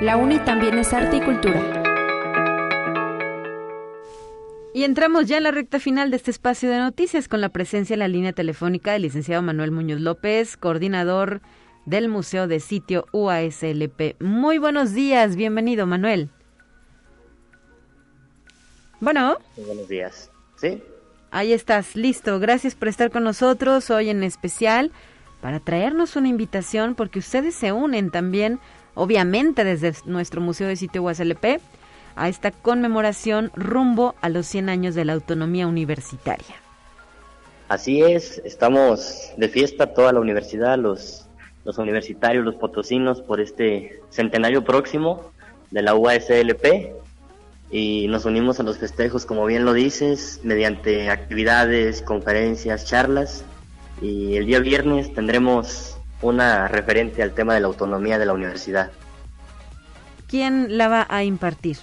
La 0.05 0.19
UNI 0.19 0.39
también 0.41 0.77
es 0.77 0.93
arte 0.93 1.17
y 1.17 1.21
cultura. 1.23 1.83
Y 4.75 4.85
entramos 4.85 5.25
ya 5.25 5.39
en 5.39 5.45
la 5.45 5.51
recta 5.51 5.81
final 5.81 6.11
de 6.11 6.19
este 6.19 6.31
espacio 6.31 6.69
de 6.69 6.77
noticias 6.77 7.27
con 7.27 7.41
la 7.41 7.49
presencia 7.49 7.95
en 7.95 8.01
la 8.01 8.09
línea 8.09 8.35
telefónica 8.35 8.93
del 8.93 9.01
licenciado 9.01 9.41
Manuel 9.41 9.71
Muñoz 9.71 10.03
López, 10.03 10.59
coordinador 10.59 11.41
del 11.87 12.11
Museo 12.11 12.47
de 12.49 12.61
Sitio 12.61 13.07
UASLP. 13.13 14.21
Muy 14.21 14.59
buenos 14.59 14.93
días, 14.93 15.37
bienvenido 15.37 15.87
Manuel. 15.87 16.29
Bueno. 19.01 19.39
Muy 19.57 19.65
buenos 19.65 19.89
días. 19.89 20.31
¿Sí? 20.57 20.83
Ahí 21.31 21.55
estás, 21.55 21.97
listo. 21.97 22.39
Gracias 22.41 22.75
por 22.75 22.89
estar 22.89 23.11
con 23.11 23.25
nosotros 23.25 23.89
hoy 23.89 24.11
en 24.11 24.23
especial 24.23 24.93
para 25.41 25.61
traernos 25.61 26.15
una 26.17 26.29
invitación 26.29 26.95
porque 26.95 27.21
ustedes 27.21 27.55
se 27.55 27.73
unen 27.73 28.11
también 28.11 28.61
obviamente 28.95 29.65
desde 29.65 29.93
nuestro 30.05 30.41
Museo 30.41 30.69
de 30.69 30.77
Sitio 30.77 31.03
USLP, 31.03 31.61
a 32.17 32.29
esta 32.29 32.51
conmemoración 32.51 33.51
rumbo 33.55 34.15
a 34.21 34.29
los 34.29 34.47
100 34.47 34.69
años 34.69 34.95
de 34.95 35.05
la 35.05 35.15
autonomía 35.15 35.67
universitaria. 35.67 36.57
Así 37.69 38.03
es, 38.03 38.41
estamos 38.45 39.33
de 39.37 39.49
fiesta 39.49 39.95
toda 39.95 40.13
la 40.13 40.21
universidad, 40.21 40.79
los, 40.79 41.27
los 41.65 41.79
universitarios, 41.79 42.45
los 42.45 42.55
potosinos, 42.57 43.21
por 43.21 43.41
este 43.41 44.01
centenario 44.11 44.63
próximo 44.65 45.33
de 45.71 45.83
la 45.83 45.95
UASLP 45.95 46.93
y 47.71 48.07
nos 48.09 48.27
unimos 48.27 48.61
a 48.61 48.63
los 48.63 48.79
festejos, 48.79 49.27
como 49.27 49.47
bien 49.47 49.65
lo 49.65 49.73
dices, 49.73 50.41
mediante 50.45 51.11
actividades, 51.11 52.03
conferencias, 52.03 52.87
charlas 52.87 53.45
y 54.01 54.37
el 54.37 54.47
día 54.47 54.61
viernes 54.61 55.13
tendremos 55.15 55.94
una 56.25 56.69
referente 56.69 57.23
al 57.23 57.33
tema 57.33 57.55
de 57.55 57.61
la 57.61 57.67
autonomía 57.67 58.19
de 58.19 58.27
la 58.27 58.33
universidad. 58.33 58.91
¿Quién 60.27 60.79
la 60.79 60.89
va 60.89 61.07
a 61.09 61.23
impartir? 61.23 61.77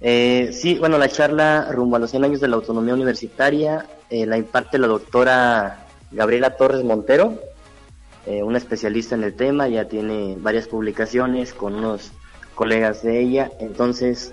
Eh, 0.00 0.50
sí, 0.52 0.78
bueno, 0.78 0.98
la 0.98 1.08
charla 1.08 1.68
rumbo 1.72 1.96
a 1.96 1.98
los 1.98 2.10
100 2.10 2.24
años 2.24 2.40
de 2.40 2.48
la 2.48 2.56
autonomía 2.56 2.92
universitaria 2.92 3.86
eh, 4.10 4.26
la 4.26 4.36
imparte 4.36 4.78
la 4.78 4.86
doctora 4.86 5.86
Gabriela 6.12 6.56
Torres 6.56 6.84
Montero, 6.84 7.40
eh, 8.26 8.42
una 8.42 8.58
especialista 8.58 9.14
en 9.14 9.24
el 9.24 9.34
tema, 9.34 9.66
ya 9.68 9.88
tiene 9.88 10.36
varias 10.38 10.68
publicaciones 10.68 11.54
con 11.54 11.74
unos 11.74 12.12
colegas 12.54 13.02
de 13.02 13.20
ella, 13.20 13.50
entonces 13.60 14.32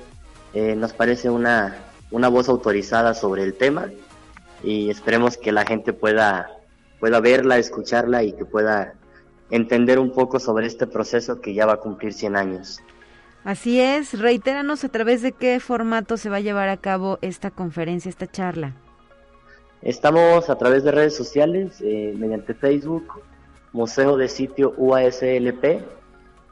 nos 0.53 0.93
parece 0.93 1.31
una, 1.31 1.77
una 2.11 2.27
voz 2.27 2.47
autorizada 2.47 3.15
sobre 3.15 3.41
el 3.41 3.55
tema 3.55 3.89
y 4.63 4.91
esperemos 4.91 5.35
que 5.35 5.51
la 5.51 5.65
gente 5.65 5.93
pueda 5.93 6.47
pueda 7.03 7.19
verla, 7.19 7.57
escucharla 7.57 8.23
y 8.23 8.31
que 8.31 8.45
pueda 8.45 8.93
entender 9.51 9.99
un 9.99 10.13
poco 10.13 10.39
sobre 10.39 10.67
este 10.67 10.87
proceso 10.87 11.41
que 11.41 11.53
ya 11.53 11.65
va 11.65 11.73
a 11.73 11.77
cumplir 11.81 12.13
100 12.13 12.37
años. 12.37 12.79
Así 13.43 13.81
es, 13.81 14.17
reitéranos 14.17 14.85
a 14.85 14.87
través 14.87 15.21
de 15.21 15.33
qué 15.33 15.59
formato 15.59 16.15
se 16.15 16.29
va 16.29 16.37
a 16.37 16.39
llevar 16.39 16.69
a 16.69 16.77
cabo 16.77 17.19
esta 17.21 17.51
conferencia, 17.51 18.07
esta 18.07 18.31
charla. 18.31 18.71
Estamos 19.81 20.49
a 20.49 20.57
través 20.57 20.85
de 20.85 20.91
redes 20.93 21.13
sociales, 21.13 21.81
eh, 21.81 22.13
mediante 22.17 22.53
Facebook, 22.53 23.03
Museo 23.73 24.15
de 24.15 24.29
Sitio 24.29 24.73
UASLP. 24.77 25.83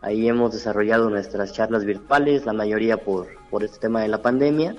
Ahí 0.02 0.28
hemos 0.28 0.52
desarrollado 0.52 1.10
nuestras 1.10 1.54
charlas 1.54 1.86
virtuales, 1.86 2.46
la 2.46 2.52
mayoría 2.52 2.98
por, 2.98 3.28
por 3.50 3.64
este 3.64 3.80
tema 3.80 4.02
de 4.02 4.10
la 4.10 4.22
pandemia. 4.22 4.76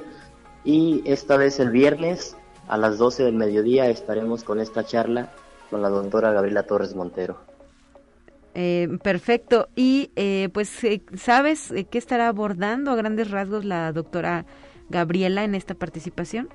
Y 0.65 1.03
esta 1.07 1.39
vez 1.39 1.59
el 1.61 1.71
viernes 1.71 2.37
a 2.69 2.77
las 2.77 2.99
12 2.99 3.25
del 3.25 3.37
mediodía 3.37 3.89
estaremos 3.89 4.45
con 4.45 4.61
esta 4.61 4.85
charla 4.85 5.33
con 5.73 5.81
la 5.81 5.89
doctora 5.89 6.33
Gabriela 6.33 6.65
Torres 6.65 6.95
Montero. 6.95 7.39
Eh, 8.55 8.99
perfecto. 9.03 9.71
Y 9.75 10.11
eh, 10.17 10.51
pues, 10.53 10.85
eh, 10.85 11.03
¿sabes 11.17 11.73
qué 11.91 11.97
estará 11.97 12.29
abordando 12.29 12.91
a 12.91 12.95
grandes 12.95 13.31
rasgos 13.31 13.65
la 13.65 13.91
doctora 13.93 14.45
Gabriela 14.91 15.43
en 15.43 15.57
esta 15.57 15.75
participación? 15.75 16.49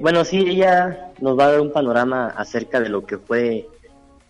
bueno, 0.00 0.24
sí, 0.24 0.38
ella 0.48 1.12
nos 1.20 1.38
va 1.38 1.44
a 1.44 1.50
dar 1.50 1.60
un 1.60 1.70
panorama 1.70 2.28
acerca 2.28 2.80
de 2.80 2.88
lo 2.88 3.04
que 3.04 3.18
fue 3.18 3.68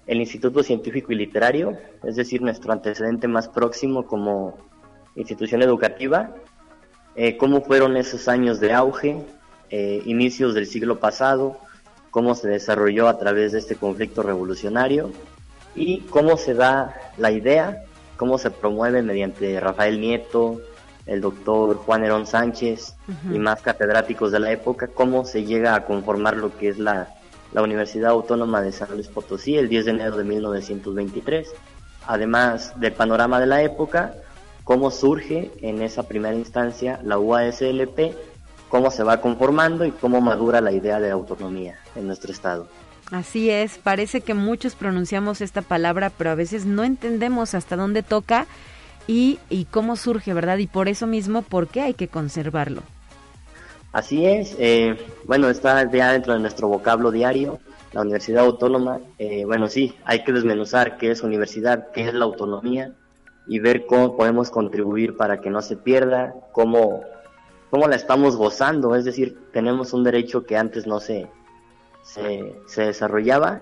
el 0.09 0.19
Instituto 0.19 0.65
Científico 0.65 1.13
y 1.13 1.15
Literario, 1.15 1.79
es 2.03 2.17
decir, 2.17 2.43
nuestro 2.43 2.73
antecedente 2.73 3.29
más 3.29 3.47
próximo 3.47 4.05
como 4.05 4.59
institución 5.15 5.63
educativa, 5.63 6.35
cómo 7.39 7.61
fueron 7.61 7.97
esos 7.97 8.27
años 8.27 8.59
de 8.59 8.73
auge, 8.73 9.25
inicios 9.71 10.55
del 10.55 10.67
siglo 10.67 10.99
pasado, 10.99 11.57
cómo 12.11 12.35
se 12.35 12.49
desarrolló 12.49 13.09
a 13.09 13.19
través 13.19 13.53
de 13.53 13.59
este 13.59 13.77
conflicto 13.77 14.23
revolucionario 14.23 15.11
y 15.75 16.01
cómo 16.03 16.37
se 16.37 16.55
da 16.55 17.13
la 17.17 17.31
idea, 17.31 17.85
cómo 18.17 18.39
se 18.39 18.51
promueve 18.51 19.03
mediante 19.03 19.61
Rafael 19.61 20.01
Nieto, 20.01 20.61
el 21.07 21.21
doctor 21.21 21.77
Juan 21.77 22.05
Herón 22.05 22.27
Sánchez 22.27 22.95
y 23.33 23.39
más 23.39 23.63
catedráticos 23.63 24.31
de 24.31 24.41
la 24.41 24.53
época, 24.53 24.89
cómo 24.89 25.25
se 25.25 25.45
llega 25.45 25.75
a 25.75 25.85
conformar 25.87 26.37
lo 26.37 26.57
que 26.57 26.69
es 26.69 26.79
la, 26.79 27.09
la 27.53 27.63
Universidad 27.63 28.11
Autónoma 28.11 28.61
de 28.61 28.73
San 28.73 28.91
Luis 28.93 29.09
Potosí 29.09 29.57
el 29.57 29.69
10 29.69 29.85
de 29.87 29.91
enero 29.91 30.17
de 30.17 30.25
1923. 30.25 31.49
Además 32.07 32.79
del 32.79 32.93
panorama 32.93 33.41
de 33.41 33.47
la 33.47 33.63
época, 33.63 34.15
cómo 34.65 34.91
surge 34.91 35.51
en 35.63 35.81
esa 35.81 36.03
primera 36.03 36.35
instancia 36.35 37.01
la 37.03 37.19
UASLP, 37.19 38.15
cómo 38.69 38.91
se 38.91 39.03
va 39.03 39.21
conformando 39.21 39.85
y 39.85 39.91
cómo 39.91 40.21
madura 40.21 40.61
la 40.61 40.73
idea 40.73 41.01
de 41.01 41.11
autonomía 41.11 41.79
en 41.95 42.07
nuestro 42.07 42.33
estado. 42.33 42.69
Así 43.11 43.51
es, 43.51 43.79
parece 43.79 44.21
que 44.21 44.35
muchos 44.35 44.75
pronunciamos 44.75 45.41
esta 45.41 45.63
palabra, 45.63 46.11
pero 46.17 46.31
a 46.31 46.35
veces 46.35 46.67
no 46.67 46.85
entendemos 46.85 47.55
hasta 47.55 47.77
dónde 47.77 48.03
toca 48.03 48.47
y, 49.07 49.39
y 49.49 49.65
cómo 49.65 49.97
surge, 49.97 50.35
¿verdad? 50.35 50.59
Y 50.59 50.67
por 50.67 50.89
eso 50.89 51.07
mismo, 51.07 51.43
¿por 51.43 51.69
qué 51.69 51.81
hay 51.81 51.95
que 51.95 52.09
conservarlo? 52.09 52.83
Así 53.93 54.27
es, 54.27 54.55
eh, 54.59 54.97
bueno, 55.25 55.49
está 55.49 55.91
ya 55.91 56.13
dentro 56.13 56.35
de 56.35 56.41
nuestro 56.41 56.69
vocablo 56.69 57.11
diario, 57.11 57.59
la 57.93 58.03
Universidad 58.03 58.45
Autónoma, 58.45 59.01
eh, 59.19 59.47
bueno, 59.47 59.69
sí, 59.69 59.95
hay 60.05 60.25
que 60.25 60.33
desmenuzar 60.33 60.99
qué 60.99 61.11
es 61.11 61.23
universidad, 61.23 61.91
qué 61.93 62.07
es 62.07 62.13
la 62.13 62.27
autonomía 62.27 62.93
y 63.47 63.61
ver 63.61 63.87
cómo 63.87 64.15
podemos 64.15 64.51
contribuir 64.51 65.17
para 65.17 65.41
que 65.41 65.49
no 65.49 65.63
se 65.63 65.77
pierda, 65.77 66.35
cómo, 66.53 67.03
cómo 67.71 67.87
la 67.89 67.97
estamos 67.97 68.37
gozando, 68.37 68.95
es 68.95 69.05
decir, 69.05 69.39
tenemos 69.53 69.93
un 69.93 70.05
derecho 70.05 70.45
que 70.45 70.57
antes 70.57 70.87
no 70.87 71.01
se, 71.01 71.27
se, 72.03 72.55
se 72.67 72.83
desarrollaba, 72.83 73.61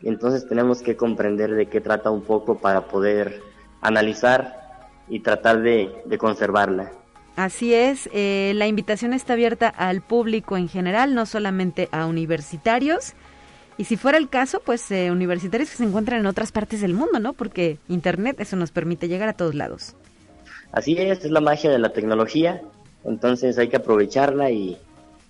y 0.00 0.08
entonces 0.08 0.48
tenemos 0.48 0.82
que 0.82 0.96
comprender 0.96 1.54
de 1.54 1.66
qué 1.66 1.80
trata 1.80 2.10
un 2.10 2.22
poco 2.22 2.58
para 2.58 2.88
poder 2.88 3.40
analizar 3.80 4.60
y 5.08 5.20
tratar 5.20 5.62
de, 5.62 5.92
de 6.04 6.18
conservarla. 6.18 6.92
Así 7.36 7.72
es, 7.72 8.10
eh, 8.12 8.52
la 8.56 8.66
invitación 8.66 9.14
está 9.14 9.32
abierta 9.32 9.68
al 9.68 10.02
público 10.02 10.56
en 10.56 10.68
general, 10.68 11.14
no 11.14 11.24
solamente 11.24 11.88
a 11.90 12.06
universitarios. 12.06 13.14
Y 13.78 13.84
si 13.84 13.96
fuera 13.96 14.18
el 14.18 14.28
caso, 14.28 14.60
pues 14.62 14.90
eh, 14.90 15.10
universitarios 15.10 15.70
que 15.70 15.76
se 15.76 15.84
encuentran 15.84 16.20
en 16.20 16.26
otras 16.26 16.52
partes 16.52 16.82
del 16.82 16.92
mundo, 16.92 17.20
¿no? 17.20 17.32
Porque 17.32 17.78
Internet 17.88 18.36
eso 18.38 18.54
nos 18.56 18.70
permite 18.70 19.08
llegar 19.08 19.30
a 19.30 19.32
todos 19.32 19.54
lados. 19.54 19.96
Así 20.72 20.94
es, 20.98 21.24
es 21.24 21.30
la 21.30 21.40
magia 21.40 21.70
de 21.70 21.78
la 21.78 21.94
tecnología, 21.94 22.60
entonces 23.04 23.58
hay 23.58 23.68
que 23.68 23.76
aprovecharla 23.76 24.50
y 24.50 24.78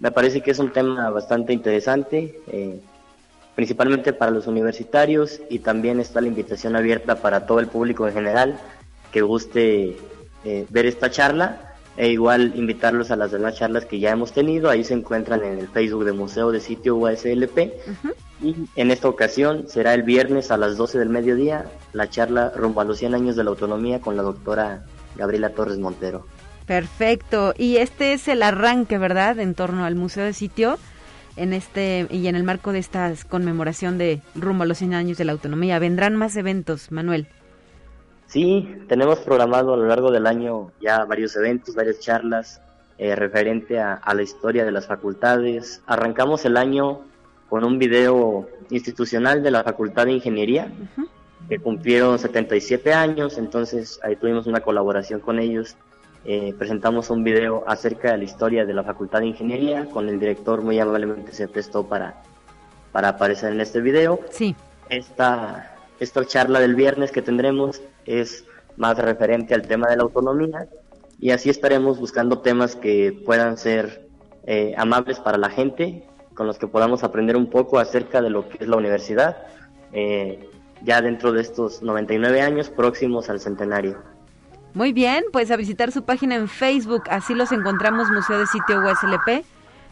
me 0.00 0.10
parece 0.10 0.40
que 0.40 0.50
es 0.50 0.58
un 0.58 0.72
tema 0.72 1.10
bastante 1.10 1.52
interesante, 1.52 2.40
eh, 2.48 2.80
principalmente 3.54 4.12
para 4.12 4.30
los 4.30 4.46
universitarios 4.46 5.40
y 5.48 5.60
también 5.60 6.00
está 6.00 6.20
la 6.20 6.28
invitación 6.28 6.76
abierta 6.76 7.16
para 7.16 7.46
todo 7.46 7.60
el 7.60 7.68
público 7.68 8.06
en 8.06 8.14
general 8.14 8.58
que 9.12 9.22
guste 9.22 9.96
eh, 10.44 10.66
ver 10.70 10.86
esta 10.86 11.10
charla 11.10 11.72
e 11.96 12.08
igual 12.08 12.52
invitarlos 12.56 13.10
a 13.10 13.16
las 13.16 13.32
demás 13.32 13.56
charlas 13.56 13.84
que 13.84 14.00
ya 14.00 14.10
hemos 14.10 14.32
tenido. 14.32 14.70
Ahí 14.70 14.82
se 14.82 14.94
encuentran 14.94 15.44
en 15.44 15.58
el 15.58 15.68
Facebook 15.68 16.04
de 16.04 16.12
Museo 16.12 16.50
de 16.50 16.60
Sitio 16.60 16.96
USLP. 16.96 17.72
Y 18.40 18.56
en 18.74 18.90
esta 18.90 19.08
ocasión 19.08 19.68
será 19.68 19.94
el 19.94 20.02
viernes 20.02 20.50
a 20.50 20.56
las 20.56 20.76
12 20.76 20.98
del 20.98 21.10
mediodía 21.10 21.66
la 21.92 22.08
charla 22.08 22.52
rumbo 22.56 22.80
a 22.80 22.84
los 22.84 22.98
100 22.98 23.14
años 23.14 23.36
de 23.36 23.44
la 23.44 23.50
autonomía 23.50 24.00
con 24.00 24.16
la 24.16 24.22
doctora 24.22 24.84
Gabriela 25.16 25.50
Torres 25.50 25.78
Montero. 25.78 26.26
Perfecto. 26.72 27.52
Y 27.58 27.76
este 27.76 28.14
es 28.14 28.28
el 28.28 28.42
arranque, 28.42 28.96
¿verdad?, 28.96 29.38
en 29.38 29.54
torno 29.54 29.84
al 29.84 29.94
Museo 29.94 30.24
de 30.24 30.32
Sitio 30.32 30.78
en 31.36 31.52
este 31.52 32.06
y 32.08 32.28
en 32.28 32.34
el 32.34 32.44
marco 32.44 32.72
de 32.72 32.78
esta 32.78 33.12
conmemoración 33.28 33.98
de 33.98 34.22
rumbo 34.34 34.62
a 34.62 34.66
los 34.66 34.78
100 34.78 34.94
años 34.94 35.18
de 35.18 35.26
la 35.26 35.32
autonomía. 35.32 35.78
Vendrán 35.78 36.16
más 36.16 36.34
eventos, 36.34 36.90
Manuel. 36.90 37.26
Sí, 38.26 38.66
tenemos 38.88 39.18
programado 39.18 39.74
a 39.74 39.76
lo 39.76 39.84
largo 39.84 40.10
del 40.10 40.26
año 40.26 40.72
ya 40.80 41.04
varios 41.04 41.36
eventos, 41.36 41.74
varias 41.74 42.00
charlas 42.00 42.62
eh, 42.96 43.14
referente 43.16 43.78
a, 43.78 44.00
la 44.14 44.22
historia 44.22 44.64
de 44.64 44.72
las 44.72 44.86
facultades. 44.86 45.82
Arrancamos 45.86 46.46
el 46.46 46.56
año 46.56 47.02
con 47.50 47.64
un 47.64 47.78
video 47.78 48.48
institucional 48.70 49.42
de 49.42 49.50
la 49.50 49.62
Facultad 49.62 50.06
de 50.06 50.12
Ingeniería, 50.12 50.72
que 51.50 51.58
cumplieron 51.58 52.18
77 52.18 52.94
años, 52.94 53.36
entonces 53.36 54.00
ahí 54.02 54.16
tuvimos 54.16 54.46
una 54.46 54.60
colaboración 54.60 55.20
con 55.20 55.38
ellos. 55.38 55.76
Eh, 56.24 56.54
presentamos 56.56 57.10
un 57.10 57.24
video 57.24 57.64
acerca 57.66 58.12
de 58.12 58.18
la 58.18 58.24
historia 58.24 58.64
de 58.64 58.72
la 58.72 58.84
Facultad 58.84 59.20
de 59.20 59.26
Ingeniería, 59.26 59.86
con 59.86 60.08
el 60.08 60.20
director 60.20 60.62
muy 60.62 60.78
amablemente 60.78 61.32
se 61.32 61.48
prestó 61.48 61.86
para, 61.88 62.22
para 62.92 63.08
aparecer 63.08 63.52
en 63.52 63.60
este 63.60 63.80
video. 63.80 64.20
Sí. 64.30 64.54
Esta, 64.88 65.76
esta 65.98 66.24
charla 66.24 66.60
del 66.60 66.76
viernes 66.76 67.10
que 67.10 67.22
tendremos 67.22 67.82
es 68.06 68.44
más 68.76 68.98
referente 68.98 69.54
al 69.54 69.62
tema 69.62 69.88
de 69.88 69.96
la 69.96 70.04
autonomía 70.04 70.68
y 71.18 71.30
así 71.30 71.50
estaremos 71.50 71.98
buscando 71.98 72.38
temas 72.38 72.76
que 72.76 73.20
puedan 73.24 73.56
ser 73.56 74.08
eh, 74.44 74.74
amables 74.76 75.18
para 75.18 75.38
la 75.38 75.50
gente, 75.50 76.06
con 76.34 76.46
los 76.46 76.58
que 76.58 76.66
podamos 76.66 77.04
aprender 77.04 77.36
un 77.36 77.50
poco 77.50 77.78
acerca 77.78 78.22
de 78.22 78.30
lo 78.30 78.48
que 78.48 78.58
es 78.60 78.68
la 78.68 78.76
universidad, 78.76 79.36
eh, 79.92 80.48
ya 80.82 81.00
dentro 81.00 81.32
de 81.32 81.42
estos 81.42 81.82
99 81.82 82.40
años 82.40 82.70
próximos 82.70 83.28
al 83.28 83.40
centenario. 83.40 84.11
Muy 84.74 84.94
bien, 84.94 85.24
pues 85.32 85.50
a 85.50 85.56
visitar 85.56 85.92
su 85.92 86.04
página 86.04 86.34
en 86.34 86.48
Facebook, 86.48 87.02
así 87.10 87.34
los 87.34 87.52
encontramos 87.52 88.10
Museo 88.10 88.38
de 88.38 88.46
Sitio 88.46 88.80
USLP. 88.80 89.44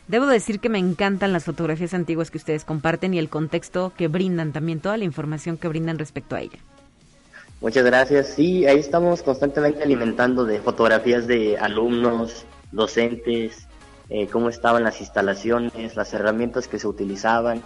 Debo 0.09 0.27
decir 0.27 0.59
que 0.59 0.71
me 0.71 0.79
encantan 0.79 1.35
las 1.35 1.45
fotografías 1.45 1.93
antiguas 1.93 2.31
que 2.31 2.39
ustedes 2.39 2.65
comparten 2.65 3.13
y 3.13 3.19
el 3.19 3.29
contexto 3.29 3.93
que 3.97 4.09
brindan 4.09 4.53
también, 4.53 4.81
toda 4.81 4.97
la 4.97 5.05
información 5.05 5.59
que 5.59 5.69
brindan 5.69 5.99
respecto 5.99 6.35
a 6.35 6.41
ella. 6.41 6.59
Muchas 7.61 7.85
gracias. 7.85 8.29
Sí, 8.29 8.67
ahí 8.67 8.79
estamos 8.79 9.23
constantemente 9.23 9.83
alimentando 9.83 10.47
de 10.47 10.61
fotografías 10.61 11.27
de 11.27 11.59
alumnos, 11.59 12.47
docentes, 12.73 13.69
eh, 14.09 14.29
cómo 14.29 14.49
estaban 14.49 14.83
las 14.83 15.01
instalaciones, 15.01 15.95
las 15.95 16.15
herramientas 16.15 16.69
que 16.69 16.79
se 16.79 16.89
utilizaban 16.89 17.63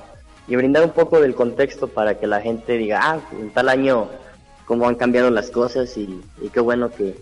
y 0.48 0.56
brindar 0.56 0.82
un 0.82 0.90
poco 0.90 1.20
del 1.20 1.36
contexto 1.36 1.86
para 1.86 2.18
que 2.18 2.26
la 2.26 2.40
gente 2.40 2.76
diga, 2.76 3.00
ah, 3.02 3.20
en 3.40 3.50
tal 3.50 3.68
año 3.68 4.08
cómo 4.64 4.88
han 4.88 4.94
cambiado 4.94 5.30
las 5.30 5.50
cosas 5.50 5.96
y, 5.96 6.20
qué 6.52 6.60
bueno 6.60 6.90
que, 6.90 7.16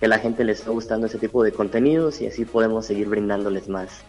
que 0.00 0.08
la 0.08 0.18
gente 0.18 0.44
les 0.44 0.60
está 0.60 0.70
gustando 0.70 1.06
ese 1.06 1.18
tipo 1.18 1.42
de 1.42 1.52
contenidos 1.52 2.20
y 2.20 2.26
así 2.26 2.44
podemos 2.44 2.86
seguir 2.86 3.08
brindándoles 3.08 3.68
más 3.68 4.02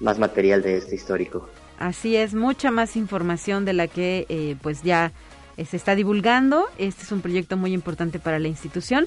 más 0.00 0.18
material 0.18 0.62
de 0.62 0.76
este 0.76 0.94
histórico. 0.94 1.48
Así 1.78 2.16
es, 2.16 2.34
mucha 2.34 2.70
más 2.70 2.96
información 2.96 3.64
de 3.64 3.72
la 3.72 3.88
que 3.88 4.26
eh, 4.28 4.56
pues 4.62 4.82
ya 4.82 5.12
eh, 5.56 5.64
se 5.64 5.76
está 5.76 5.94
divulgando. 5.94 6.66
Este 6.78 7.02
es 7.02 7.12
un 7.12 7.20
proyecto 7.20 7.56
muy 7.56 7.72
importante 7.72 8.18
para 8.18 8.38
la 8.38 8.48
institución. 8.48 9.06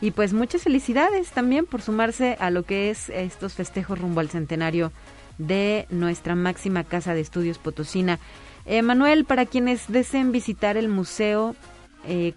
Y 0.00 0.10
pues 0.10 0.32
muchas 0.32 0.62
felicidades 0.62 1.30
también 1.30 1.64
por 1.64 1.80
sumarse 1.80 2.36
a 2.40 2.50
lo 2.50 2.64
que 2.64 2.90
es 2.90 3.08
estos 3.08 3.54
festejos 3.54 3.98
rumbo 3.98 4.20
al 4.20 4.30
centenario 4.30 4.92
de 5.38 5.86
nuestra 5.90 6.34
máxima 6.34 6.84
casa 6.84 7.14
de 7.14 7.20
estudios 7.20 7.58
Potosina. 7.58 8.18
Eh, 8.66 8.82
Manuel, 8.82 9.24
para 9.24 9.46
quienes 9.46 9.90
deseen 9.90 10.32
visitar 10.32 10.76
el 10.76 10.88
museo, 10.88 11.54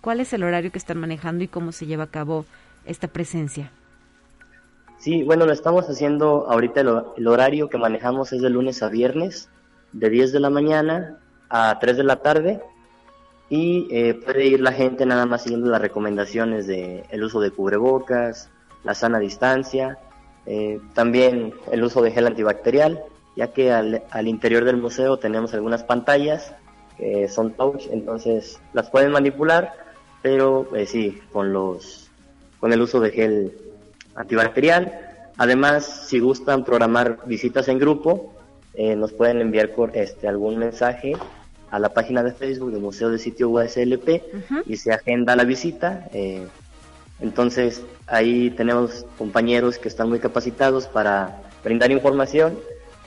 ¿cuál 0.01 0.20
es 0.20 0.34
el 0.34 0.43
horario 0.43 0.72
que 0.72 0.78
están 0.78 0.99
manejando 0.99 1.43
y 1.43 1.47
cómo 1.47 1.72
se 1.72 1.86
lleva 1.86 2.05
a 2.05 2.07
cabo 2.07 2.45
esta 2.86 3.07
presencia? 3.07 3.72
Sí, 4.97 5.24
bueno, 5.24 5.45
lo 5.45 5.53
estamos 5.53 5.89
haciendo 5.89 6.47
ahorita 6.49 6.82
el, 6.82 7.28
horario 7.28 7.70
que 7.70 7.78
manejamos 7.78 8.34
es 8.34 8.41
de 8.41 8.49
lunes 8.49 8.82
a 8.82 8.89
viernes, 8.89 9.49
de 9.91 10.09
10 10.09 10.32
de 10.32 10.39
la 10.39 10.49
mañana 10.49 11.20
a 11.49 11.78
3 11.80 11.97
de 11.97 12.03
la 12.03 12.18
tarde 12.18 12.61
y 13.49 13.88
eh, 13.91 14.13
puede 14.16 14.45
ir 14.45 14.61
la 14.61 14.72
gente 14.72 15.05
nada 15.05 15.26
más 15.26 15.43
siguiendo 15.43 15.70
las 15.70 15.82
recomendaciones 15.82 16.66
de 16.66 17.03
el 17.09 17.24
uso 17.24 17.39
de 17.39 17.51
cubrebocas, 17.51 18.49
la 18.84 18.95
sana 18.95 19.20
distancia, 19.20 19.99
eh, 20.45 20.80
también 20.93 21.53
el 21.72 21.84
uso 21.84 22.01
de 22.01 22.11
gel 22.11 22.28
antibacterial, 22.28 23.03
ya 23.36 23.51
que 23.51 23.72
al, 23.72 24.28
interior 24.28 24.63
del 24.63 24.78
museo 24.78 25.18
tenemos 25.18 25.53
algunas 25.53 25.84
pantallas 25.84 26.55
que 26.97 27.27
son 27.27 27.53
touch, 27.53 27.87
entonces 27.91 28.59
las 28.73 28.89
pueden 28.89 29.11
manipular, 29.11 29.73
pero 30.21 30.67
eh, 30.75 30.85
sí, 30.85 31.19
con 31.31 31.53
los 31.53 32.09
con 32.59 32.73
el 32.73 32.81
uso 32.81 32.99
de 32.99 33.11
gel 33.11 33.53
antibacterial. 34.15 34.91
Además, 35.37 36.07
si 36.07 36.19
gustan 36.19 36.63
programar 36.63 37.19
visitas 37.25 37.67
en 37.67 37.77
grupo, 37.77 38.33
eh, 38.73 38.95
nos 38.95 39.11
pueden 39.13 39.41
enviar 39.41 39.71
este, 39.93 40.27
algún 40.27 40.57
mensaje 40.57 41.13
a 41.69 41.79
la 41.79 41.89
página 41.89 42.23
de 42.23 42.31
Facebook 42.31 42.71
del 42.71 42.81
Museo 42.81 43.09
de 43.09 43.19
Sitio 43.19 43.49
USLP 43.49 44.23
y 44.65 44.77
se 44.77 44.93
agenda 44.93 45.35
la 45.35 45.43
visita. 45.43 46.07
Eh, 46.13 46.47
entonces, 47.19 47.83
ahí 48.07 48.49
tenemos 48.51 49.05
compañeros 49.17 49.77
que 49.77 49.89
están 49.89 50.09
muy 50.09 50.19
capacitados 50.19 50.87
para 50.87 51.41
brindar 51.63 51.91
información 51.91 52.57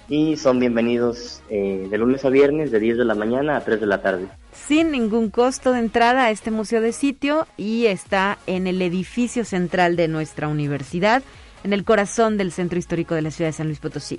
y 0.08 0.36
son 0.36 0.58
bienvenidos 0.58 1.42
eh, 1.50 1.86
de 1.90 1.98
lunes 1.98 2.24
a 2.24 2.30
viernes 2.30 2.70
de 2.70 2.80
10 2.80 2.98
de 2.98 3.04
la 3.04 3.14
mañana 3.14 3.56
a 3.56 3.60
3 3.60 3.80
de 3.80 3.86
la 3.86 4.00
tarde. 4.00 4.28
Sin 4.52 4.90
ningún 4.90 5.30
costo 5.30 5.72
de 5.72 5.80
entrada 5.80 6.24
a 6.24 6.30
este 6.30 6.50
museo 6.50 6.80
de 6.80 6.92
sitio 6.92 7.46
y 7.56 7.86
está 7.86 8.38
en 8.46 8.66
el 8.66 8.80
edificio 8.80 9.44
central 9.44 9.96
de 9.96 10.08
nuestra 10.08 10.48
universidad, 10.48 11.22
en 11.62 11.72
el 11.72 11.84
corazón 11.84 12.38
del 12.38 12.52
centro 12.52 12.78
histórico 12.78 13.14
de 13.14 13.22
la 13.22 13.30
ciudad 13.30 13.50
de 13.50 13.52
San 13.52 13.66
Luis 13.66 13.80
Potosí. 13.80 14.18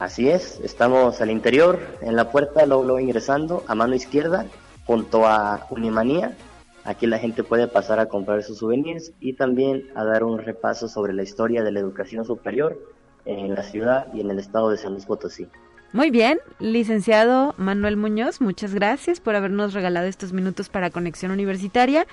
Así 0.00 0.28
es, 0.28 0.60
estamos 0.62 1.20
al 1.20 1.30
interior, 1.30 1.78
en 2.02 2.16
la 2.16 2.30
puerta, 2.30 2.66
luego, 2.66 2.98
ingresando, 2.98 3.64
a 3.66 3.74
mano 3.74 3.94
izquierda, 3.94 4.46
junto 4.84 5.26
a 5.26 5.66
Unimanía, 5.70 6.36
Aquí 6.84 7.08
la 7.08 7.18
gente 7.18 7.42
puede 7.42 7.66
pasar 7.66 7.98
a 7.98 8.06
comprar 8.06 8.44
sus 8.44 8.58
souvenirs 8.58 9.10
y 9.18 9.32
también 9.32 9.88
a 9.96 10.04
dar 10.04 10.22
un 10.22 10.38
repaso 10.38 10.86
sobre 10.86 11.14
la 11.14 11.24
historia 11.24 11.64
de 11.64 11.72
la 11.72 11.80
educación 11.80 12.24
superior 12.24 12.78
en 13.26 13.54
la 13.54 13.62
ciudad 13.62 14.06
y 14.14 14.20
en 14.20 14.30
el 14.30 14.38
estado 14.38 14.70
de 14.70 14.76
San 14.76 14.92
Luis 14.92 15.06
Potosí. 15.06 15.48
Muy 15.92 16.10
bien, 16.10 16.38
licenciado 16.58 17.54
Manuel 17.56 17.96
Muñoz, 17.96 18.40
muchas 18.40 18.74
gracias 18.74 19.20
por 19.20 19.36
habernos 19.36 19.72
regalado 19.72 20.06
estos 20.06 20.32
minutos 20.32 20.68
para 20.68 20.90
Conexión 20.90 21.30
Universitaria 21.30 22.06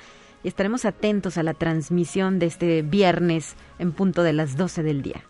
y 0.43 0.47
estaremos 0.47 0.85
atentos 0.85 1.37
a 1.37 1.43
la 1.43 1.53
transmisión 1.53 2.39
de 2.39 2.45
este 2.45 2.81
viernes 2.81 3.55
en 3.79 3.91
punto 3.91 4.23
de 4.23 4.33
las 4.33 4.57
12 4.57 4.83
del 4.83 5.01
día. 5.01 5.23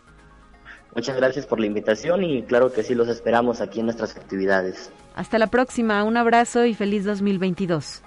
Muchas 0.94 1.16
gracias 1.16 1.46
por 1.46 1.58
la 1.58 1.66
invitación 1.66 2.22
y 2.22 2.42
claro 2.42 2.72
que 2.72 2.84
sí 2.84 2.94
los 2.94 3.08
esperamos 3.08 3.60
aquí 3.60 3.80
en 3.80 3.86
nuestras 3.86 4.16
actividades. 4.16 4.92
Hasta 5.16 5.38
la 5.38 5.48
próxima, 5.48 6.04
un 6.04 6.16
abrazo 6.16 6.64
y 6.64 6.74
feliz 6.74 7.04
2022. 7.04 8.02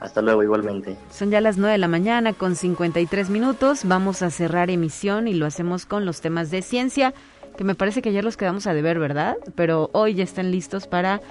Hasta 0.00 0.20
luego 0.20 0.42
igualmente. 0.42 0.96
Son 1.10 1.30
ya 1.30 1.40
las 1.40 1.56
9 1.56 1.72
de 1.72 1.78
la 1.78 1.88
mañana 1.88 2.32
con 2.32 2.54
53 2.54 3.30
minutos. 3.30 3.82
Vamos 3.84 4.22
a 4.22 4.30
cerrar 4.30 4.70
emisión 4.70 5.26
y 5.26 5.34
lo 5.34 5.46
hacemos 5.46 5.86
con 5.86 6.04
los 6.04 6.20
temas 6.20 6.50
de 6.50 6.62
ciencia, 6.62 7.14
que 7.56 7.64
me 7.64 7.74
parece 7.74 8.02
que 8.02 8.10
ayer 8.10 8.24
los 8.24 8.36
quedamos 8.36 8.66
a 8.66 8.74
deber, 8.74 8.98
¿verdad? 8.98 9.36
Pero 9.54 9.88
hoy 9.92 10.14
ya 10.14 10.24
están 10.24 10.50
listos 10.50 10.86
para 10.86 11.22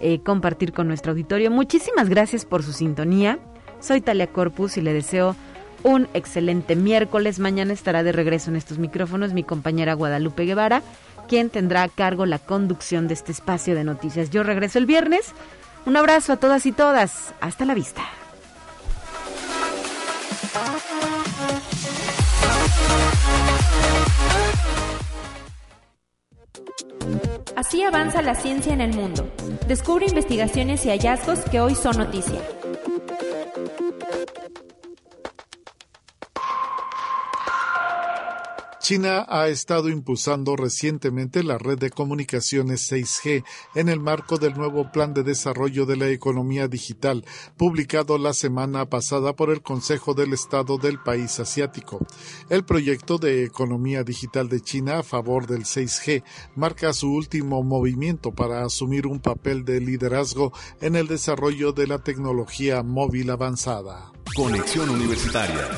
eh, 0.00 0.20
compartir 0.20 0.72
con 0.72 0.88
nuestro 0.88 1.12
auditorio. 1.12 1.50
Muchísimas 1.50 2.08
gracias 2.08 2.44
por 2.46 2.62
su 2.62 2.72
sintonía. 2.72 3.38
Soy 3.80 4.00
Talia 4.00 4.28
Corpus 4.28 4.78
y 4.78 4.80
le 4.80 4.94
deseo 4.94 5.36
un 5.82 6.08
excelente 6.14 6.74
miércoles. 6.74 7.38
Mañana 7.38 7.74
estará 7.74 8.02
de 8.02 8.12
regreso 8.12 8.50
en 8.50 8.56
estos 8.56 8.78
micrófonos 8.78 9.34
mi 9.34 9.44
compañera 9.44 9.92
Guadalupe 9.92 10.46
Guevara, 10.46 10.82
quien 11.28 11.50
tendrá 11.50 11.82
a 11.82 11.88
cargo 11.88 12.24
la 12.24 12.38
conducción 12.38 13.06
de 13.06 13.14
este 13.14 13.32
espacio 13.32 13.74
de 13.74 13.84
noticias. 13.84 14.30
Yo 14.30 14.42
regreso 14.42 14.78
el 14.78 14.86
viernes. 14.86 15.34
Un 15.86 15.96
abrazo 15.96 16.32
a 16.32 16.36
todas 16.36 16.66
y 16.66 16.72
todas. 16.72 17.34
Hasta 17.40 17.64
la 17.64 17.74
vista. 17.74 18.02
Así 27.56 27.82
avanza 27.82 28.22
la 28.22 28.34
ciencia 28.34 28.72
en 28.72 28.80
el 28.80 28.94
mundo. 28.94 29.28
Descubre 29.68 30.06
investigaciones 30.06 30.84
y 30.86 30.90
hallazgos 30.90 31.40
que 31.50 31.60
hoy 31.60 31.74
son 31.74 31.98
noticia. 31.98 32.40
China 38.84 39.24
ha 39.30 39.48
estado 39.48 39.88
impulsando 39.88 40.56
recientemente 40.56 41.42
la 41.42 41.56
red 41.56 41.78
de 41.78 41.88
comunicaciones 41.88 42.92
6G 42.92 43.42
en 43.74 43.88
el 43.88 43.98
marco 43.98 44.36
del 44.36 44.58
nuevo 44.58 44.92
Plan 44.92 45.14
de 45.14 45.22
Desarrollo 45.22 45.86
de 45.86 45.96
la 45.96 46.08
Economía 46.08 46.68
Digital, 46.68 47.24
publicado 47.56 48.18
la 48.18 48.34
semana 48.34 48.90
pasada 48.90 49.34
por 49.34 49.48
el 49.48 49.62
Consejo 49.62 50.12
del 50.12 50.34
Estado 50.34 50.76
del 50.76 50.98
país 50.98 51.40
asiático. 51.40 52.06
El 52.50 52.66
proyecto 52.66 53.16
de 53.16 53.44
economía 53.44 54.04
digital 54.04 54.50
de 54.50 54.60
China 54.60 54.98
a 54.98 55.02
favor 55.02 55.46
del 55.46 55.62
6G 55.62 56.22
marca 56.54 56.92
su 56.92 57.10
último 57.10 57.62
movimiento 57.62 58.32
para 58.32 58.66
asumir 58.66 59.06
un 59.06 59.18
papel 59.18 59.64
de 59.64 59.80
liderazgo 59.80 60.52
en 60.82 60.96
el 60.96 61.08
desarrollo 61.08 61.72
de 61.72 61.86
la 61.86 62.00
tecnología 62.00 62.82
móvil 62.82 63.30
avanzada. 63.30 64.12
Conexión 64.36 64.90
Universitaria. 64.90 65.70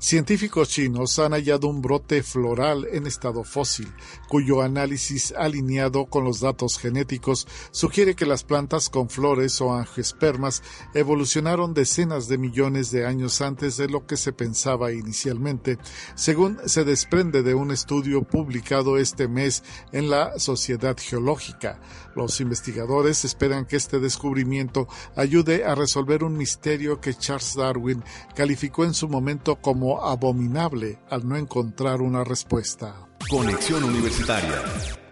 Científicos 0.00 0.68
chinos 0.68 1.18
han 1.18 1.32
hallado 1.32 1.66
un 1.66 1.82
brote 1.82 2.22
floral 2.22 2.86
en 2.92 3.08
estado 3.08 3.42
fósil, 3.42 3.92
cuyo 4.28 4.62
análisis 4.62 5.34
alineado 5.36 6.06
con 6.06 6.22
los 6.22 6.38
datos 6.38 6.78
genéticos 6.78 7.48
sugiere 7.72 8.14
que 8.14 8.24
las 8.24 8.44
plantas 8.44 8.90
con 8.90 9.10
flores 9.10 9.60
o 9.60 9.74
angiospermas 9.74 10.62
evolucionaron 10.94 11.74
decenas 11.74 12.28
de 12.28 12.38
millones 12.38 12.92
de 12.92 13.06
años 13.06 13.40
antes 13.40 13.76
de 13.76 13.88
lo 13.88 14.06
que 14.06 14.16
se 14.16 14.32
pensaba 14.32 14.92
inicialmente, 14.92 15.78
según 16.14 16.58
se 16.66 16.84
desprende 16.84 17.42
de 17.42 17.54
un 17.54 17.72
estudio 17.72 18.22
publicado 18.22 18.98
este 18.98 19.26
mes 19.26 19.64
en 19.90 20.10
la 20.10 20.38
Sociedad 20.38 20.96
Geológica. 20.96 21.80
Los 22.18 22.40
investigadores 22.40 23.24
esperan 23.24 23.64
que 23.64 23.76
este 23.76 24.00
descubrimiento 24.00 24.88
ayude 25.14 25.64
a 25.64 25.76
resolver 25.76 26.24
un 26.24 26.36
misterio 26.36 27.00
que 27.00 27.14
Charles 27.14 27.54
Darwin 27.54 28.02
calificó 28.34 28.84
en 28.84 28.92
su 28.92 29.08
momento 29.08 29.54
como 29.60 30.04
abominable 30.04 30.98
al 31.10 31.28
no 31.28 31.36
encontrar 31.36 32.00
una 32.00 32.24
respuesta. 32.24 33.06
Conexión 33.30 33.84
Universitaria. 33.84 35.07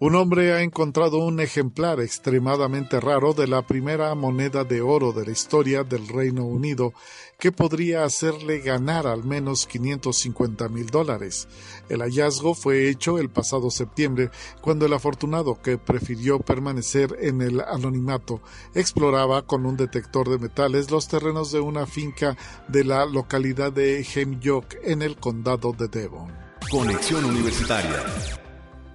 Un 0.00 0.14
hombre 0.14 0.52
ha 0.52 0.62
encontrado 0.62 1.18
un 1.18 1.40
ejemplar 1.40 1.98
extremadamente 1.98 3.00
raro 3.00 3.34
de 3.34 3.48
la 3.48 3.62
primera 3.62 4.14
moneda 4.14 4.62
de 4.62 4.80
oro 4.80 5.10
de 5.12 5.26
la 5.26 5.32
historia 5.32 5.82
del 5.82 6.06
Reino 6.06 6.44
Unido 6.44 6.92
que 7.36 7.50
podría 7.50 8.04
hacerle 8.04 8.60
ganar 8.60 9.08
al 9.08 9.24
menos 9.24 9.66
550 9.66 10.68
mil 10.68 10.86
dólares. 10.86 11.48
El 11.88 12.02
hallazgo 12.02 12.54
fue 12.54 12.88
hecho 12.88 13.18
el 13.18 13.28
pasado 13.28 13.72
septiembre 13.72 14.30
cuando 14.60 14.86
el 14.86 14.92
afortunado 14.92 15.60
que 15.60 15.78
prefirió 15.78 16.38
permanecer 16.38 17.16
en 17.20 17.42
el 17.42 17.60
anonimato 17.60 18.40
exploraba 18.76 19.46
con 19.46 19.66
un 19.66 19.76
detector 19.76 20.28
de 20.28 20.38
metales 20.38 20.92
los 20.92 21.08
terrenos 21.08 21.50
de 21.50 21.58
una 21.58 21.86
finca 21.86 22.36
de 22.68 22.84
la 22.84 23.04
localidad 23.04 23.72
de 23.72 24.06
Hemyock 24.14 24.76
en 24.84 25.02
el 25.02 25.16
condado 25.16 25.72
de 25.72 25.88
Devon. 25.88 26.32
Conexión 26.70 27.24
Universitaria. 27.24 28.04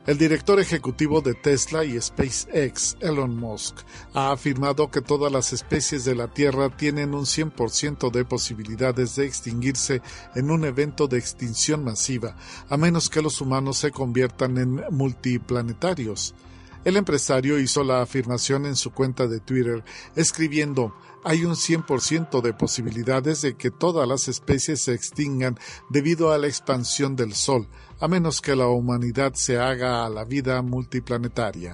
El 0.05 0.17
director 0.17 0.59
ejecutivo 0.59 1.21
de 1.21 1.33
Tesla 1.33 1.85
y 1.85 1.99
SpaceX, 1.99 2.97
Elon 2.99 3.37
Musk, 3.37 3.77
ha 4.13 4.33
afirmado 4.33 4.91
que 4.91 4.99
todas 4.99 5.31
las 5.31 5.53
especies 5.53 6.03
de 6.03 6.13
la 6.13 6.27
Tierra 6.27 6.75
tienen 6.75 7.13
un 7.13 7.23
100% 7.23 8.11
de 8.11 8.25
posibilidades 8.25 9.15
de 9.15 9.25
extinguirse 9.25 10.01
en 10.35 10.51
un 10.51 10.65
evento 10.65 11.07
de 11.07 11.19
extinción 11.19 11.85
masiva, 11.85 12.35
a 12.67 12.75
menos 12.75 13.09
que 13.09 13.21
los 13.21 13.39
humanos 13.39 13.77
se 13.77 13.91
conviertan 13.91 14.57
en 14.57 14.83
multiplanetarios. 14.91 16.35
El 16.83 16.97
empresario 16.97 17.57
hizo 17.57 17.81
la 17.85 18.01
afirmación 18.01 18.65
en 18.65 18.75
su 18.75 18.91
cuenta 18.91 19.27
de 19.27 19.39
Twitter, 19.39 19.85
escribiendo 20.17 20.93
hay 21.23 21.45
un 21.45 21.55
100% 21.55 22.41
de 22.41 22.53
posibilidades 22.53 23.41
de 23.41 23.55
que 23.55 23.71
todas 23.71 24.05
las 24.05 24.27
especies 24.27 24.81
se 24.81 24.93
extingan 24.93 25.57
debido 25.89 26.33
a 26.33 26.37
la 26.37 26.47
expansión 26.47 27.15
del 27.15 27.33
Sol, 27.33 27.69
a 28.03 28.07
menos 28.09 28.41
que 28.41 28.53
la 28.53 28.67
humanidad 28.67 29.31
se 29.33 29.57
haga 29.57 30.05
a 30.05 30.09
la 30.09 30.25
vida 30.25 30.61
multiplanetaria. 30.61 31.73